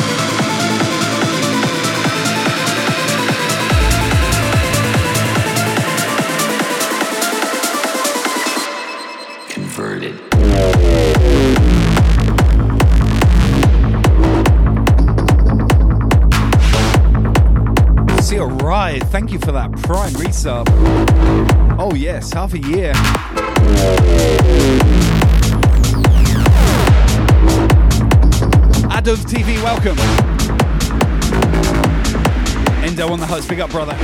Converted. 9.50 10.16
See 18.22 18.36
a 18.36 18.46
ride. 18.46 19.02
Thank 19.10 19.32
you 19.32 19.38
for 19.38 19.52
that 19.52 19.70
prime 19.82 20.12
resub. 20.14 20.64
Oh 21.78 21.94
yes, 21.94 22.32
half 22.32 22.54
a 22.54 22.58
year. 22.58 22.94
Adov 29.00 29.24
TV, 29.24 29.56
welcome. 29.62 29.96
Endo 32.84 33.08
on 33.08 33.18
the 33.18 33.26
host, 33.26 33.48
big 33.48 33.58
up, 33.58 33.70
brother. 33.70 33.96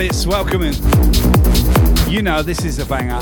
I've 0.00 0.26
welcoming. 0.28 0.74
You 2.08 2.22
know 2.22 2.40
this 2.40 2.64
is 2.64 2.78
a 2.78 2.86
banger. 2.86 3.18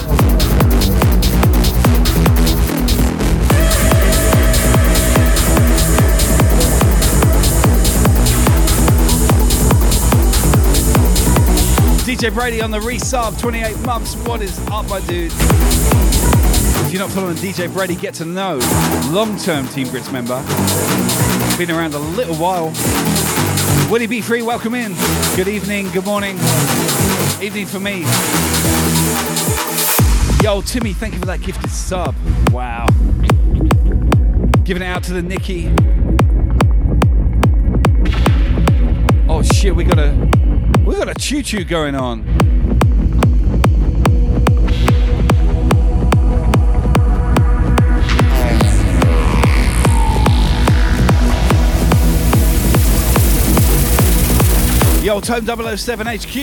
DJ 12.05 12.35
Brady 12.35 12.61
on 12.61 12.71
the 12.71 12.79
resub, 12.81 13.41
28 13.41 13.79
months. 13.87 14.15
What 14.17 14.43
is 14.43 14.59
up, 14.69 14.87
my 14.91 15.01
dude? 15.01 15.33
If 15.33 16.93
you're 16.93 17.01
not 17.01 17.11
following 17.11 17.37
DJ 17.37 17.73
Brady, 17.73 17.97
get 17.97 18.13
to 18.15 18.27
know. 18.27 18.59
Long 19.13 19.39
term 19.39 19.67
Team 19.69 19.89
Brisk 19.89 20.13
member. 20.13 20.45
Been 21.57 21.71
around 21.71 21.95
a 21.95 21.99
little 21.99 22.37
while. 22.37 22.71
Willie 23.91 24.09
Be 24.09 24.21
Free, 24.21 24.43
welcome 24.43 24.75
in. 24.75 24.95
Good 25.37 25.47
evening, 25.47 25.89
good 25.93 26.05
morning. 26.05 26.37
Evening 27.41 27.67
for 27.67 27.79
me. 27.79 28.01
Yo, 30.43 30.61
Timmy, 30.61 30.93
thank 30.93 31.15
you 31.15 31.21
for 31.21 31.27
that 31.27 31.41
gifted 31.41 31.71
sub. 31.71 32.15
Wow. 32.51 32.89
Giving 34.65 34.83
it 34.83 34.87
out 34.87 35.05
to 35.05 35.13
the 35.13 35.23
Nikki. 35.23 35.73
Oh 39.29 39.43
shit, 39.43 39.77
we 39.77 39.85
got 39.85 40.01
a 40.01 40.13
we 40.85 40.97
got 40.97 41.09
a 41.09 41.15
choo 41.15 41.45
choo 41.45 41.63
going 41.63 41.95
on. 41.95 42.56
Yo, 55.07 55.21
Tome 55.21 55.47
007 55.47 56.05
HQ. 56.05 56.35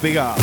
Big 0.00 0.16
up. 0.16 0.38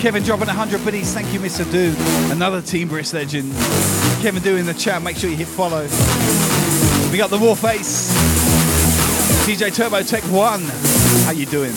Kevin 0.00 0.22
dropping 0.22 0.46
100 0.46 0.84
biddies. 0.84 1.12
Thank 1.12 1.32
you, 1.32 1.40
Mr. 1.40 1.68
Do. 1.68 1.96
Another 2.32 2.62
Team 2.62 2.86
Brisk 2.86 3.14
legend. 3.14 3.52
Kevin 4.22 4.40
Do 4.40 4.54
in 4.56 4.66
the 4.66 4.74
chat. 4.74 5.02
Make 5.02 5.16
sure 5.16 5.28
you 5.28 5.36
hit 5.36 5.48
follow. 5.48 5.82
We 7.10 7.18
got 7.18 7.30
the 7.30 7.38
Warface. 7.38 8.12
DJ 9.48 9.74
Turbo 9.74 10.02
Tech 10.02 10.22
1. 10.30 10.60
How 11.24 11.32
you 11.32 11.46
doing? 11.46 11.74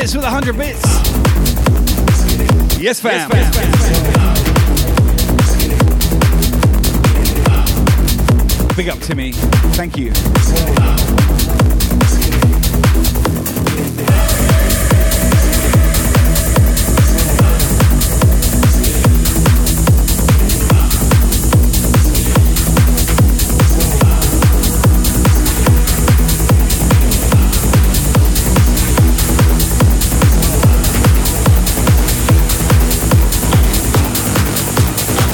This 0.00 0.14
with 0.14 0.24
100 0.24 0.56
bits. 0.56 0.82
Yes, 2.80 3.00
fam. 3.00 3.28
Big 8.76 8.88
up, 8.88 8.98
Timmy. 9.00 9.32
Thank 9.74 9.98
you. 9.98 10.12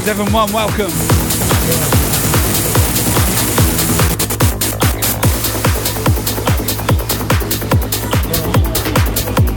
Devon 0.07 0.31
One, 0.31 0.53
welcome. 0.53 0.89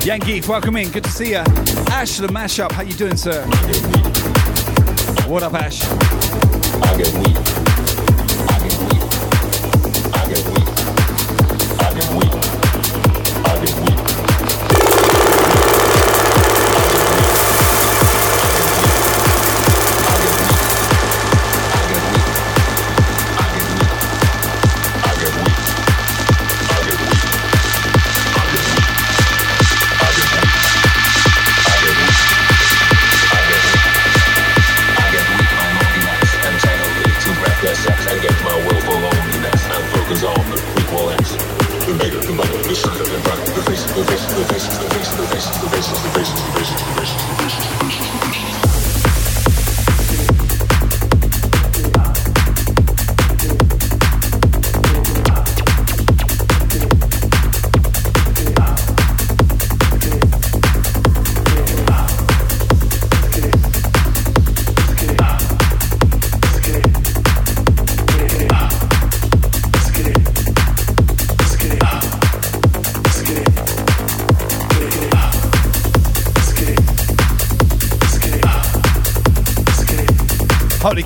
Yankee, 0.05 0.41
welcome 0.49 0.77
in. 0.77 0.91
Good 0.91 1.05
to 1.05 1.11
see 1.13 1.31
you. 1.31 1.37
Ash, 1.37 2.17
the 2.17 2.27
mashup. 2.27 2.73
How 2.73 2.83
you 2.83 2.95
doing, 2.95 3.17
sir? 3.17 3.45
What 5.29 5.45
up, 5.45 5.55
Ash? 5.55 5.79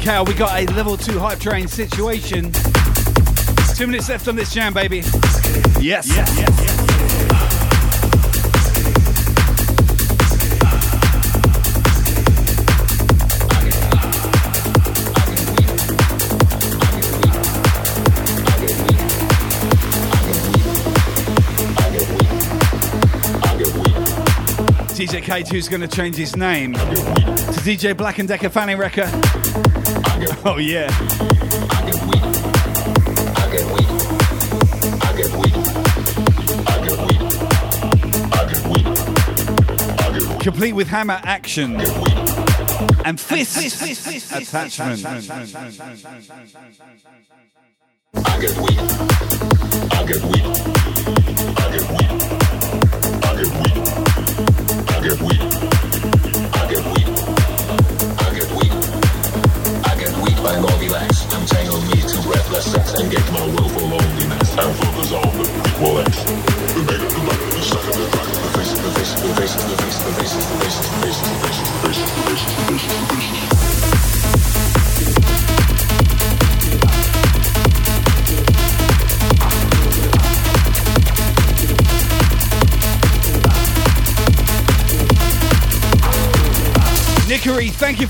Cow, 0.04 0.22
we 0.22 0.34
got 0.34 0.60
a 0.60 0.70
level 0.74 0.98
two 0.98 1.18
hype 1.18 1.40
train 1.40 1.66
situation. 1.66 2.52
Two 3.74 3.86
minutes 3.86 4.10
left 4.10 4.28
on 4.28 4.36
this 4.36 4.52
jam, 4.52 4.74
baby. 4.74 4.98
Yes. 5.80 6.06
yes, 6.06 6.30
yes, 6.36 6.84
DJ 24.92 25.22
K2 25.22 25.54
is 25.54 25.68
going 25.70 25.80
to 25.80 25.88
change 25.88 26.16
his 26.16 26.36
name 26.36 26.74
to 26.74 26.80
DJ 26.80 27.96
Black 27.96 28.18
and 28.18 28.28
Decker 28.28 28.50
Fanny 28.50 28.74
Wrecker. 28.74 29.10
Oh 30.46 30.58
yeah. 30.58 30.88
I 30.90 31.82
get 31.84 32.00
weak. 32.06 32.24
I 33.36 33.50
get 33.52 33.66
weak. 33.72 33.88
I 35.02 35.12
get 35.16 35.30
weak. 35.36 35.54
I 36.66 36.80
get 36.84 36.98
weak. 36.98 37.24
I 38.40 38.46
get 38.46 38.60
weak. 38.68 38.86
I 40.00 40.10
get 40.12 40.22
weak. 40.28 40.40
Complete 40.40 40.72
with 40.72 40.88
hammer 40.88 41.20
action 41.24 41.76
and 43.04 43.20
fist 43.20 43.56
attachment. 44.32 45.04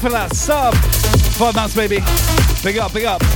For 0.04 0.10
that 0.10 0.36
sub. 0.36 0.74
Five 0.74 1.54
months, 1.54 1.74
baby. 1.74 2.00
Big 2.62 2.76
up, 2.76 2.92
big 2.92 3.06
up. 3.06 3.33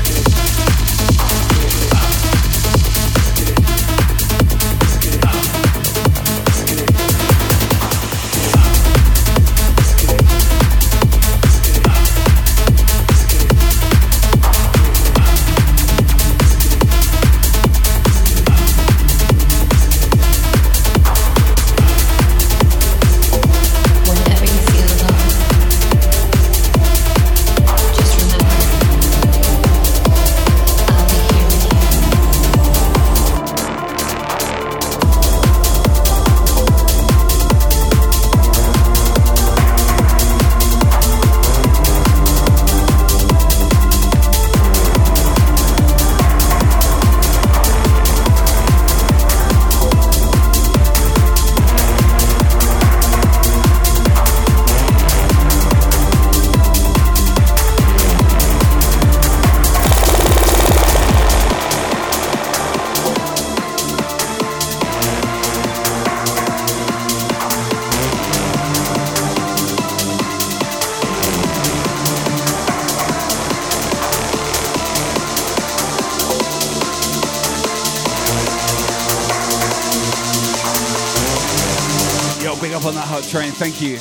Thank 83.59 83.81
you. 83.81 83.99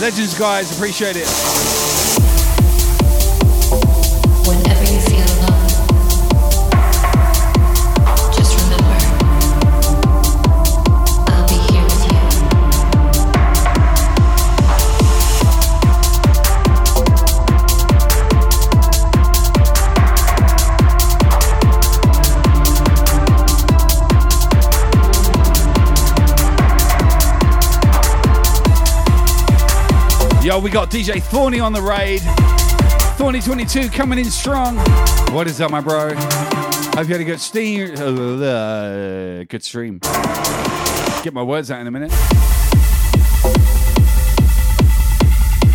Legends, 0.00 0.38
guys. 0.38 0.74
Appreciate 0.74 1.16
it. 1.16 2.05
Yo, 30.46 30.60
we 30.60 30.70
got 30.70 30.92
DJ 30.92 31.20
Thorny 31.20 31.58
on 31.58 31.72
the 31.72 31.82
raid. 31.82 32.20
Thorny 33.18 33.40
22 33.40 33.88
coming 33.88 34.20
in 34.20 34.26
strong. 34.26 34.76
What 35.34 35.48
is 35.48 35.60
up, 35.60 35.72
my 35.72 35.80
bro? 35.80 36.14
Hope 36.14 37.08
you 37.08 37.14
had 37.14 37.20
a 37.20 37.24
good 37.24 37.40
steam. 37.40 37.90
Uh, 37.96 39.42
good 39.42 39.64
stream. 39.64 39.98
Get 41.24 41.32
my 41.34 41.42
words 41.42 41.72
out 41.72 41.80
in 41.80 41.88
a 41.88 41.90
minute. 41.90 42.12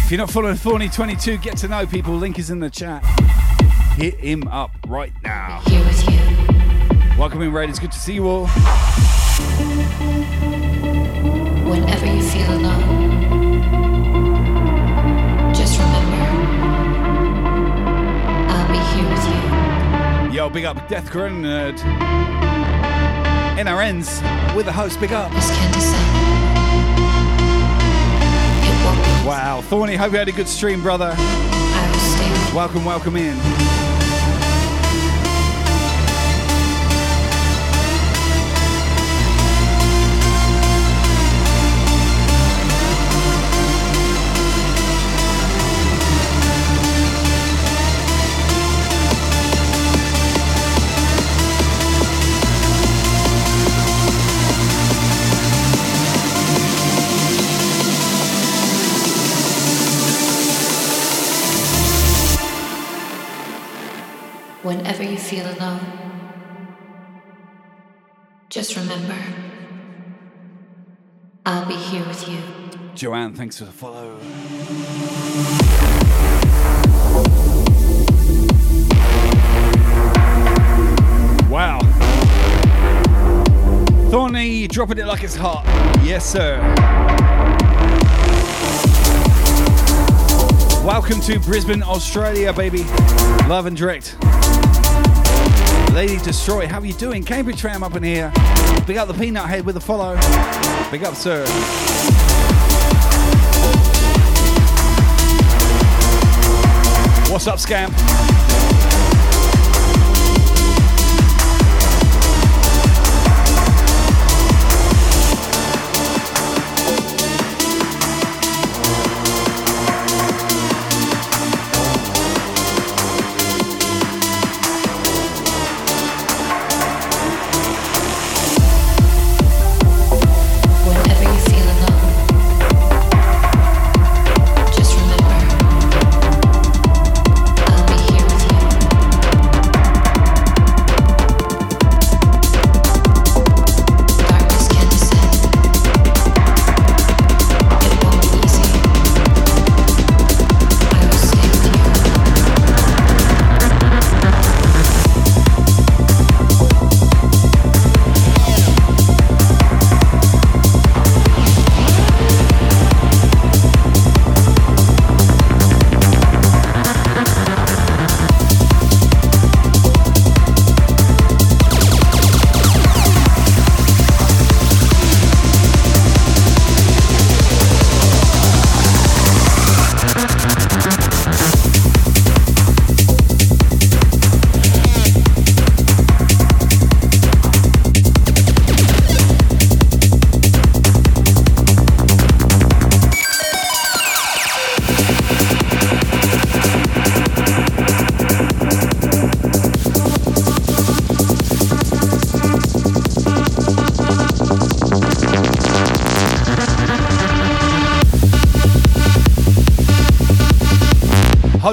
If 0.06 0.10
you're 0.10 0.19
not 0.19 0.30
following 0.30 0.56
Thorny 0.56 0.88
22, 0.88 1.39
get 1.39 1.57
to 1.57 1.68
know 1.68 1.85
people. 1.85 2.14
Link 2.14 2.39
is 2.39 2.49
in 2.49 2.61
the 2.61 2.69
chat. 2.69 3.03
Hit 3.98 4.22
him 4.22 4.48
up 4.48 4.72
right 4.88 5.11
now. 5.22 5.60
Here 5.65 5.84
with 5.84 6.10
you. 6.10 6.18
Welcome 7.19 7.41
in, 7.41 7.52
Raiders. 7.52 7.77
Good 7.77 7.91
to 7.91 7.99
see 7.99 8.14
you 8.14 8.26
all. 8.26 8.48
Whenever 11.68 12.06
you 12.06 12.23
feel 12.23 12.53
alone, 12.53 13.20
big 20.52 20.65
up 20.65 20.88
Death 20.90 21.10
Grenade. 21.10 21.80
Uh, 21.80 23.56
NRNs 23.57 24.56
with 24.56 24.65
the 24.65 24.72
host, 24.72 24.99
big 24.99 25.14
up. 25.14 25.32
Wow, 29.26 29.61
Thorny, 29.61 29.95
hope 29.95 30.11
you 30.11 30.18
had 30.18 30.28
a 30.28 30.32
good 30.32 30.48
stream, 30.48 30.82
brother. 30.82 31.14
Welcome, 32.53 32.84
welcome 32.84 33.15
in. 33.15 33.81
Just 68.52 68.76
remember, 68.76 69.15
I'll 71.45 71.65
be 71.65 71.76
here 71.76 72.06
with 72.06 72.28
you. 72.28 72.38
Joanne, 72.95 73.34
thanks 73.34 73.57
for 73.57 73.64
the 73.64 73.72
follow. 73.72 74.18
Wow. 81.49 81.80
Thorny 84.10 84.68
dropping 84.68 84.98
it 84.98 85.06
like 85.06 85.23
it's 85.23 85.38
hot. 85.38 85.64
Yes, 86.03 86.26
sir. 86.26 86.60
Welcome 90.86 91.22
to 91.22 91.40
Brisbane, 91.40 91.84
Australia, 91.84 92.52
baby. 92.52 92.84
Love 93.48 93.65
and 93.68 93.78
direct. 93.78 94.18
Lady 95.94 96.18
Destroy, 96.20 96.68
how 96.68 96.80
are 96.80 96.86
you 96.86 96.94
doing? 96.94 97.22
Cambridge 97.22 97.60
Tram 97.60 97.84
up 97.84 97.96
in 97.96 98.04
here. 98.04 98.32
Big 98.88 98.96
up 98.96 99.10
the 99.10 99.14
Peanut 99.14 99.46
Head 99.48 99.66
with 99.66 99.76
a 99.76 99.80
follow. 99.82 100.16
Big 100.90 101.04
up, 101.04 101.16
sir. 101.16 101.46
What's 107.30 107.48
up, 107.48 107.60
Scamp? 107.60 107.94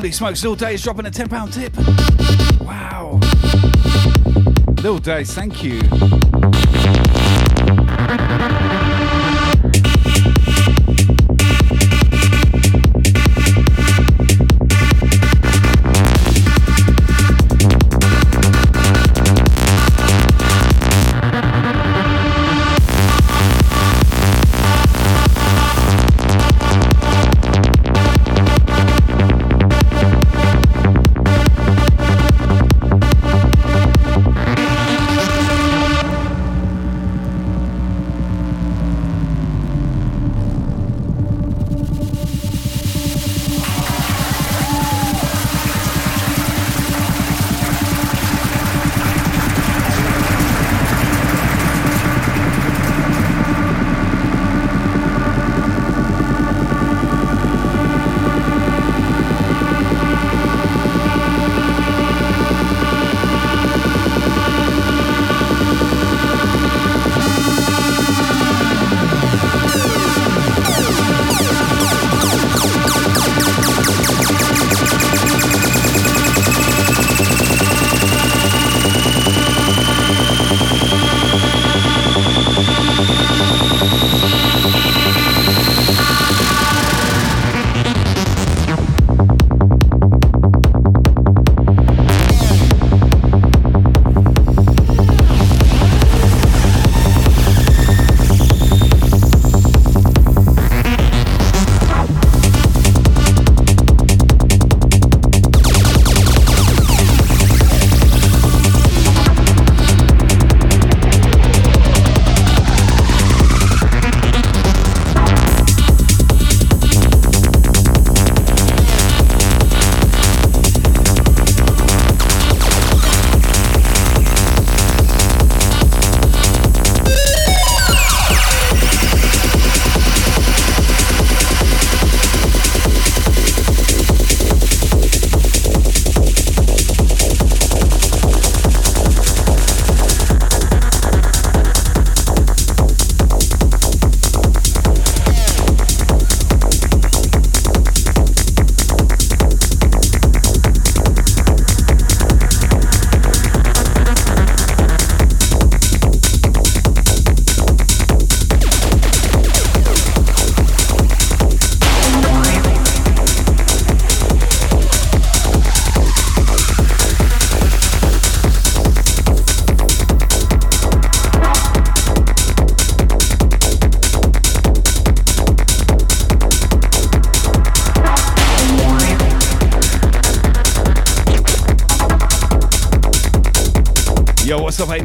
Holy 0.08 0.14
smokes, 0.14 0.42
Lil 0.42 0.54
Days 0.54 0.82
dropping 0.82 1.04
a 1.04 1.10
£10 1.10 1.52
tip. 1.52 1.76
Wow. 2.62 3.20
Little 4.82 4.98
Days, 4.98 5.34
thank 5.34 5.62
you. 5.62 5.82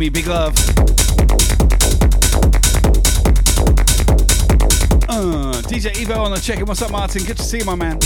Big 0.10 0.28
love. 0.28 0.54
Uh, 5.08 5.62
DJ 5.64 5.94
Evo 5.94 6.18
on 6.18 6.32
the 6.32 6.42
check-in. 6.44 6.66
What's 6.66 6.82
up, 6.82 6.92
Martin? 6.92 7.24
Good 7.24 7.38
to 7.38 7.44
see 7.44 7.60
you, 7.60 7.66
my 7.66 7.76
man. 7.76 8.00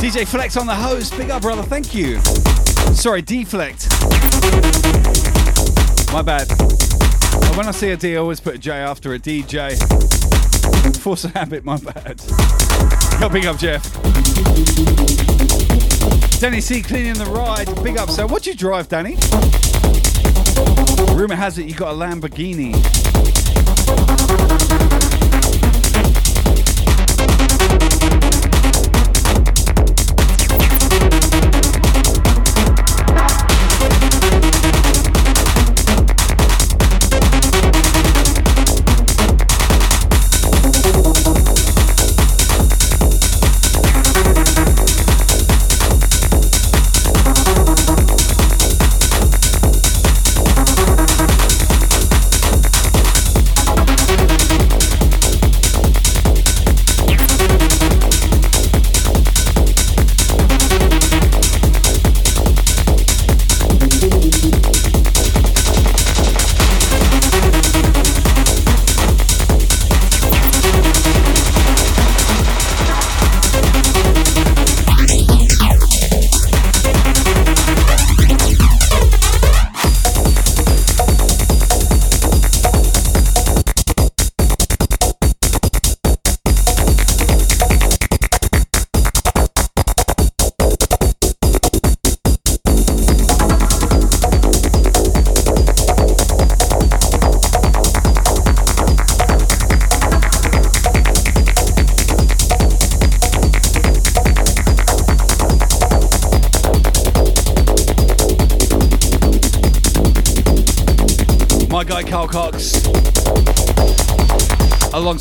DJ 0.00 0.26
Flex 0.26 0.56
on 0.56 0.66
the 0.66 0.74
host. 0.74 1.16
Big 1.16 1.30
up, 1.30 1.42
brother. 1.42 1.62
Thank 1.62 1.94
you. 1.94 2.20
Sorry, 2.92 3.22
Deflect. 3.22 3.88
My 6.12 6.22
bad. 6.22 6.79
When 7.56 7.68
I 7.68 7.72
see 7.72 7.90
a 7.90 7.96
D, 7.96 8.14
I 8.14 8.16
always 8.16 8.40
put 8.40 8.54
a 8.54 8.58
J 8.58 8.72
after 8.72 9.12
a 9.14 9.18
DJ. 9.18 9.76
Force 10.98 11.24
a 11.24 11.28
habit, 11.28 11.64
my 11.64 11.76
bad. 11.76 12.20
Yo, 13.20 13.28
big 13.28 13.46
up, 13.46 13.58
Jeff. 13.58 13.82
Danny 16.40 16.60
C 16.60 16.80
cleaning 16.80 17.14
the 17.14 17.26
ride. 17.26 17.66
Big 17.82 17.98
up, 17.98 18.08
so 18.08 18.26
what'd 18.26 18.46
you 18.46 18.54
drive, 18.54 18.88
Danny? 18.88 19.16
Rumor 21.14 21.34
has 21.34 21.58
it 21.58 21.66
you 21.66 21.74
got 21.74 21.92
a 21.92 21.96
Lamborghini. 21.96 22.72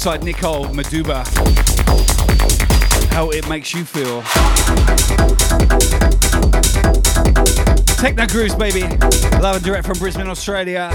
Alongside 0.01 0.23
Nicole 0.23 0.65
Maduba. 0.67 1.27
How 3.11 3.31
it 3.31 3.49
makes 3.49 3.73
you 3.73 3.83
feel. 3.83 4.21
Techno 7.97 8.25
Grooves, 8.27 8.55
baby. 8.55 8.83
Live 9.39 9.55
and 9.57 9.65
direct 9.65 9.85
from 9.85 9.97
Brisbane, 9.97 10.29
Australia. 10.29 10.87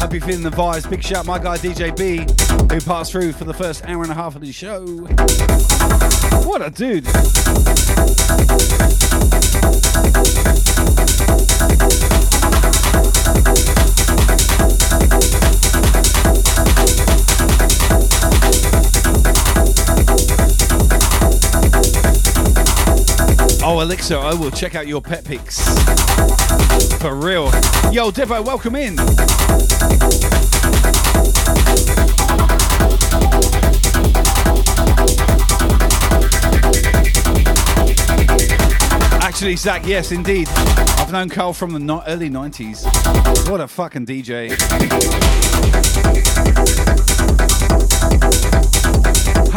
Hope 0.00 0.12
you're 0.12 0.20
feeling 0.20 0.42
the 0.42 0.50
vibes. 0.50 0.90
Big 0.90 1.02
shout, 1.02 1.24
my 1.24 1.38
guy 1.38 1.56
DJB, 1.56 2.70
who 2.70 2.80
passed 2.82 3.10
through 3.10 3.32
for 3.32 3.44
the 3.44 3.54
first 3.54 3.82
hour 3.86 4.02
and 4.02 4.12
a 4.12 4.14
half 4.14 4.36
of 4.36 4.42
the 4.42 4.52
show. 4.52 4.84
What 6.46 6.60
a 6.60 6.68
dude. 6.68 7.06
Oh, 23.70 23.80
Elixir, 23.80 24.16
I 24.16 24.32
will 24.32 24.50
check 24.50 24.74
out 24.74 24.86
your 24.86 25.02
pet 25.02 25.26
pics. 25.26 25.62
For 27.00 27.14
real. 27.14 27.50
Yo, 27.92 28.10
Devo, 28.10 28.42
welcome 28.42 28.74
in. 28.74 28.98
Actually, 39.20 39.56
Zach, 39.56 39.86
yes, 39.86 40.12
indeed. 40.12 40.48
I've 40.48 41.12
known 41.12 41.28
Carl 41.28 41.52
from 41.52 41.72
the 41.72 42.02
early 42.06 42.30
90s. 42.30 43.50
What 43.50 43.60
a 43.60 43.68
fucking 43.68 44.06
DJ. 44.06 44.48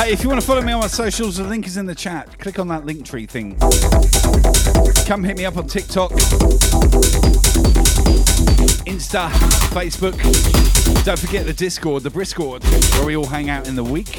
Hey, 0.01 0.13
if 0.13 0.23
you 0.23 0.29
want 0.29 0.41
to 0.41 0.47
follow 0.47 0.63
me 0.63 0.73
on 0.73 0.79
my 0.79 0.87
socials, 0.87 1.37
the 1.37 1.43
link 1.43 1.67
is 1.67 1.77
in 1.77 1.85
the 1.85 1.93
chat. 1.93 2.39
Click 2.39 2.57
on 2.57 2.67
that 2.69 2.87
link 2.87 3.05
tree 3.05 3.27
thing. 3.27 3.55
Come 5.05 5.23
hit 5.23 5.37
me 5.37 5.45
up 5.45 5.57
on 5.57 5.67
TikTok, 5.67 6.09
Insta, 8.89 9.29
Facebook. 9.69 10.15
Don't 11.05 11.19
forget 11.19 11.45
the 11.45 11.53
Discord, 11.53 12.01
the 12.01 12.09
Briscord, 12.09 12.63
where 12.63 13.05
we 13.05 13.15
all 13.15 13.27
hang 13.27 13.51
out 13.51 13.67
in 13.67 13.75
the 13.75 13.83
week. 13.83 14.17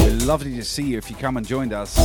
It'd 0.00 0.20
lovely 0.20 0.54
to 0.56 0.64
see 0.64 0.82
you 0.82 0.98
if 0.98 1.08
you 1.08 1.16
come 1.16 1.38
and 1.38 1.46
joined 1.46 1.72
us. 1.72 1.96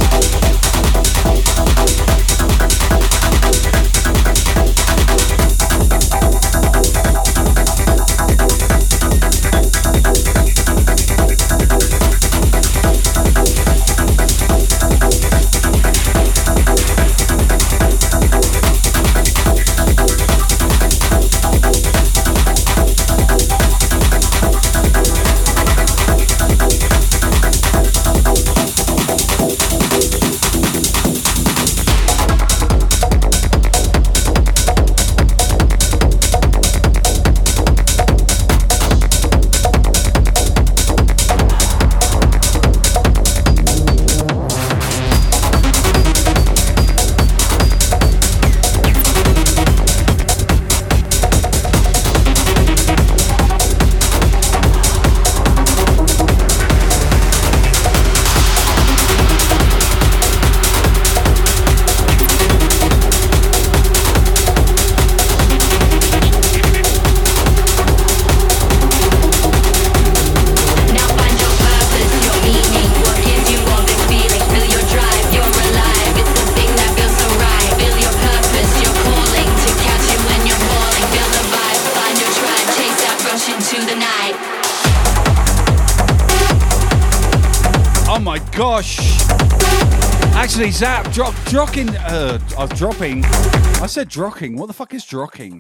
Drocking, 91.18 91.90
uh, 91.98 92.38
I 92.56 92.62
was 92.62 92.70
dropping. 92.78 93.26
I 93.26 93.88
said 93.88 94.08
drocking. 94.08 94.56
What 94.56 94.68
the 94.68 94.74
fuck 94.74 94.94
is 94.94 95.04
drocking? 95.04 95.54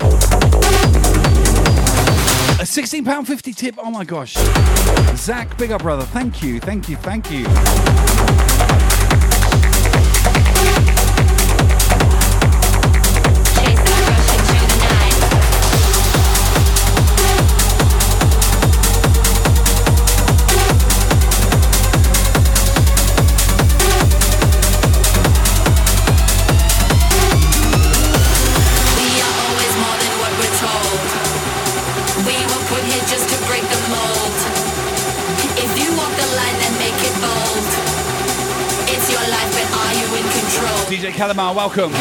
A 2.59 2.63
£16.50 2.63 3.55
tip. 3.55 3.73
Oh 3.79 3.89
my 3.89 4.05
gosh. 4.05 4.35
Zach, 5.15 5.57
big 5.57 5.71
up, 5.71 5.81
brother. 5.81 6.03
Thank 6.03 6.43
you, 6.43 6.59
thank 6.59 6.87
you, 6.87 6.95
thank 6.97 7.31
you. 7.31 7.47
Calamar, 41.27 41.51
welcome. 41.51 41.91
Now 41.91 41.99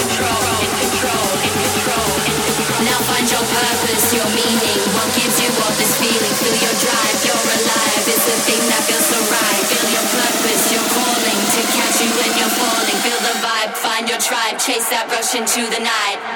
find 3.10 3.26
your 3.26 3.42
purpose, 3.42 4.14
your 4.14 4.22
meaning. 4.38 4.78
What 4.94 5.10
gives 5.18 5.34
you 5.42 5.50
all 5.66 5.74
this 5.74 5.98
feeling? 5.98 6.34
Feel 6.38 6.54
your 6.62 6.76
drive, 6.78 7.18
you're 7.26 7.34
alive. 7.34 8.06
It's 8.06 8.22
the 8.22 8.38
thing 8.46 8.62
that 8.70 8.86
feels 8.86 9.02
so 9.02 9.18
right. 9.26 9.66
Feel 9.66 9.82
your 9.98 10.06
purpose, 10.14 10.70
your 10.70 10.86
calling 10.94 11.42
to 11.42 11.60
catch 11.74 12.06
you 12.06 12.10
when 12.22 12.38
you're 12.38 12.54
falling. 12.54 12.98
Feel 13.02 13.18
the 13.18 13.34
vibe, 13.42 13.74
find 13.74 14.06
your 14.06 14.22
tribe, 14.22 14.62
chase 14.62 14.86
that 14.94 15.10
rush 15.10 15.34
into 15.34 15.66
the 15.74 15.82
night. 15.82 16.35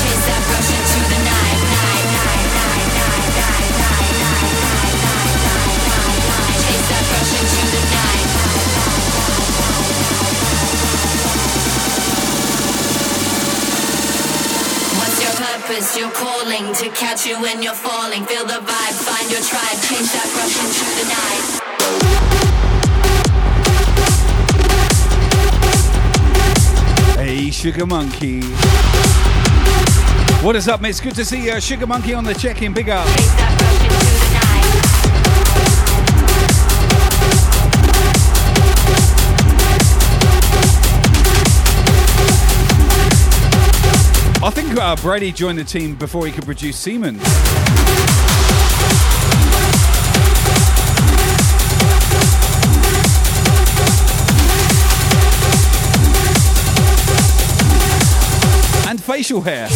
your 15.97 16.09
purpose? 16.09 16.11
Your 16.11 16.11
calling 16.11 16.73
to 16.75 16.89
catch 16.89 17.25
you 17.25 17.41
when 17.41 17.61
you're 17.63 17.73
falling. 17.73 18.25
Feel 18.25 18.45
the 18.45 18.53
vibe, 18.53 18.93
find 18.93 19.31
your 19.31 19.41
tribe, 19.41 19.79
change 19.81 20.11
that 20.11 20.27
rush 20.37 20.57
into 20.59 20.85
the 20.97 21.05
night. 21.09 21.61
Hey, 27.17 27.51
Sugar 27.51 27.85
Monkey. 27.85 28.41
What 30.43 30.55
is 30.55 30.67
up, 30.67 30.81
mate? 30.81 30.89
It's 30.89 30.99
good 30.99 31.15
to 31.15 31.25
see 31.25 31.45
you. 31.45 31.61
Sugar 31.61 31.87
Monkey 31.87 32.13
on 32.13 32.23
the 32.23 32.33
check-in. 32.33 32.73
Big 32.73 32.89
up. 32.89 33.05
I 44.43 44.49
think 44.49 44.75
uh, 44.75 44.95
Brady 44.95 45.31
joined 45.31 45.59
the 45.59 45.63
team 45.63 45.93
before 45.93 46.25
he 46.25 46.31
could 46.31 46.45
produce 46.45 46.75
Seaman. 46.75 47.19
And 58.87 58.99
facial 58.99 59.41
hair. 59.41 59.67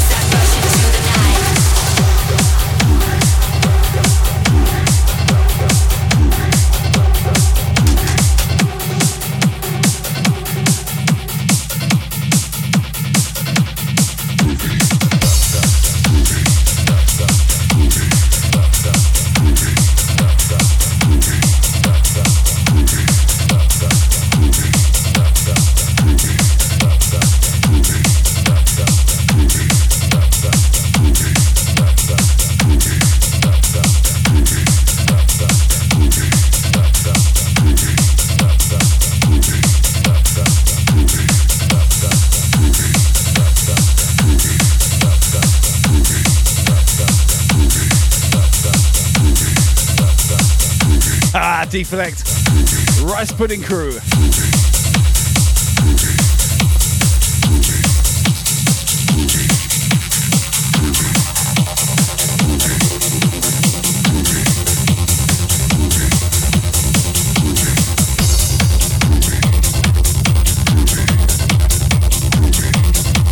Deflect, 51.76 52.24
Rice 53.04 53.34
Pudding 53.34 53.62
Crew. 53.62 53.92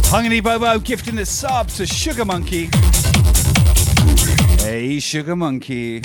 Hungry 0.10 0.42
Bobo 0.42 0.80
gifting 0.80 1.16
the 1.16 1.26
sub 1.26 1.70
to 1.70 1.86
Sugar 1.86 2.26
Monkey. 2.26 2.70
Hey, 4.62 5.00
Sugar 5.00 5.38
Monkey. 5.38 6.02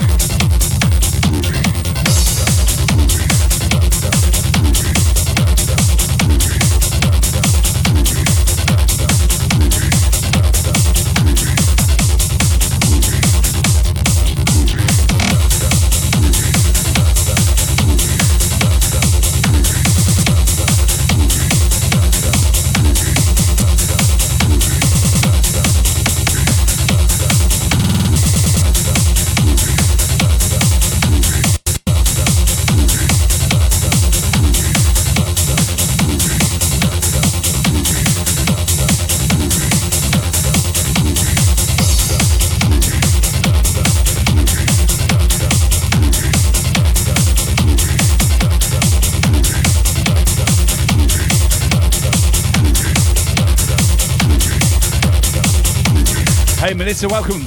Melissa, 57.00 57.08
welcome. 57.08 57.42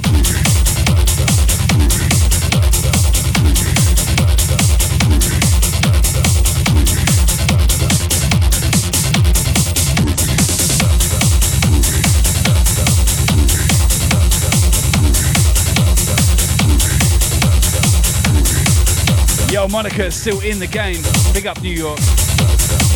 Yo, 19.52 19.68
Monica 19.68 20.06
is 20.06 20.16
still 20.16 20.40
in 20.42 20.60
the 20.60 20.68
game. 20.68 21.02
Big 21.34 21.46
up 21.46 21.62
New 21.62 21.70
York. 21.70 22.00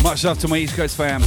Much 0.02 0.24
love 0.24 0.38
to 0.38 0.48
my 0.48 0.56
East 0.56 0.74
Coast 0.74 0.96
fam. 0.96 1.22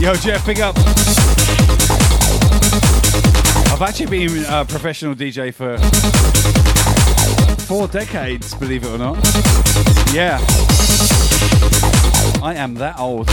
Yo, 0.00 0.14
Jeff, 0.14 0.46
big 0.46 0.60
up. 0.60 0.74
I've 3.68 3.82
actually 3.82 4.06
been 4.06 4.46
a 4.48 4.64
professional 4.64 5.14
DJ 5.14 5.52
for 5.52 5.76
four 7.64 7.86
decades, 7.86 8.54
believe 8.54 8.84
it 8.84 8.88
or 8.88 8.96
not. 8.96 9.16
Yeah. 10.14 10.38
I 12.42 12.54
am 12.56 12.76
that 12.76 12.98
old. 12.98 13.28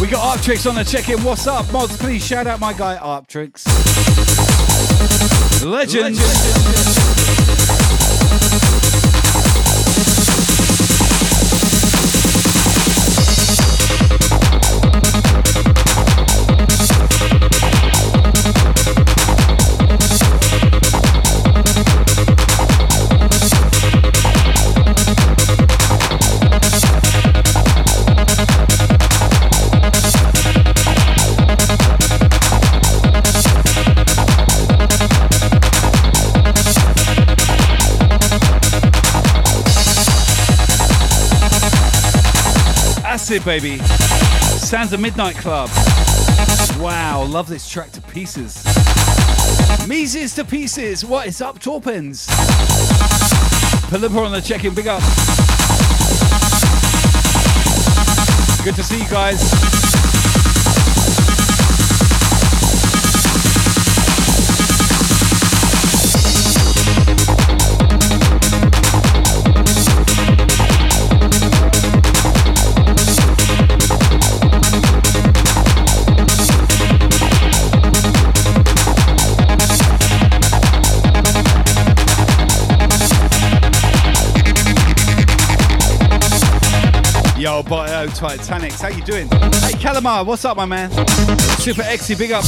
We 0.00 0.08
got 0.08 0.38
Arptrix 0.38 0.66
on 0.66 0.76
the 0.76 0.82
check-in. 0.82 1.22
What's 1.22 1.46
up, 1.46 1.70
mods? 1.70 1.98
Please 1.98 2.26
shout 2.26 2.46
out 2.46 2.58
my 2.58 2.72
guy 2.72 2.96
Arptrix. 2.96 4.09
Legend. 5.62 6.99
Acid, 43.30 43.44
baby. 43.44 43.78
Sounds 44.58 44.92
of 44.92 44.98
Midnight 44.98 45.36
Club. 45.36 45.70
Wow, 46.80 47.22
love 47.22 47.46
this 47.48 47.70
track 47.70 47.92
to 47.92 48.00
pieces. 48.00 48.64
Mises 49.86 50.34
to 50.34 50.44
pieces. 50.44 51.04
What 51.04 51.28
is 51.28 51.40
up, 51.40 51.60
Torpens? 51.60 52.26
Palumpa 53.86 54.26
on 54.26 54.32
the 54.32 54.40
check-in, 54.40 54.74
big 54.74 54.88
up. 54.88 55.00
Good 58.64 58.74
to 58.74 58.82
see 58.82 59.00
you 59.00 59.08
guys. 59.08 59.69
Yo, 87.70 87.76
Bio 87.76 88.06
Titanics, 88.08 88.80
how 88.80 88.88
you 88.88 89.02
doing? 89.02 89.28
Hey, 89.28 89.72
Calamar, 89.74 90.24
what's 90.24 90.44
up, 90.44 90.56
my 90.56 90.66
man? 90.66 90.90
Super 91.60 91.82
Exy, 91.82 92.18
big 92.18 92.32
up. 92.32 92.44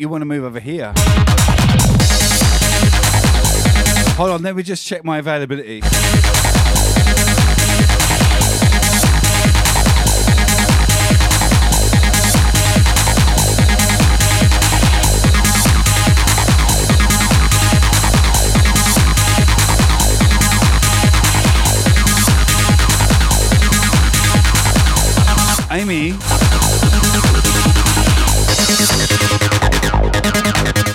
You 0.00 0.08
want 0.08 0.22
to 0.22 0.26
move 0.26 0.44
over 0.44 0.58
here? 0.58 0.94
Hold 4.16 4.30
on, 4.30 4.42
let 4.42 4.56
me 4.56 4.62
just 4.62 4.86
check 4.86 5.04
my 5.04 5.18
availability. 5.18 5.82
Amy. 25.72 26.29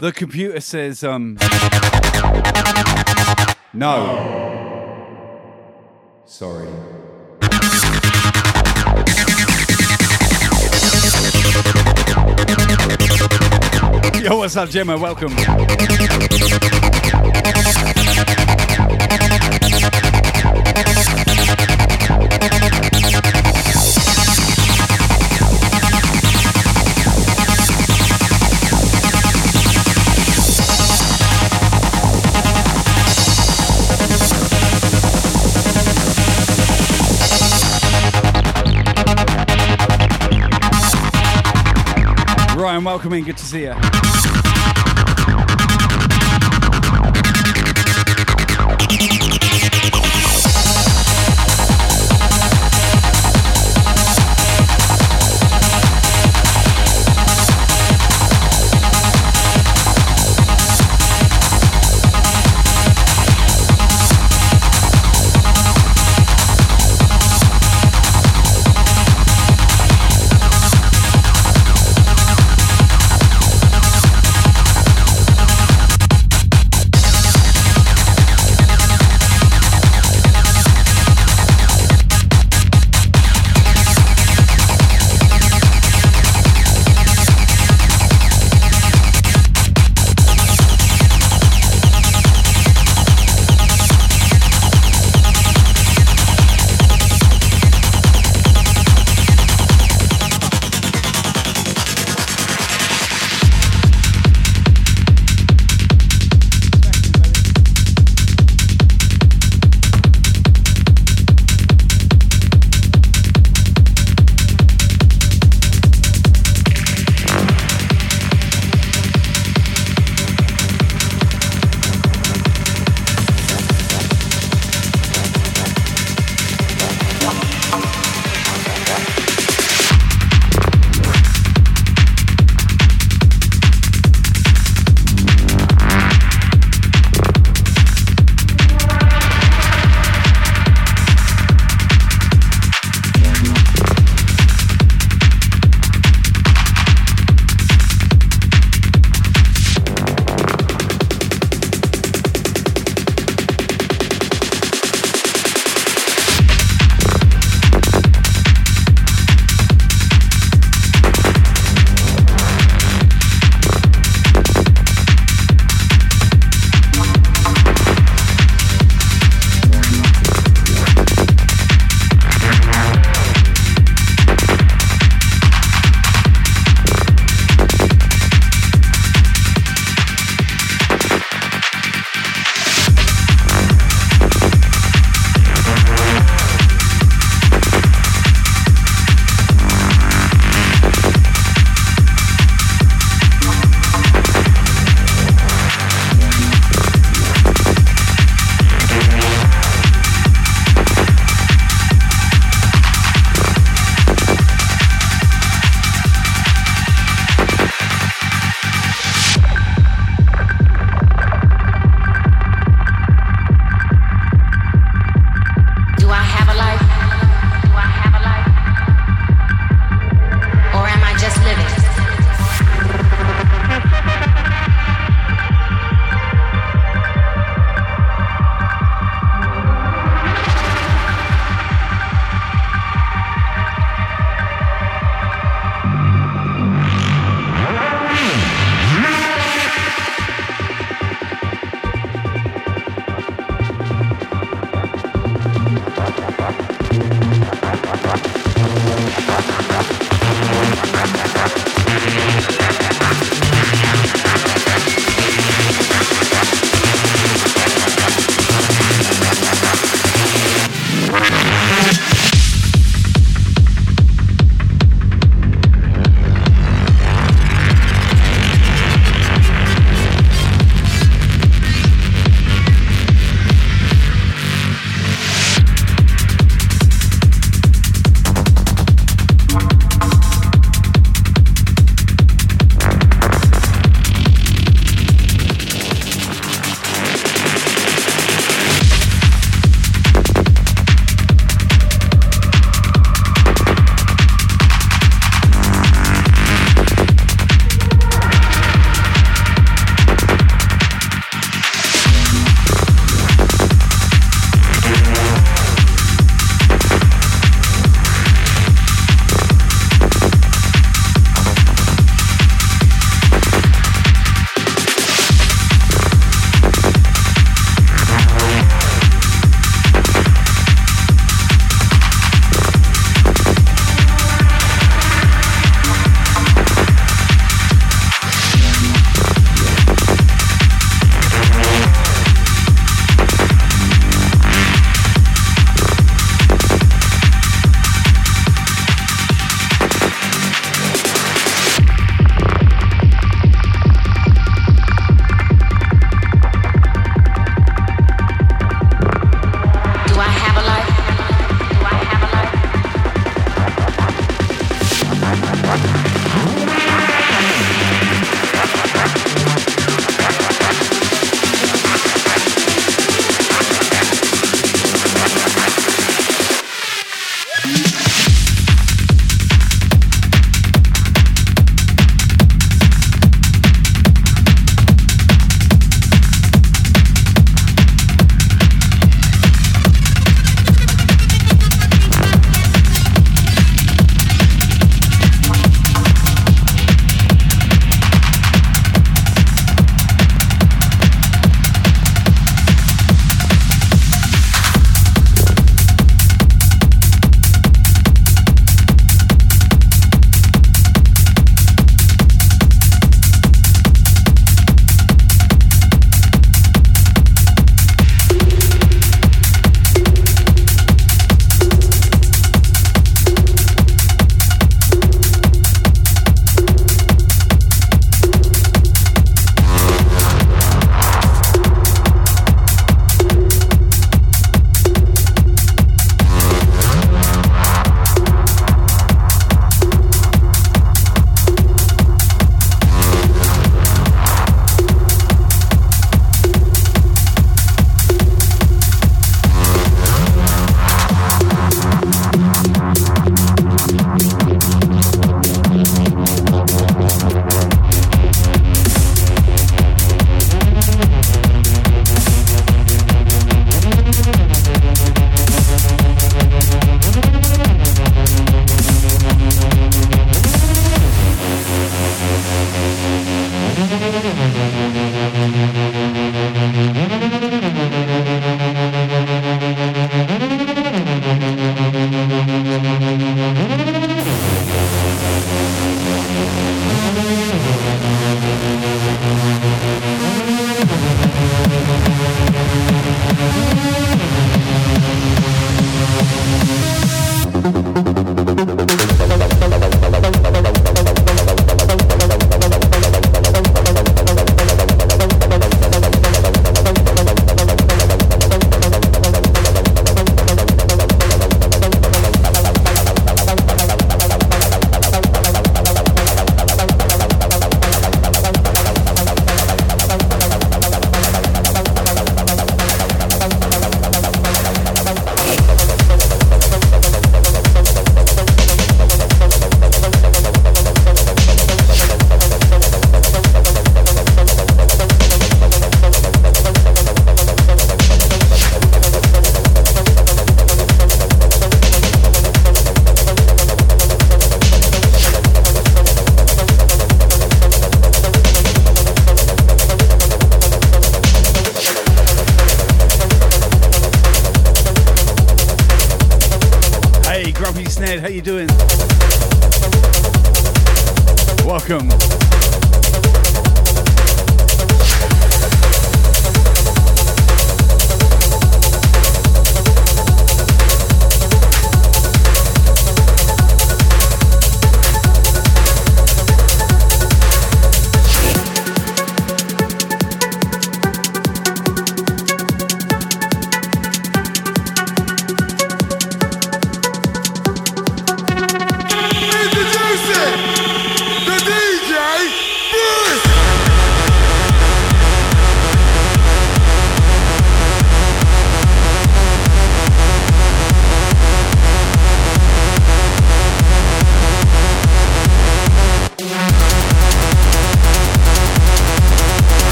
The 0.00 0.12
computer 0.12 0.60
says, 0.60 1.04
um, 1.04 1.36
no. 3.74 4.96
Sorry. 6.24 6.68
Yo, 14.22 14.38
what's 14.38 14.56
up, 14.56 14.70
Gemma? 14.70 14.96
Welcome. 14.96 15.36
Ryan, 42.80 42.84
welcome 42.84 43.12
in. 43.12 43.24
Good 43.24 43.36
to 43.36 43.44
see 43.44 43.64
you. 43.64 44.29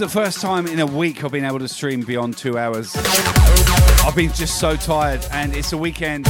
The 0.00 0.08
first 0.08 0.40
time 0.40 0.66
in 0.66 0.80
a 0.80 0.86
week 0.86 1.22
I've 1.22 1.30
been 1.30 1.44
able 1.44 1.58
to 1.58 1.68
stream 1.68 2.00
beyond 2.00 2.34
two 2.38 2.56
hours. 2.56 2.90
I've 2.96 4.16
been 4.16 4.32
just 4.32 4.58
so 4.58 4.74
tired, 4.74 5.26
and 5.30 5.54
it's 5.54 5.74
a 5.74 5.76
weekend, 5.76 6.26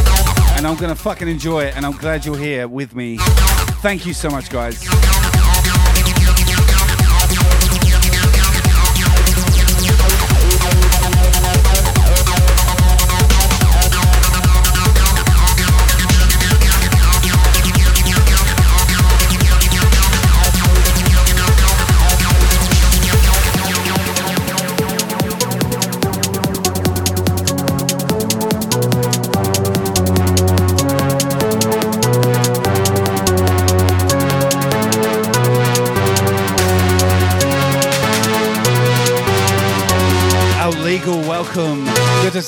and 0.56 0.66
I'm 0.66 0.76
gonna 0.76 0.96
fucking 0.96 1.28
enjoy 1.28 1.66
it, 1.66 1.76
and 1.76 1.86
I'm 1.86 1.96
glad 1.96 2.26
you're 2.26 2.36
here 2.36 2.66
with 2.66 2.96
me. 2.96 3.18
Thank 3.80 4.06
you 4.06 4.12
so 4.12 4.28
much, 4.28 4.50
guys. 4.50 4.82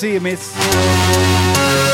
See 0.02 0.14
you, 0.14 0.20
miss. 0.20 1.91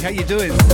How 0.00 0.08
you 0.08 0.24
doing? 0.24 0.73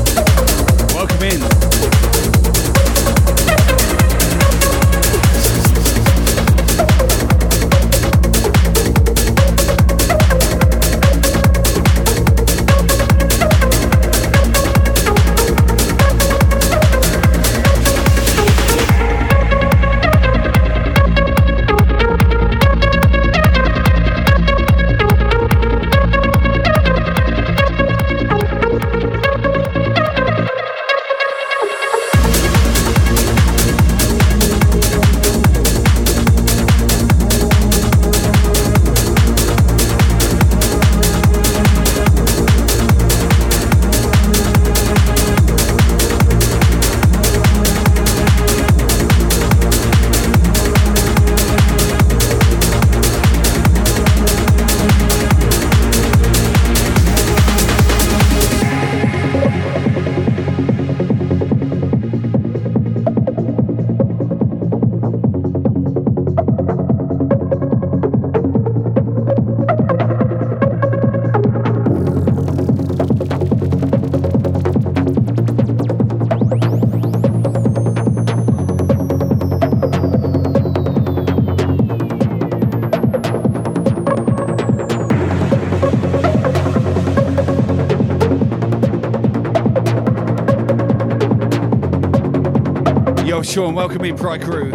Sean, 93.51 93.75
welcome 93.75 94.05
in, 94.05 94.17
Pride 94.17 94.43
Crew. 94.43 94.71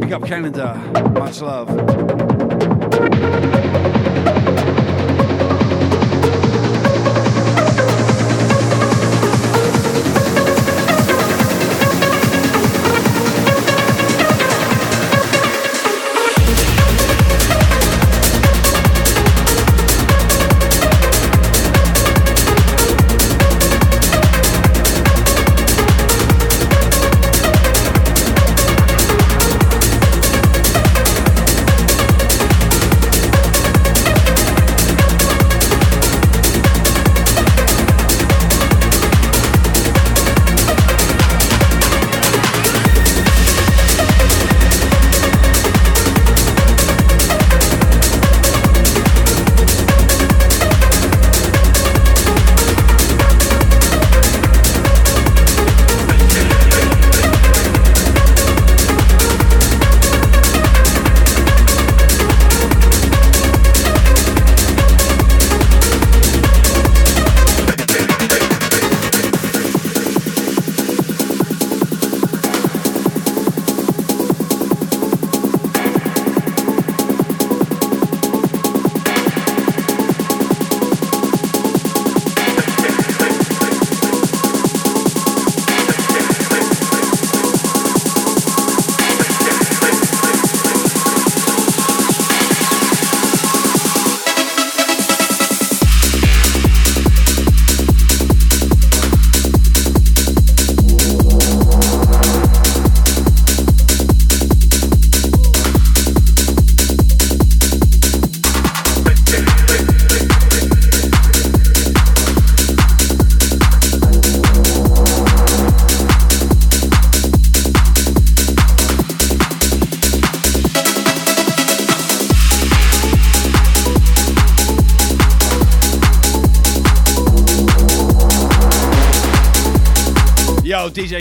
Big 0.00 0.12
up 0.12 0.22
Canada. 0.22 0.74
Much 1.14 1.40
love. 1.40 1.97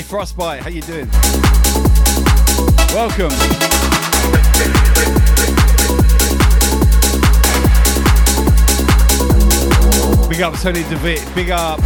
Frostbite, 0.08 0.62
how 0.62 0.70
you 0.70 0.82
doing? 0.84 1.10
Welcome. 2.94 3.28
Big 10.30 10.42
up 10.42 10.58
Tony 10.62 10.84
De 10.84 10.96
Vit. 10.96 11.28
Big 11.36 11.50
up 11.52 11.82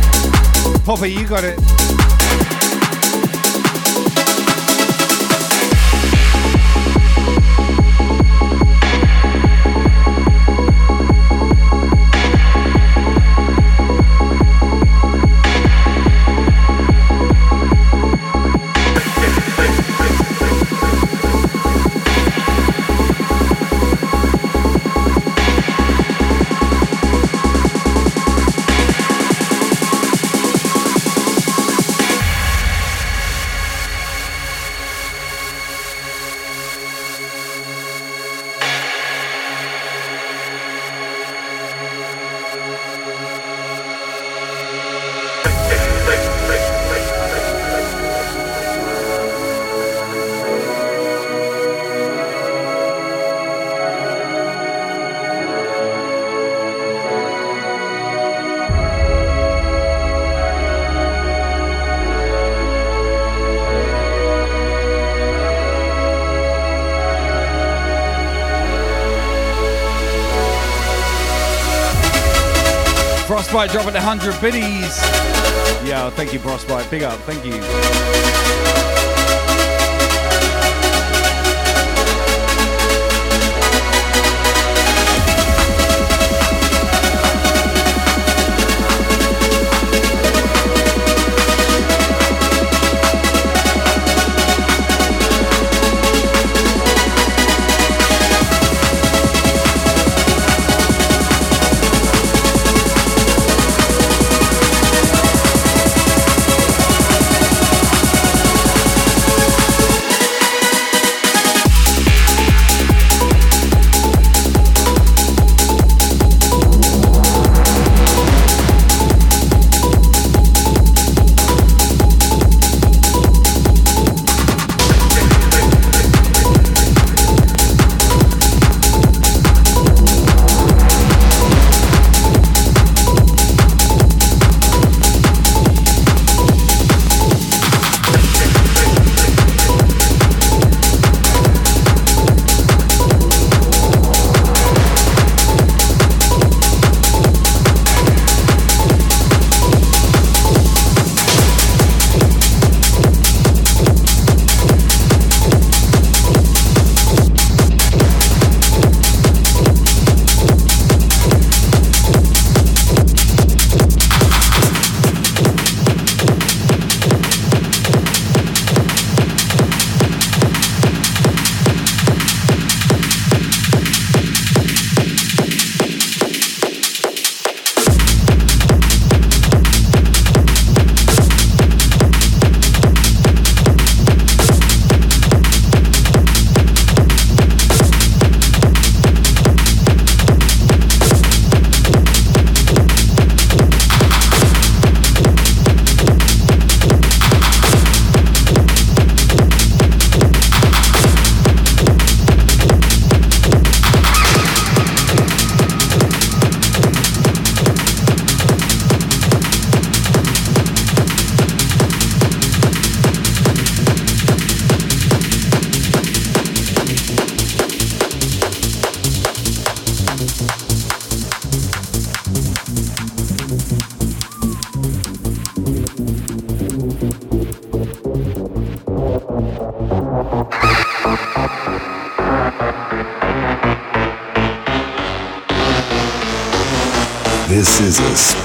Poppy, 0.86 1.12
you 1.12 1.28
got 1.28 1.44
it. 1.44 1.60
Frostbite 73.62 73.74
dropping 73.74 73.94
the 73.94 74.00
100 74.00 74.42
biddies. 74.42 74.98
Yeah, 75.88 76.10
thank 76.10 76.34
you, 76.34 76.40
Frostbite. 76.40 76.90
Big 76.90 77.04
up. 77.04 77.20
Thank 77.20 77.46
you. 77.46 78.81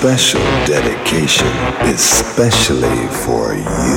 Special 0.06 0.40
dedication, 0.66 1.48
especially 1.82 3.08
for 3.08 3.54
you. 3.54 3.95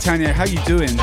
Tanya. 0.00 0.32
How 0.32 0.44
you 0.44 0.58
doing? 0.64 0.99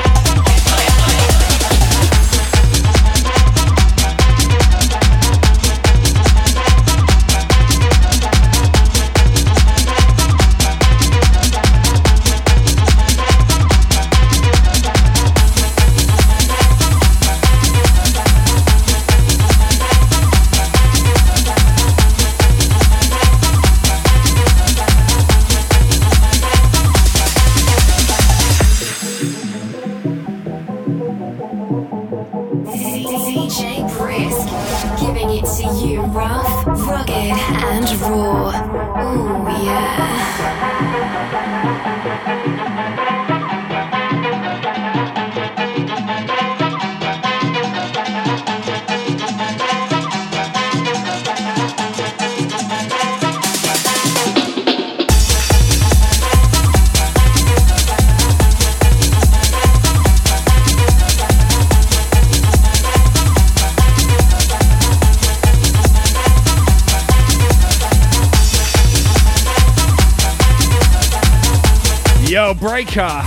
Breaker. 72.77 73.23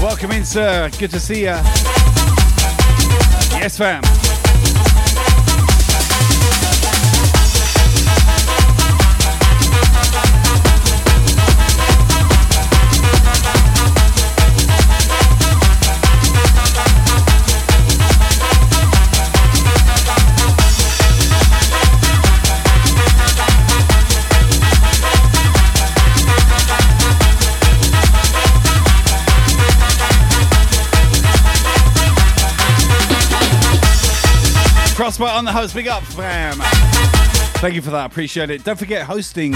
Welcome 0.00 0.30
in, 0.30 0.44
sir. 0.44 0.88
Good 0.96 1.10
to 1.10 1.18
see 1.18 1.42
ya. 1.42 1.60
Yes, 3.50 3.76
fam. 3.76 4.23
Crossbar 35.14 35.38
on 35.38 35.44
the 35.44 35.52
host. 35.52 35.74
Big 35.76 35.86
up, 35.86 36.02
fam. 36.02 36.56
Thank 37.60 37.76
you 37.76 37.82
for 37.82 37.90
that. 37.90 38.10
Appreciate 38.10 38.50
it. 38.50 38.64
Don't 38.64 38.76
forget, 38.76 39.06
hosting 39.06 39.54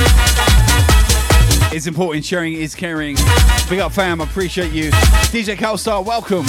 is 1.75 1.89
important. 1.89 2.25
Sharing 2.25 2.53
is 2.53 2.77
caring. 2.77 3.17
Big 3.69 3.81
up, 3.81 3.91
fam. 3.91 4.21
Appreciate 4.21 4.71
you. 4.71 4.93
DJ 5.33 5.57
Calstar, 5.57 6.05
welcome. 6.05 6.47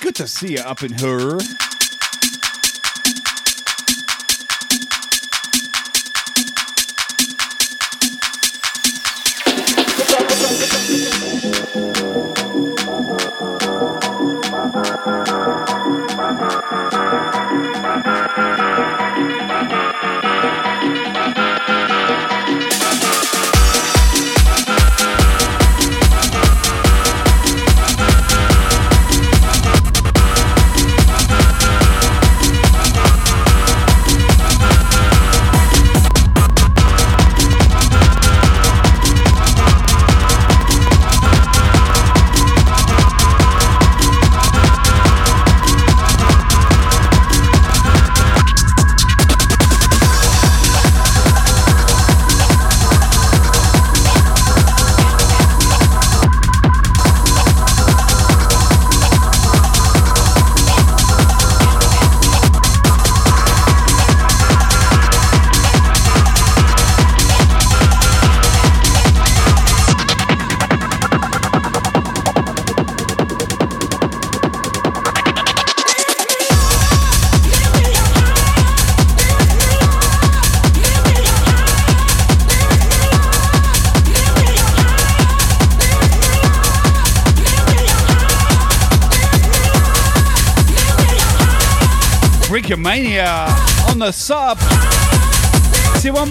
Good 0.00 0.14
to 0.14 0.26
see 0.26 0.52
you 0.54 0.60
up 0.60 0.82
in 0.82 0.92
her. 0.94 1.38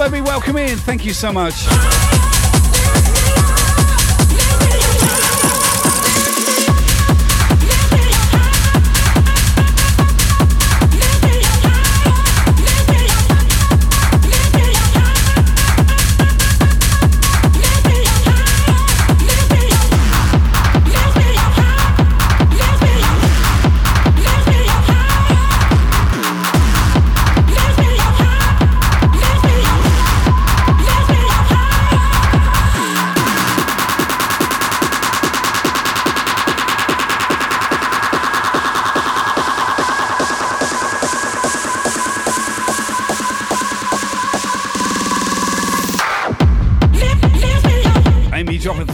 Baby, 0.10 0.22
welcome 0.22 0.58
in. 0.58 0.78
Thank 0.78 1.06
you 1.06 1.14
so 1.14 1.32
much. 1.32 2.31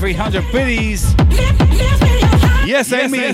300 0.07 0.51
biddies. 0.53 1.13
Yes, 2.65 2.93
Amy. 2.93 3.33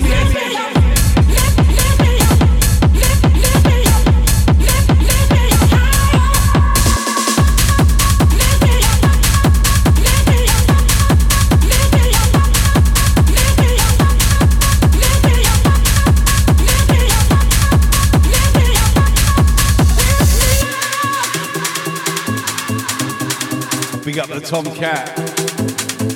Big 24.04 24.18
up 24.18 24.28
the 24.28 24.40
Tomcat. 24.44 25.23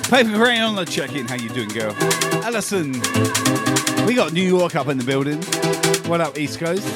Paper 0.08 0.36
Crane 0.36 0.62
on 0.62 0.74
the 0.74 0.86
check-in. 0.86 1.28
How 1.28 1.34
you 1.34 1.50
doing, 1.50 1.68
girl? 1.68 1.94
Allison, 2.42 2.92
We 4.06 4.14
got 4.14 4.32
New 4.32 4.42
York 4.42 4.74
up 4.74 4.88
in 4.88 4.96
the 4.96 5.04
building. 5.04 5.42
What 6.08 6.22
up, 6.22 6.38
East 6.38 6.58
Coast? 6.58 6.86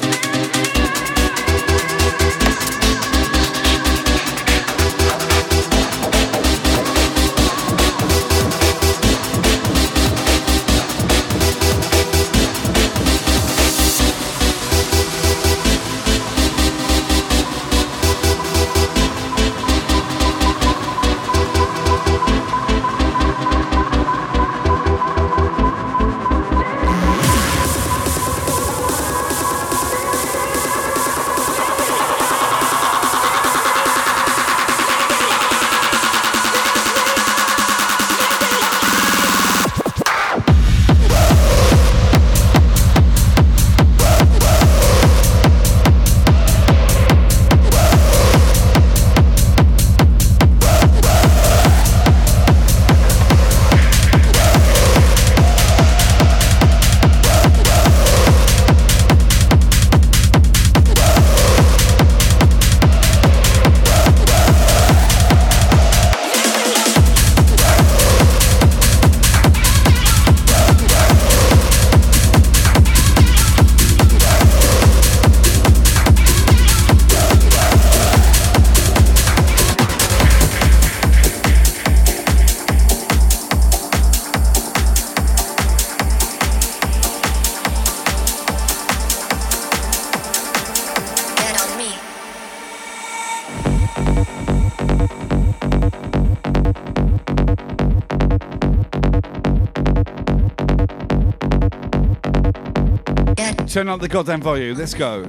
Turn 103.73 103.89
up 103.89 104.01
the 104.01 104.07
goddamn 104.07 104.39
volume. 104.39 104.77
Let's 104.77 104.93
go. 104.93 105.25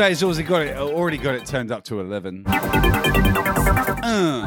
Days 0.00 0.22
already 0.22 0.44
got 0.44 0.62
it 0.62 0.76
already 0.78 1.18
got 1.18 1.34
it 1.34 1.44
turned 1.44 1.70
up 1.70 1.84
to 1.84 2.00
eleven. 2.00 2.42
Uh. 2.46 4.46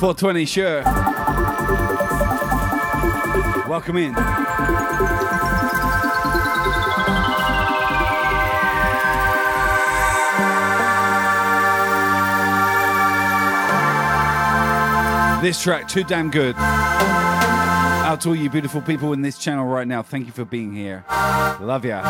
420 0.00 0.46
sure. 0.46 0.82
Welcome 3.68 3.98
in. 3.98 4.14
This 15.42 15.62
track, 15.62 15.88
too 15.88 16.04
damn 16.04 16.30
good. 16.30 16.56
To 18.22 18.28
all 18.28 18.36
you 18.36 18.50
beautiful 18.50 18.80
people 18.80 19.12
in 19.14 19.22
this 19.22 19.36
channel 19.36 19.66
right 19.66 19.88
now. 19.88 20.00
Thank 20.00 20.26
you 20.26 20.32
for 20.32 20.44
being 20.44 20.72
here. 20.72 21.04
Love 21.60 21.84
ya. 21.84 22.02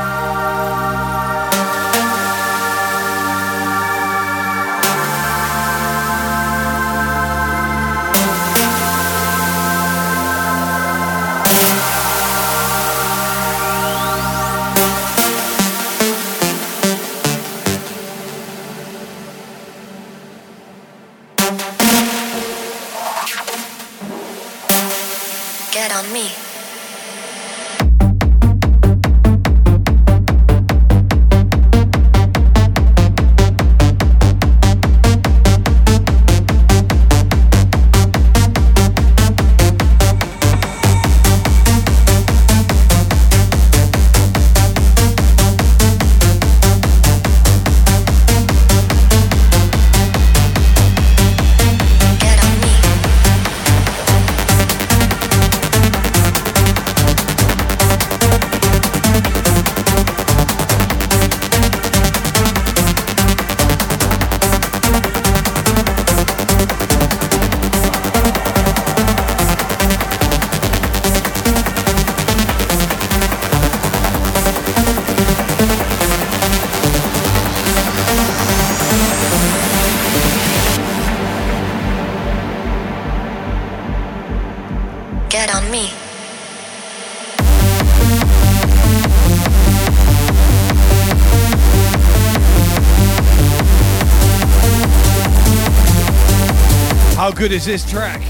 Is 97.62 97.84
this 97.84 97.91
track? 97.91 98.20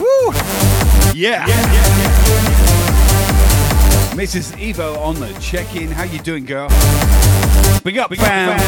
Woo! 0.00 0.32
Yeah. 1.14 1.46
Mrs. 4.14 4.52
Evo 4.58 4.98
on 4.98 5.14
the 5.14 5.32
check-in. 5.40 5.90
How 5.90 6.02
you 6.02 6.18
doing, 6.18 6.44
girl? 6.44 6.68
Big 7.82 7.96
up, 7.96 8.14
fam. 8.14 8.58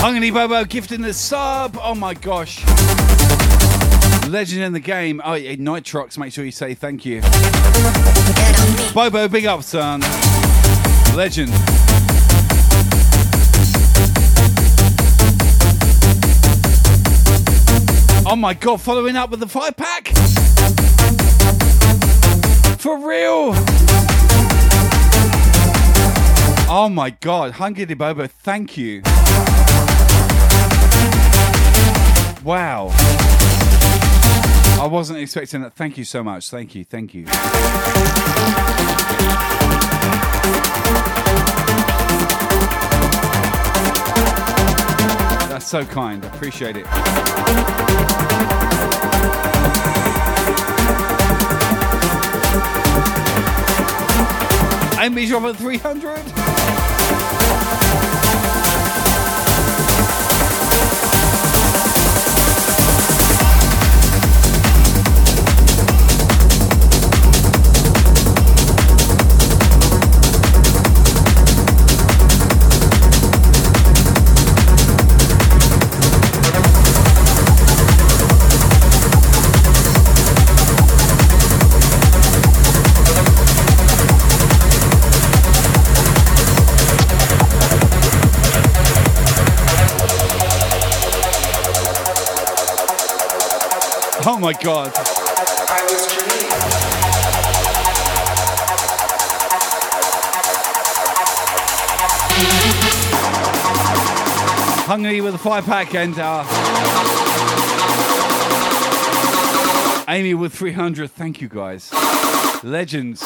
Hungry 0.00 0.30
Bobo 0.30 0.64
gifting 0.64 1.00
the 1.00 1.12
sub. 1.12 1.76
Oh 1.82 1.96
my 1.96 2.14
gosh. 2.14 2.64
Legend 4.28 4.62
in 4.62 4.72
the 4.72 4.80
game. 4.80 5.20
Oh, 5.24 5.34
yeah, 5.34 5.56
Nitrox. 5.56 6.18
Make 6.18 6.32
sure 6.32 6.44
you 6.44 6.52
say 6.52 6.74
thank 6.74 7.04
you. 7.04 7.20
Bobo, 8.94 9.26
big 9.26 9.46
up, 9.46 9.64
son. 9.64 10.00
Legend. 11.14 11.48
Oh 18.26 18.34
my 18.36 18.52
god, 18.54 18.80
following 18.80 19.14
up 19.14 19.30
with 19.30 19.38
the 19.38 19.46
five 19.46 19.76
pack? 19.76 20.08
For 22.80 22.98
real? 22.98 23.52
Oh 26.68 26.90
my 26.92 27.10
god, 27.10 27.52
Hungry 27.52 27.84
Bobo, 27.84 28.26
thank 28.26 28.76
you. 28.76 29.02
Wow. 32.42 32.88
I 34.80 34.88
wasn't 34.90 35.20
expecting 35.20 35.62
that. 35.62 35.74
Thank 35.74 35.96
you 35.96 36.04
so 36.04 36.24
much. 36.24 36.50
Thank 36.50 36.74
you. 36.74 36.84
Thank 36.84 37.14
you. 37.14 37.26
That's 45.48 45.66
so 45.66 45.84
kind. 45.84 46.24
I 46.24 46.28
appreciate 46.28 46.76
it. 46.76 46.86
Drop 55.34 55.44
at 55.44 55.56
300. 55.56 56.43
Oh 94.26 94.38
my 94.38 94.54
god. 94.54 94.90
Hungry 104.86 105.20
with 105.20 105.34
a 105.34 105.38
five 105.38 105.66
pack 105.66 105.94
and 105.94 106.14
uh, 106.18 106.44
Amy 110.08 110.32
with 110.32 110.54
300. 110.54 111.10
Thank 111.10 111.42
you 111.42 111.48
guys. 111.48 111.92
Legends. 112.62 113.22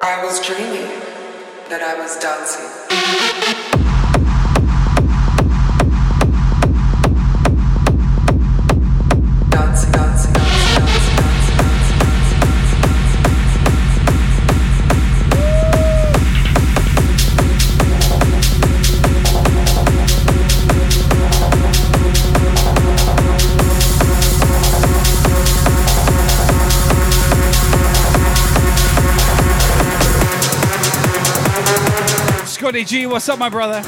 I 0.00 0.20
was 0.24 0.44
dreaming 0.44 0.90
that 1.68 1.82
I 1.82 1.94
was. 2.00 2.16
Dancing, 2.18 3.57
G, 32.88 33.06
what's 33.06 33.28
up, 33.28 33.38
my 33.38 33.50
brother? 33.50 33.82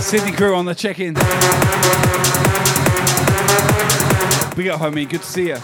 Sydney 0.00 0.32
crew 0.32 0.56
on 0.56 0.64
the 0.64 0.74
check 0.74 0.98
in. 0.98 1.12
Big 1.12 1.22
up, 4.68 4.80
homie. 4.80 5.06
Good 5.06 5.20
to 5.20 5.26
see 5.26 5.48
you. 5.48 5.56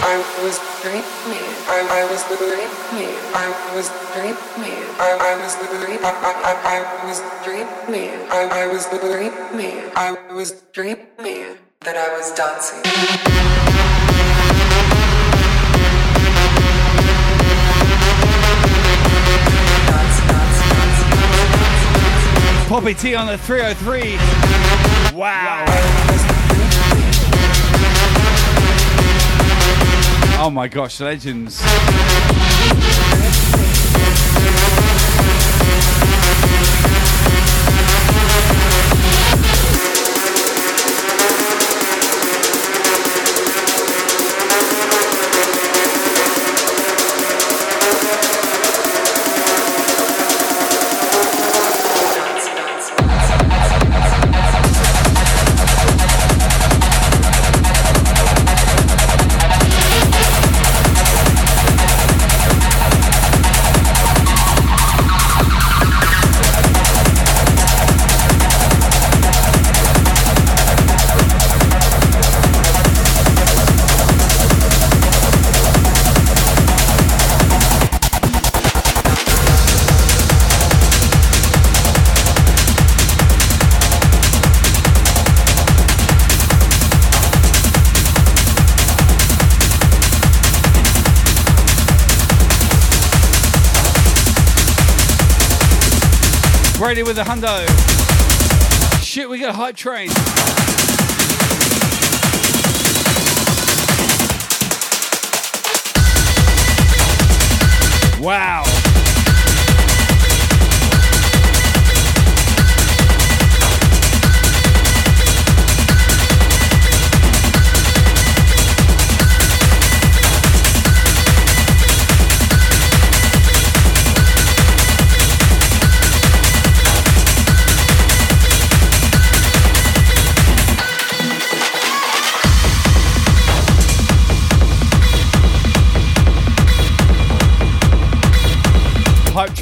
I 0.00 0.16
was 0.40 0.58
dreaming. 0.80 1.04
I, 1.68 1.84
I 1.92 2.08
was 2.10 2.24
dreaming. 2.24 3.12
I 3.34 3.52
was 3.76 3.90
dreaming. 4.14 4.80
I, 4.98 5.12
I 5.20 5.36
was 5.36 5.56
dreaming. 5.60 6.02
I, 6.02 6.10
I, 6.24 6.32
I, 6.48 6.52
I 6.64 6.80
was 7.06 7.20
dreaming. 7.44 8.16
I, 8.30 8.48
I 8.48 8.66
was 8.66 8.88
dreaming. 8.88 9.90
I 9.94 10.16
was 10.32 10.62
dreaming 10.72 11.58
that 11.80 11.98
I 11.98 12.16
was 12.16 12.32
dancing. 12.32 12.80
Poppy 22.74 22.92
T 22.92 23.14
on 23.14 23.28
the 23.28 23.38
303. 23.38 24.16
Wow. 25.16 25.64
Oh 30.40 30.50
my 30.50 30.66
gosh, 30.66 30.98
legends. 30.98 31.62
Brady 96.84 97.02
with 97.02 97.16
the 97.16 97.22
hundo. 97.22 97.64
Shit, 99.02 99.26
we 99.26 99.38
got 99.38 99.48
a 99.48 99.52
hype 99.54 99.74
train. 99.74 100.10
Wow. 108.22 108.53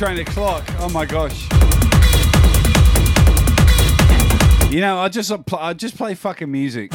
Train 0.02 0.18
o'clock. 0.18 0.64
Oh 0.80 0.88
my 0.88 1.06
gosh. 1.06 1.48
You 4.72 4.80
know, 4.80 4.98
I 4.98 5.08
just 5.08 5.30
I 5.52 5.74
just 5.74 5.96
play 5.96 6.14
fucking 6.14 6.50
music, 6.50 6.90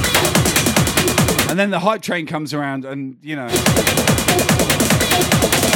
and 1.48 1.58
then 1.58 1.70
the 1.70 1.80
hype 1.80 2.02
train 2.02 2.26
comes 2.26 2.54
around, 2.54 2.84
and 2.84 3.18
you 3.22 3.38
know, 3.38 3.48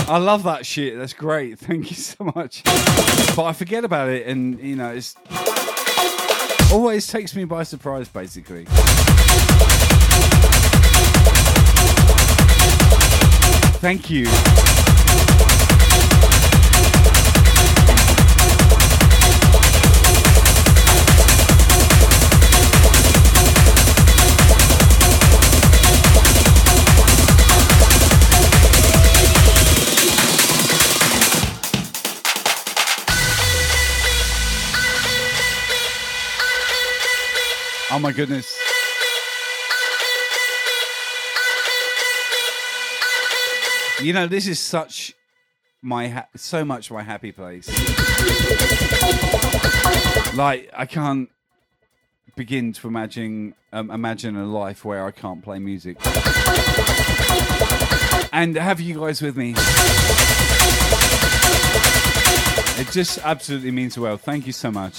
I 0.10 0.18
love 0.22 0.43
that 0.43 0.66
shit. 0.66 0.98
That's 0.98 1.14
great. 1.14 1.58
Thank 1.68 1.90
you 1.90 1.95
so 1.95 2.34
much. 2.35 2.66
But 2.66 3.45
I 3.45 3.53
forget 3.53 3.85
about 3.85 4.10
it, 4.10 4.27
and 4.27 4.60
you 4.60 4.76
know, 4.76 4.92
it's 4.92 5.16
always 6.69 7.08
takes 7.08 7.34
me 7.34 7.45
by 7.45 7.64
surprise, 7.64 8.10
basically. 8.10 8.66
Thank 13.80 14.10
you. 14.10 14.81
Oh 37.94 38.00
my 38.00 38.14
goodness. 38.14 38.58
You 44.02 44.14
know, 44.14 44.28
this 44.28 44.48
is 44.48 44.60
such 44.60 45.14
my 45.82 46.08
ha- 46.08 46.28
so 46.38 46.64
much 46.64 46.90
my 46.90 47.03
happy 47.03 47.34
place. 47.34 47.68
Like 50.34 50.70
I 50.74 50.86
can't 50.88 51.30
begin 52.38 52.72
to 52.74 52.88
imagine 52.88 53.56
um, 53.74 53.92
imagine 53.92 54.38
a 54.38 54.45
life 54.45 54.86
where 54.86 55.06
I 55.06 55.11
can't 55.11 55.44
play 55.44 55.60
music. 55.60 55.98
And 58.32 58.56
have 58.56 58.80
you 58.80 58.98
guys 58.98 59.22
with 59.22 59.36
me? 59.36 59.53
It 62.80 62.90
just 62.92 63.20
absolutely 63.20 63.72
means 63.72 63.95
the 63.95 64.02
world. 64.02 64.22
Thank 64.22 64.48
you 64.48 64.53
so 64.53 64.72
much. 64.72 64.98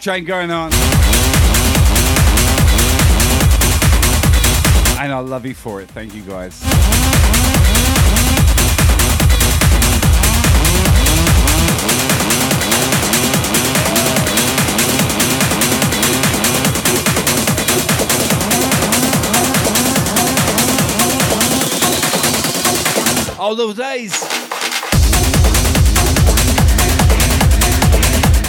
Train 0.00 0.24
going 0.24 0.50
on. 0.50 0.72
And 4.98 5.12
I 5.12 5.18
love 5.20 5.44
you 5.44 5.54
for 5.54 5.80
it. 5.80 5.88
Thank 5.90 6.14
you 6.14 6.22
guys. 6.22 6.60
All 23.38 23.54
those 23.54 23.74
days. 23.76 24.41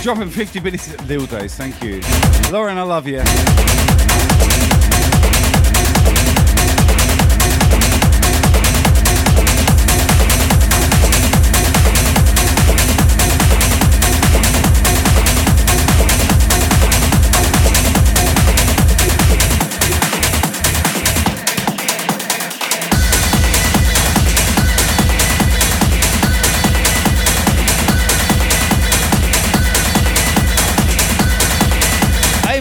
Dropping 0.04 0.30
50 0.32 0.60
minutes 0.60 0.94
at 0.94 1.00
Days, 1.28 1.56
thank 1.56 1.82
you. 1.82 2.02
Lauren, 2.52 2.78
I 2.78 2.82
love 2.82 3.08
you. 3.08 3.24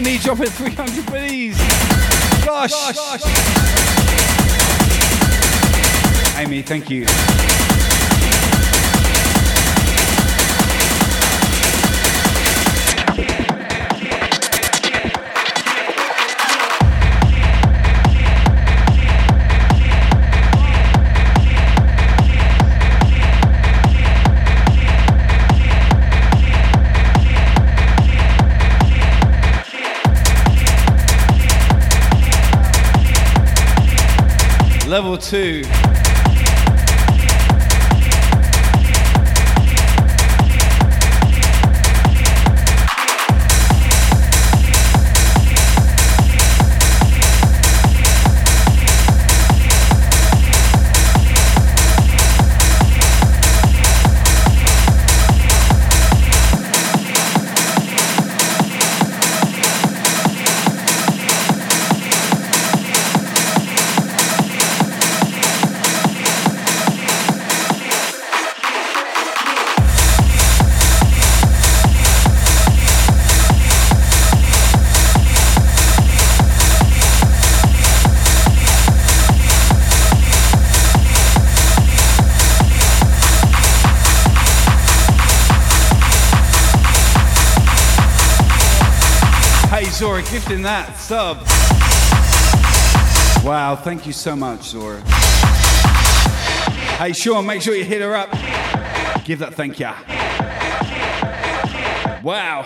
Amy 0.05 0.17
dropping 0.17 0.47
300 0.47 1.05
biddies. 1.13 1.57
Gosh. 2.45 2.73
Amy, 6.37 6.61
thank 6.61 6.89
you. 6.89 7.05
Level 34.93 35.17
two. 35.17 35.63
Gifting 90.53 90.65
that 90.65 90.95
sub. 90.97 91.37
Wow, 93.43 93.75
thank 93.75 94.05
you 94.05 94.13
so 94.13 94.35
much, 94.35 94.61
Zora. 94.65 95.01
Hey 96.99 97.11
Sean, 97.13 97.47
make 97.47 97.63
sure 97.63 97.73
you 97.73 97.83
hit 97.83 98.03
her 98.03 98.13
up. 98.13 98.29
Give 99.25 99.39
that 99.39 99.55
thank 99.55 99.79
ya. 99.79 99.95
Wow. 102.21 102.61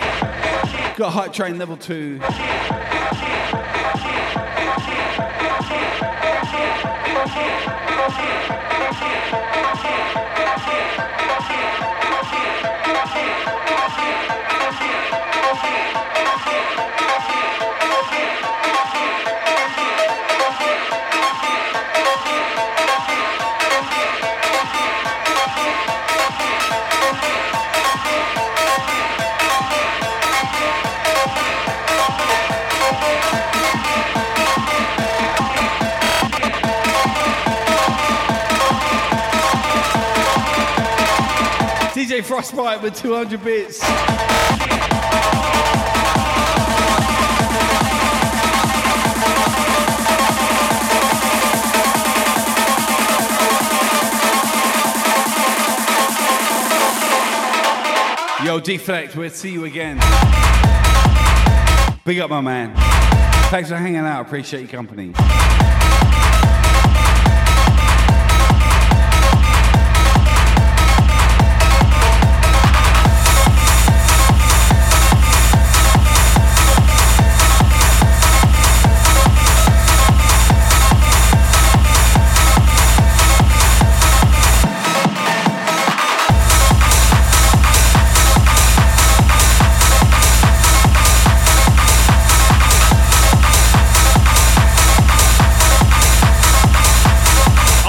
Got 0.97 1.13
Hype 1.13 1.31
Train 1.31 1.57
level 1.57 1.77
two. 1.77 2.19
DJ 42.07 42.23
Frostbite 42.23 42.81
with 42.81 42.95
200 42.95 43.43
bits. 43.43 43.79
Yo, 58.47 58.61
Deflect, 58.61 59.13
we'll 59.17 59.29
see 59.29 59.51
you 59.51 59.65
again. 59.65 59.97
Big 62.05 62.19
up, 62.19 62.29
my 62.29 62.39
man. 62.39 62.73
Thanks 63.49 63.67
for 63.67 63.75
hanging 63.75 63.97
out. 63.97 64.25
Appreciate 64.25 64.61
your 64.61 64.69
company. 64.69 65.11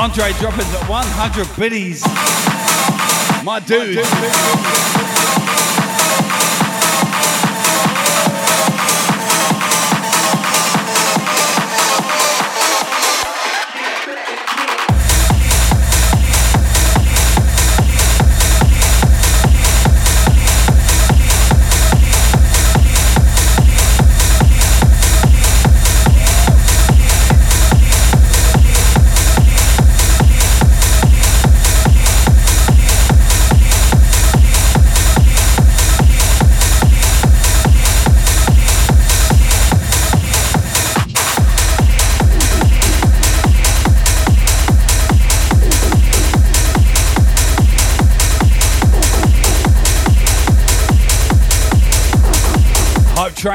Andre 0.08 0.32
dropping 0.40 0.66
the 0.72 0.78
100 0.86 1.56
biddies. 1.58 2.02
My 3.44 3.60
dude. 3.60 3.98
Hype 4.02 5.07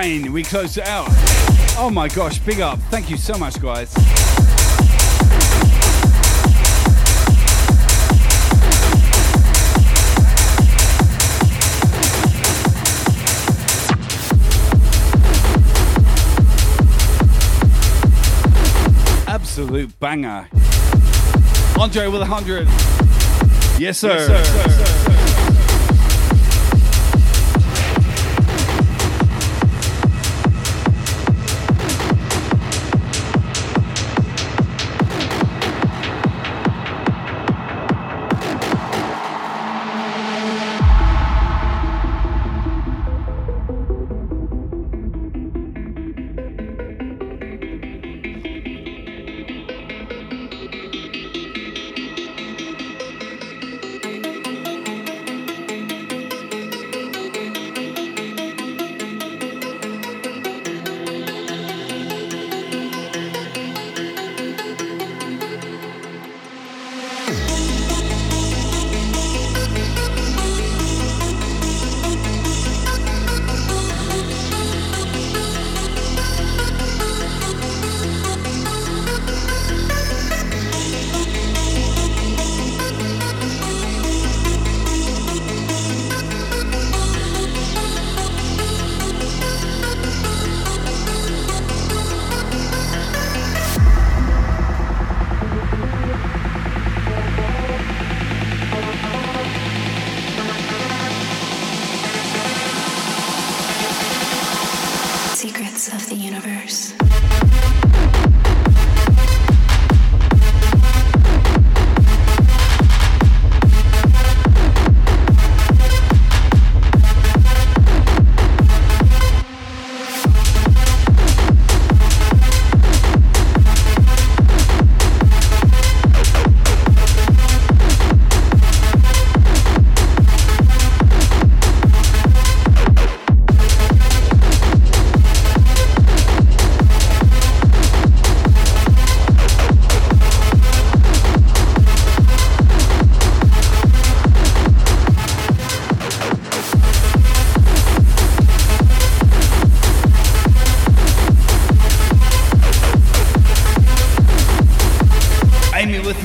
We 0.04 0.44
close 0.44 0.76
it 0.76 0.86
out. 0.86 1.08
Oh 1.78 1.90
my 1.90 2.10
gosh, 2.10 2.38
big 2.40 2.60
up. 2.60 2.78
Thank 2.92 3.10
you 3.10 3.16
so 3.16 3.38
much, 3.38 3.62
guys. 3.62 3.90
Absolute 19.26 19.98
banger. 20.02 20.50
Andre 21.80 22.08
with 22.08 22.22
a 22.22 22.26
hundred. 22.26 22.68
Yes, 23.80 24.00
sir. 24.00 24.18
Yes, 24.18 24.76
sir. 24.76 24.83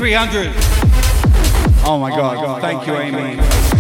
Amy 0.09 0.17
with 0.17 0.55
300. 0.55 0.55
Oh 1.85 1.99
my 1.99 2.11
oh 2.11 2.17
god. 2.17 2.61
Thank 2.62 2.87
you, 2.87 2.97
Amy. 2.97 3.77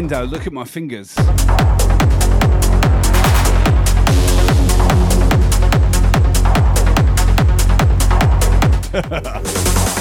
Endo, 0.00 0.24
look 0.24 0.46
at 0.46 0.52
my 0.54 0.64
fingers. 0.64 1.14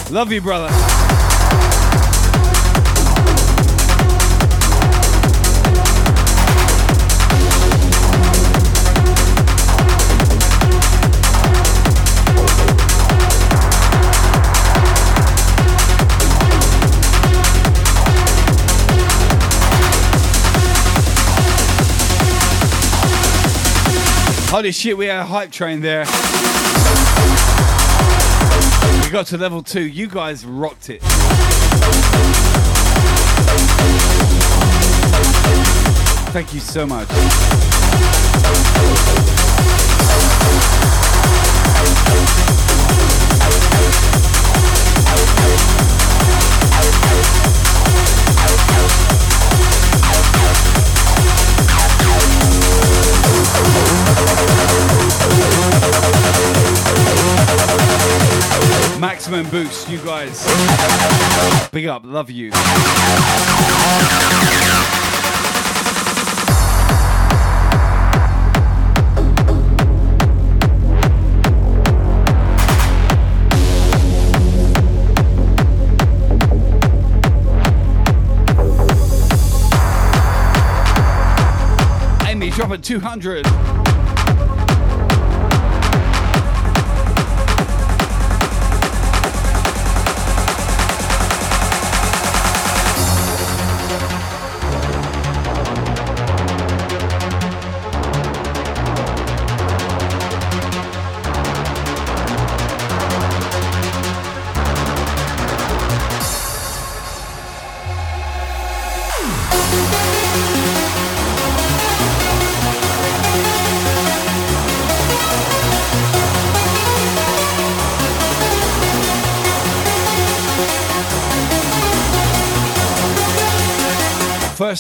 Love 0.09 0.31
you, 0.31 0.39
brother. 0.39 0.98
Holy 24.59 24.73
shit, 24.73 24.97
we 24.97 25.05
had 25.05 25.21
a 25.21 25.23
hype 25.23 25.51
train 25.53 25.79
there. 25.79 26.01
We 29.05 29.09
got 29.09 29.27
to 29.27 29.37
level 29.37 29.63
two. 29.63 29.83
You 29.83 30.09
guys 30.09 30.45
rocked 30.45 30.89
it. 30.89 31.01
Thank 36.33 36.53
you 36.53 36.59
so 36.59 36.85
much. 36.85 37.07
Maximum 42.17 42.48
guys. 60.19 61.69
Big 61.71 61.85
up, 61.85 62.01
love 62.05 62.29
you. 62.29 62.51
Drop 82.59 82.71
at 82.71 82.83
200. 82.83 83.58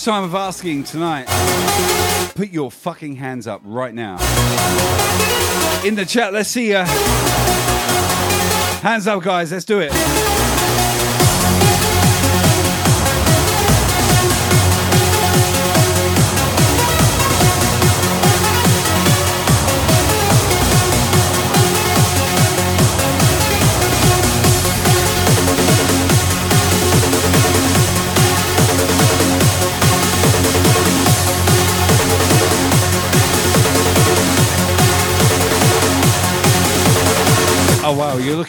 Time 0.09 0.23
of 0.23 0.33
asking 0.33 0.83
tonight. 0.83 1.27
Put 2.33 2.49
your 2.49 2.71
fucking 2.71 3.15
hands 3.15 3.45
up 3.45 3.61
right 3.63 3.93
now. 3.93 4.13
In 5.85 5.93
the 5.93 6.03
chat, 6.03 6.33
let's 6.33 6.49
see 6.49 6.71
ya. 6.71 6.83
Hands 8.81 9.05
up, 9.05 9.21
guys. 9.21 9.51
Let's 9.51 9.65
do 9.65 9.81
it. 9.81 10.38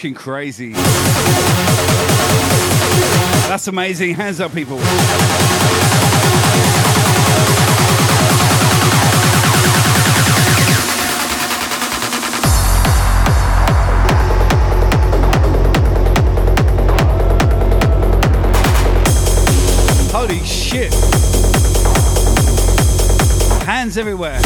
Wow, 0.02 0.12
crazy. 0.14 0.72
That's 3.48 3.68
amazing. 3.68 4.14
Hands 4.14 4.40
up, 4.40 4.54
people. 4.54 4.78
Holy 20.12 20.40
shit. 20.46 20.94
Hands 23.64 23.98
everywhere. 23.98 24.40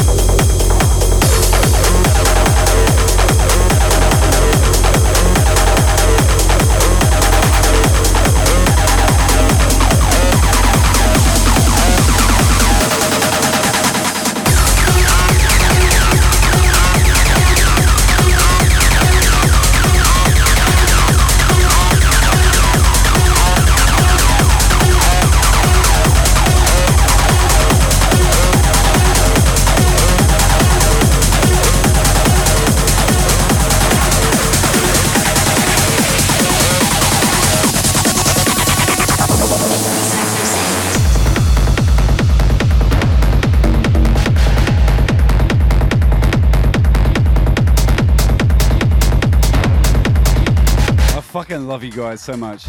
So 52.24 52.38
much. 52.38 52.64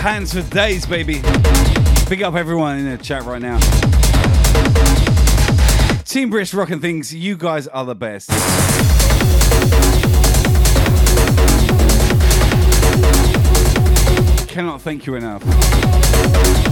Hands 0.00 0.32
for 0.32 0.40
days, 0.50 0.86
baby. 0.86 1.20
Big 2.08 2.22
up 2.22 2.36
everyone 2.36 2.78
in 2.78 2.88
the 2.88 2.96
chat 3.02 3.24
right 3.24 3.42
now. 3.42 3.58
Team 6.04 6.30
Brisk 6.30 6.54
rocking 6.54 6.80
things. 6.80 7.14
You 7.14 7.36
guys 7.36 7.68
are 7.68 7.84
the 7.84 7.94
best. 7.94 8.30
Cannot 14.48 14.80
thank 14.80 15.04
you 15.04 15.16
enough. 15.16 16.69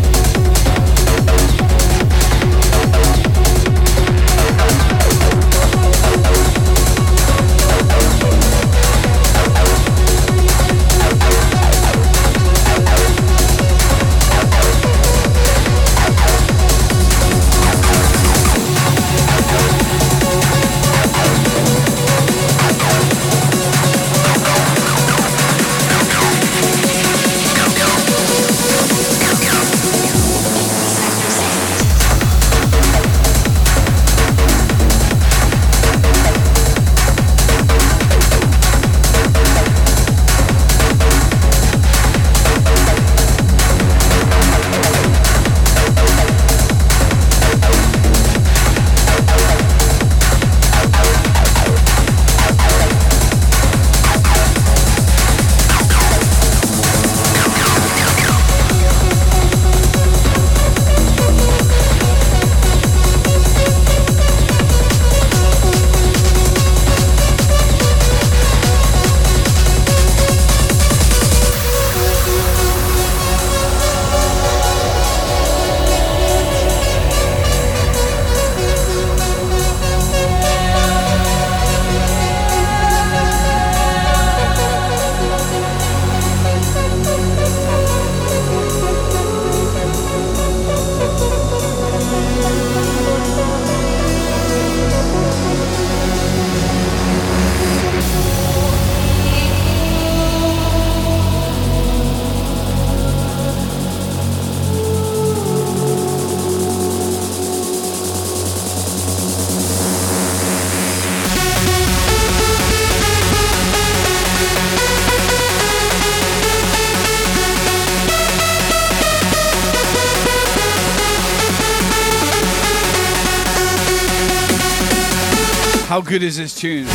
Good 126.09 126.23
is 126.23 126.39
this 126.39 126.55
tune? 126.55 126.87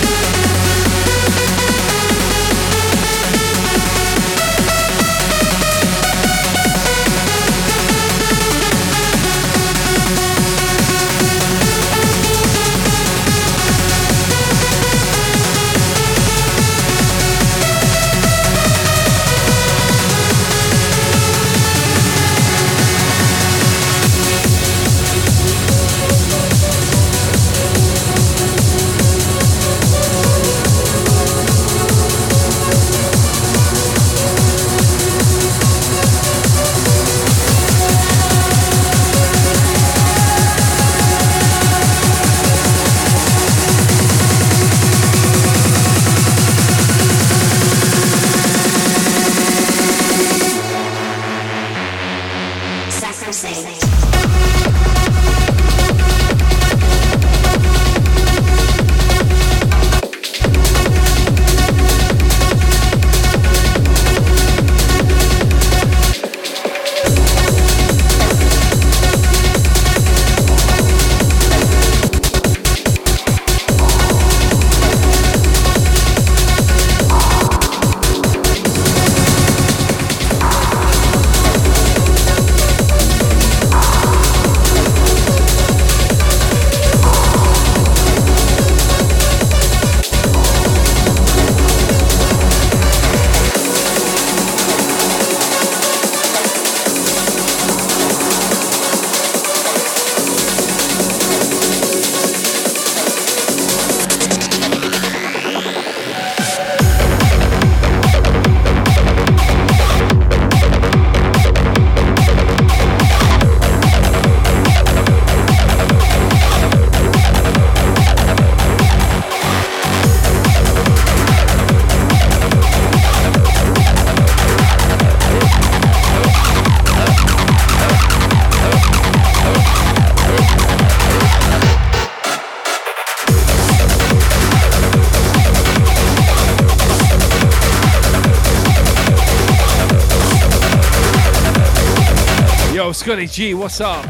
G, 143.33 143.55
what's 143.55 143.81
up? 143.81 144.03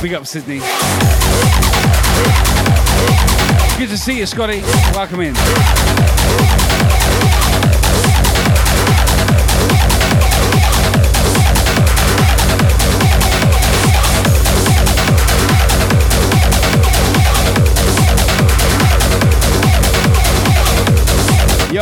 Big 0.00 0.14
up, 0.14 0.24
Sydney. 0.24 0.60
Good 3.76 3.88
to 3.88 3.98
see 3.98 4.18
you, 4.18 4.26
Scotty. 4.26 4.60
Welcome 4.94 5.20
in. 5.20 5.34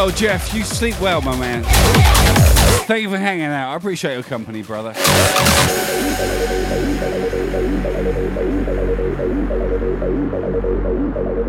Yo, 0.00 0.10
Jeff, 0.10 0.54
you 0.54 0.64
sleep 0.64 0.98
well, 0.98 1.20
my 1.20 1.36
man. 1.36 1.62
Thank 2.86 3.02
you 3.02 3.10
for 3.10 3.18
hanging 3.18 3.44
out. 3.44 3.72
I 3.72 3.76
appreciate 3.76 4.14
your 4.14 4.22
company, 4.22 4.62
brother. 4.62 4.94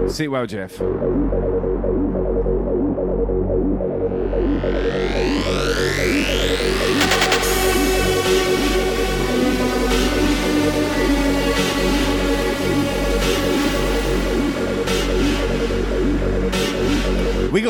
Sleep 0.10 0.32
well, 0.32 0.46
Jeff. 0.46 0.82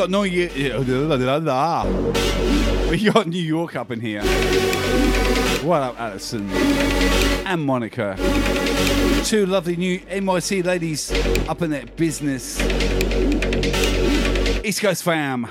Got 0.02 0.10
New 0.10 0.24
York. 0.24 0.50
Oh, 0.74 0.82
we 2.90 3.04
got 3.04 3.28
New 3.28 3.40
York 3.40 3.76
up 3.76 3.92
in 3.92 4.00
here. 4.00 4.24
What 5.62 5.82
up, 5.82 6.00
Alison 6.00 6.50
and 6.50 7.62
Monica? 7.62 8.16
Two 9.24 9.46
lovely 9.46 9.76
new 9.76 10.00
NYC 10.00 10.64
ladies 10.64 11.12
up 11.48 11.62
in 11.62 11.70
that 11.70 11.94
business. 11.94 12.60
East 14.64 14.80
Coast 14.80 15.04
fam. 15.04 15.46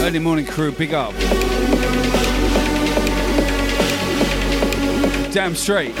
Early 0.00 0.18
morning 0.18 0.46
crew, 0.46 0.72
big 0.72 0.92
up. 0.92 1.14
Damn 5.32 5.54
straight. 5.54 5.94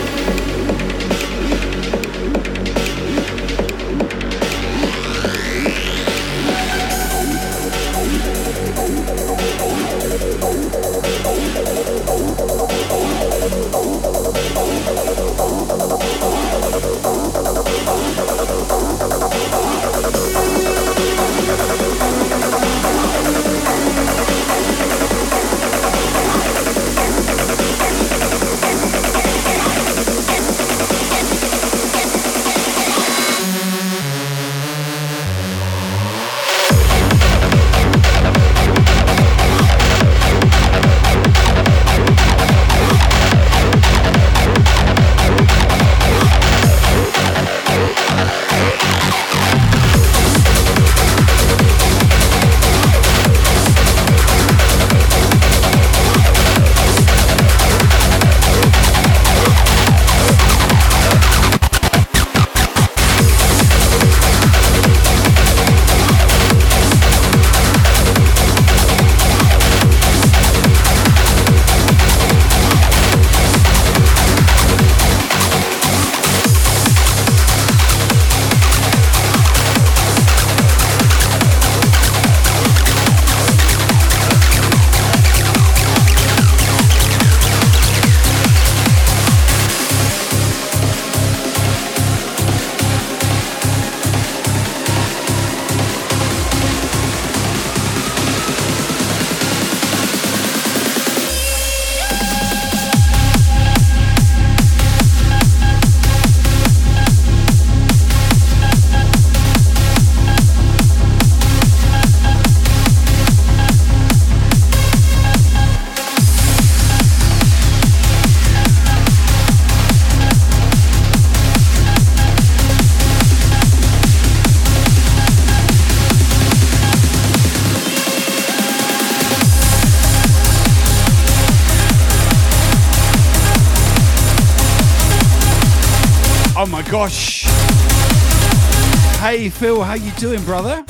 Phil, 139.66 139.82
how 139.82 139.94
you 139.94 140.12
doing, 140.12 140.40
brother? 140.44 140.84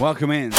Welcome 0.00 0.32
in. 0.32 0.50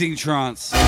Amazing 0.00 0.16
trance. 0.16 0.79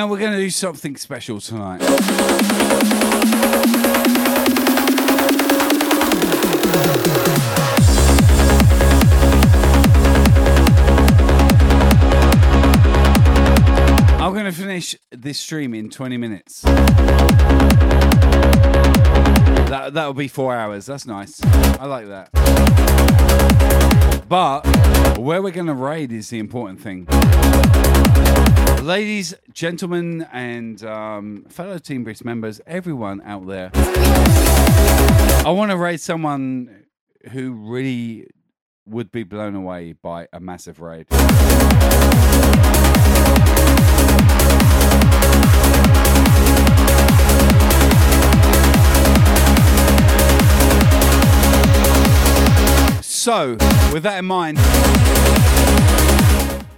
Know, 0.00 0.06
we're 0.06 0.18
going 0.18 0.32
to 0.32 0.38
do 0.38 0.48
something 0.48 0.96
special 0.96 1.40
tonight. 1.40 1.82
I'm 14.18 14.32
going 14.32 14.46
to 14.46 14.52
finish 14.52 14.96
this 15.10 15.38
stream 15.38 15.74
in 15.74 15.90
20 15.90 16.16
minutes. 16.16 16.62
That 19.70 19.90
that'll 19.92 20.14
be 20.14 20.28
four 20.28 20.54
hours. 20.54 20.86
That's 20.86 21.04
nice. 21.04 21.44
I 21.44 21.84
like 21.84 22.06
that. 22.08 22.30
But 24.30 24.62
where 25.18 25.42
we're 25.42 25.50
going 25.50 25.66
to 25.66 25.74
raid 25.74 26.10
is 26.10 26.30
the 26.30 26.38
important 26.38 26.80
thing. 26.80 27.06
Ladies, 28.82 29.34
gentlemen, 29.60 30.26
and 30.32 30.82
um, 30.84 31.44
fellow 31.50 31.76
Team 31.76 32.02
Brisk 32.02 32.24
members, 32.24 32.62
everyone 32.66 33.20
out 33.26 33.46
there, 33.46 33.70
I 33.74 35.52
want 35.54 35.70
to 35.70 35.76
raid 35.76 36.00
someone 36.00 36.86
who 37.32 37.52
really 37.52 38.28
would 38.86 39.12
be 39.12 39.22
blown 39.22 39.54
away 39.54 39.92
by 39.92 40.28
a 40.32 40.40
massive 40.40 40.80
raid. 40.80 41.08
So, 53.02 53.58
with 53.92 54.04
that 54.04 54.16
in 54.20 54.24
mind, 54.24 54.56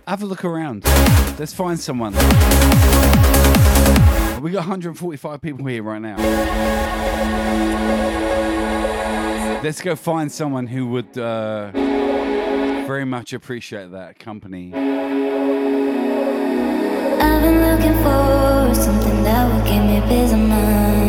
have 0.06 0.22
a 0.22 0.26
look 0.26 0.44
around. 0.44 0.84
Let's 1.38 1.52
find 1.52 1.78
someone. 1.78 2.14
We 4.42 4.50
got 4.50 4.60
145 4.60 5.40
people 5.40 5.66
here 5.66 5.82
right 5.82 6.00
now. 6.00 6.16
Let's 9.62 9.80
go 9.80 9.94
find 9.94 10.32
someone 10.32 10.66
who 10.66 10.88
would 10.88 11.16
uh, 11.16 11.70
very 11.70 13.04
much 13.04 13.32
appreciate 13.32 13.92
that 13.92 14.18
company. 14.18 14.74
I've 14.74 14.80
been 17.42 17.60
looking 17.60 17.94
for 18.02 18.74
something 18.74 19.22
that 19.22 19.64
give 19.64 19.84
me 19.84 20.00
peace 20.08 20.32
of 20.32 20.40
mind. 20.40 21.01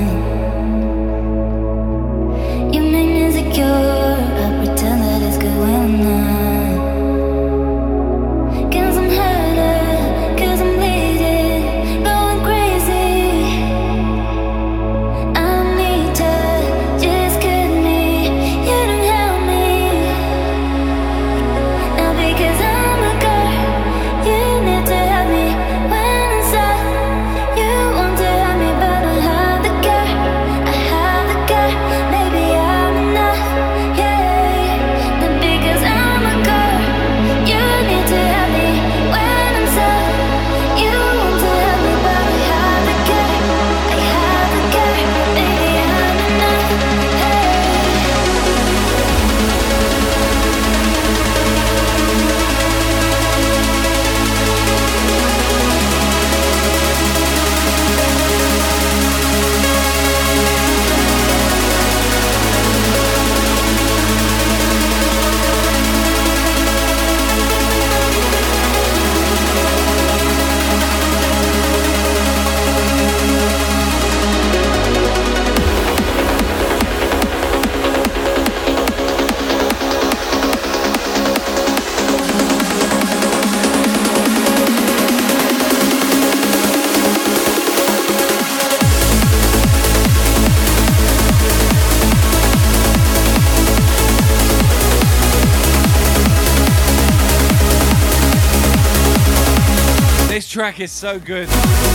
So 101.03 101.19
good. 101.19 101.92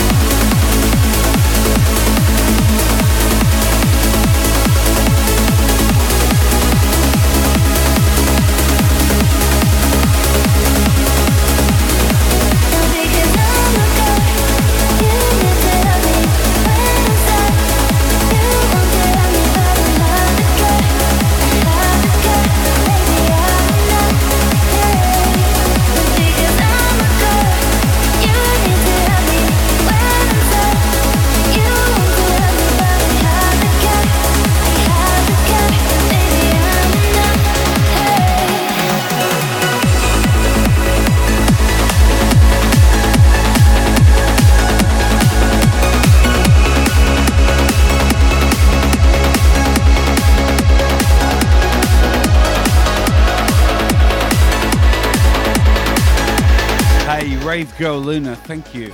go, 57.79 57.97
Luna. 57.97 58.35
Thank 58.35 58.75
you. 58.75 58.93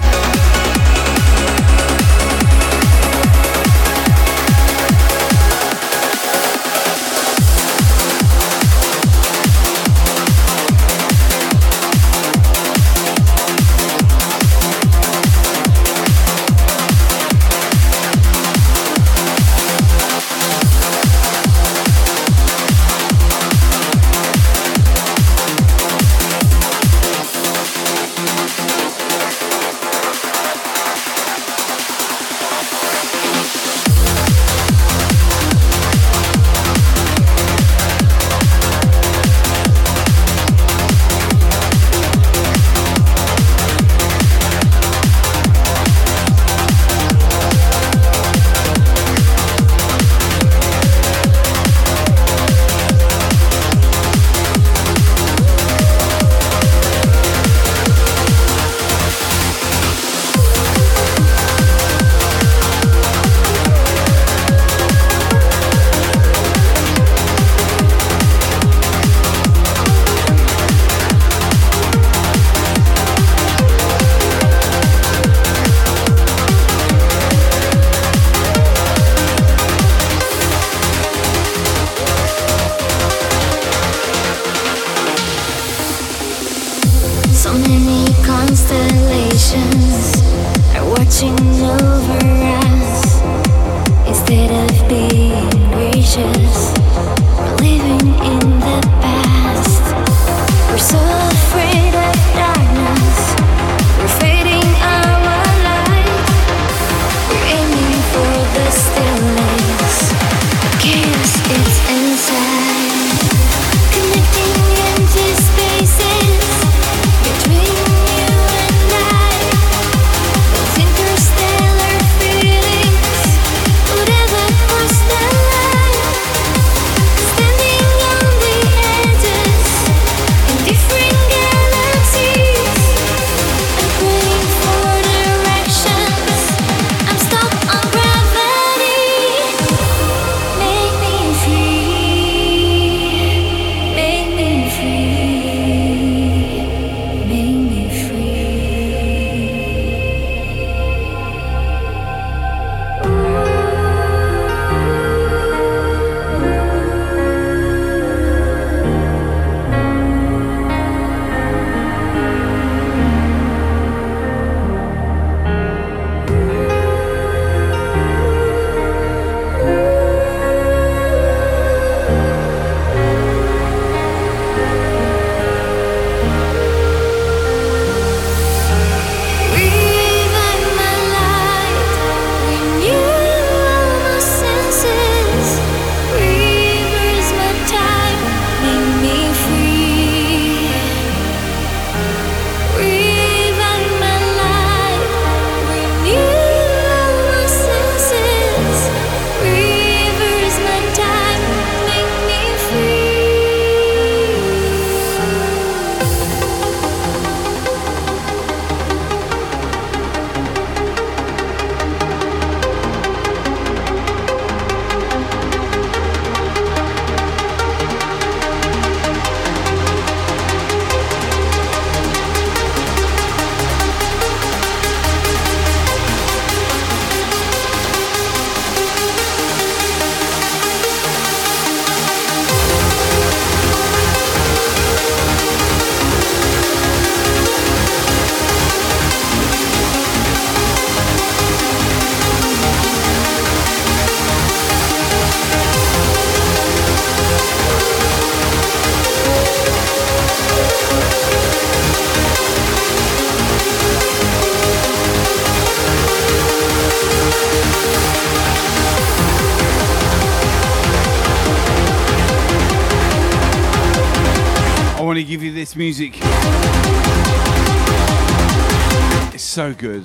good. 269.84 270.04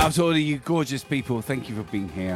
Absolutely, 0.00 0.42
you 0.42 0.58
gorgeous 0.58 1.04
people. 1.04 1.40
Thank 1.42 1.68
you 1.68 1.76
for 1.76 1.84
being 1.84 2.08
here. 2.08 2.35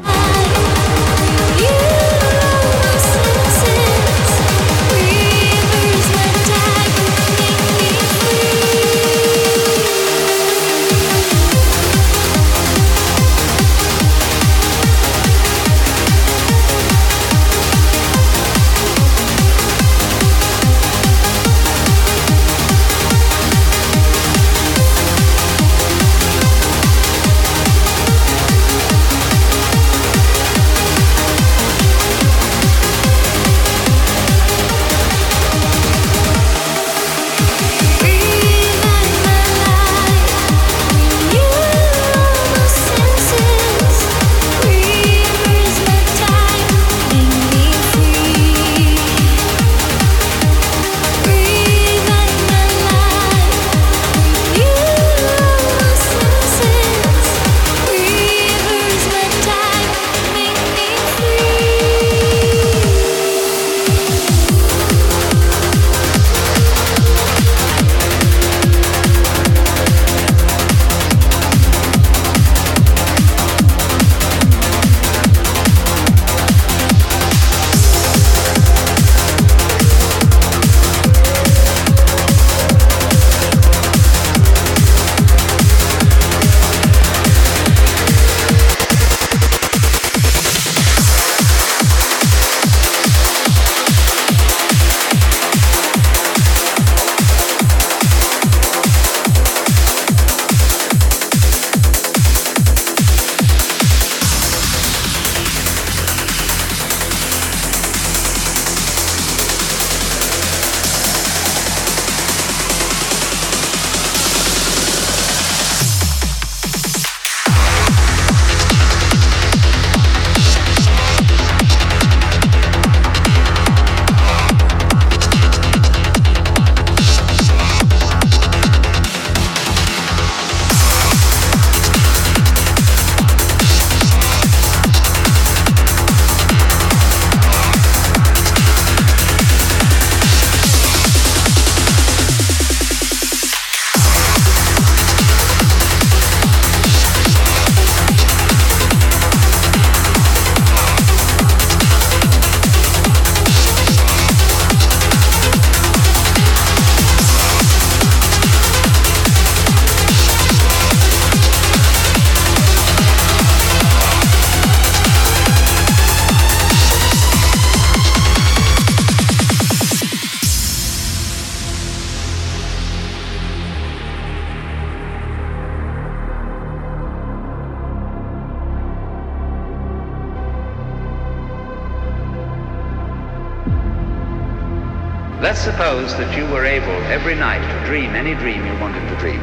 Let's 185.41 185.63
suppose 185.63 186.15
that 186.19 186.37
you 186.37 186.45
were 186.53 186.67
able 186.67 186.93
every 187.09 187.35
night 187.35 187.63
to 187.63 187.87
dream 187.87 188.15
any 188.15 188.35
dream 188.35 188.67
you 188.67 188.79
wanted 188.79 189.09
to 189.09 189.17
dream. 189.17 189.41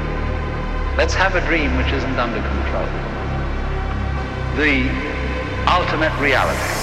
Let's 0.96 1.16
have 1.16 1.34
a 1.34 1.42
dream 1.48 1.76
which 1.76 1.88
isn't 1.88 2.20
under 2.20 2.38
control. 2.38 2.86
The 4.58 4.86
ultimate 5.66 6.14
reality. 6.22 6.78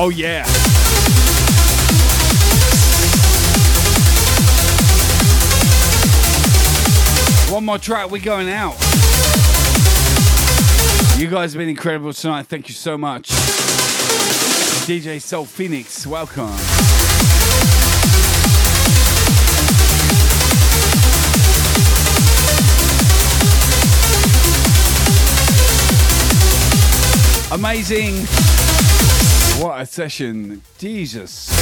Oh 0.00 0.10
yeah. 0.10 0.46
One 7.52 7.64
more 7.64 7.78
track, 7.78 8.08
we're 8.08 8.22
going 8.22 8.48
out. 8.48 8.74
You 11.18 11.26
guys 11.26 11.52
have 11.52 11.58
been 11.58 11.68
incredible 11.68 12.12
tonight. 12.12 12.46
Thank 12.46 12.68
you 12.68 12.74
so 12.74 12.96
much. 12.96 13.30
DJ 14.86 15.20
Soul 15.20 15.44
Phoenix, 15.44 16.06
welcome. 16.06 16.46
Amazing. 27.50 28.47
What 29.58 29.80
a 29.80 29.86
session. 29.86 30.62
Jesus. 30.78 31.57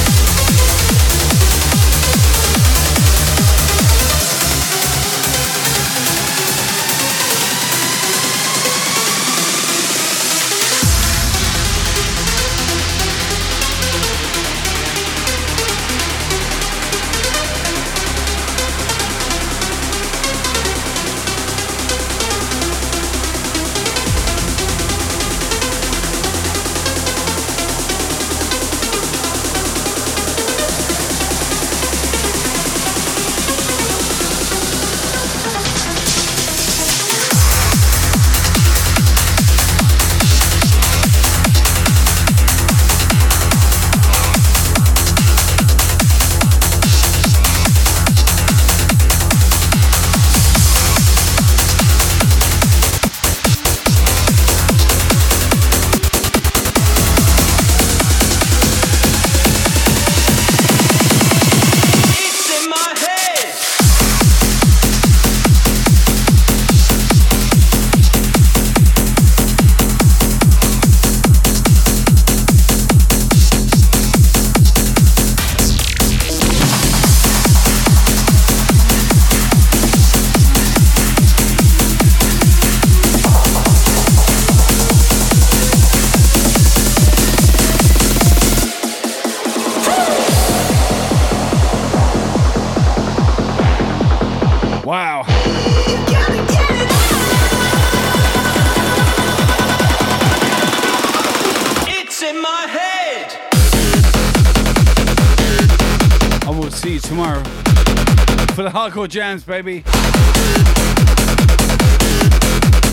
Jams, 109.08 109.44
baby. 109.44 109.84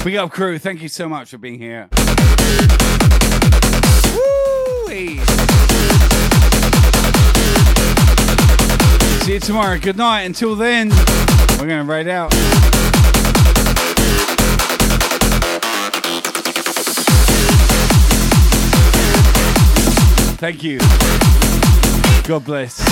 Big 0.03 0.15
up, 0.15 0.31
crew. 0.31 0.59
Thank 0.59 0.81
you 0.81 0.89
so 0.89 1.07
much 1.07 1.29
for 1.29 1.37
being 1.37 1.57
here. 1.57 1.87
Woo-wee. 4.13 5.19
See 9.21 9.33
you 9.33 9.39
tomorrow. 9.39 9.79
Good 9.79 9.95
night. 9.95 10.23
Until 10.23 10.55
then, 10.55 10.89
we're 11.59 11.67
going 11.67 11.85
to 11.85 11.91
raid 11.91 12.09
out. 12.09 12.33
Thank 20.37 20.61
you. 20.61 20.79
God 22.27 22.43
bless. 22.43 22.82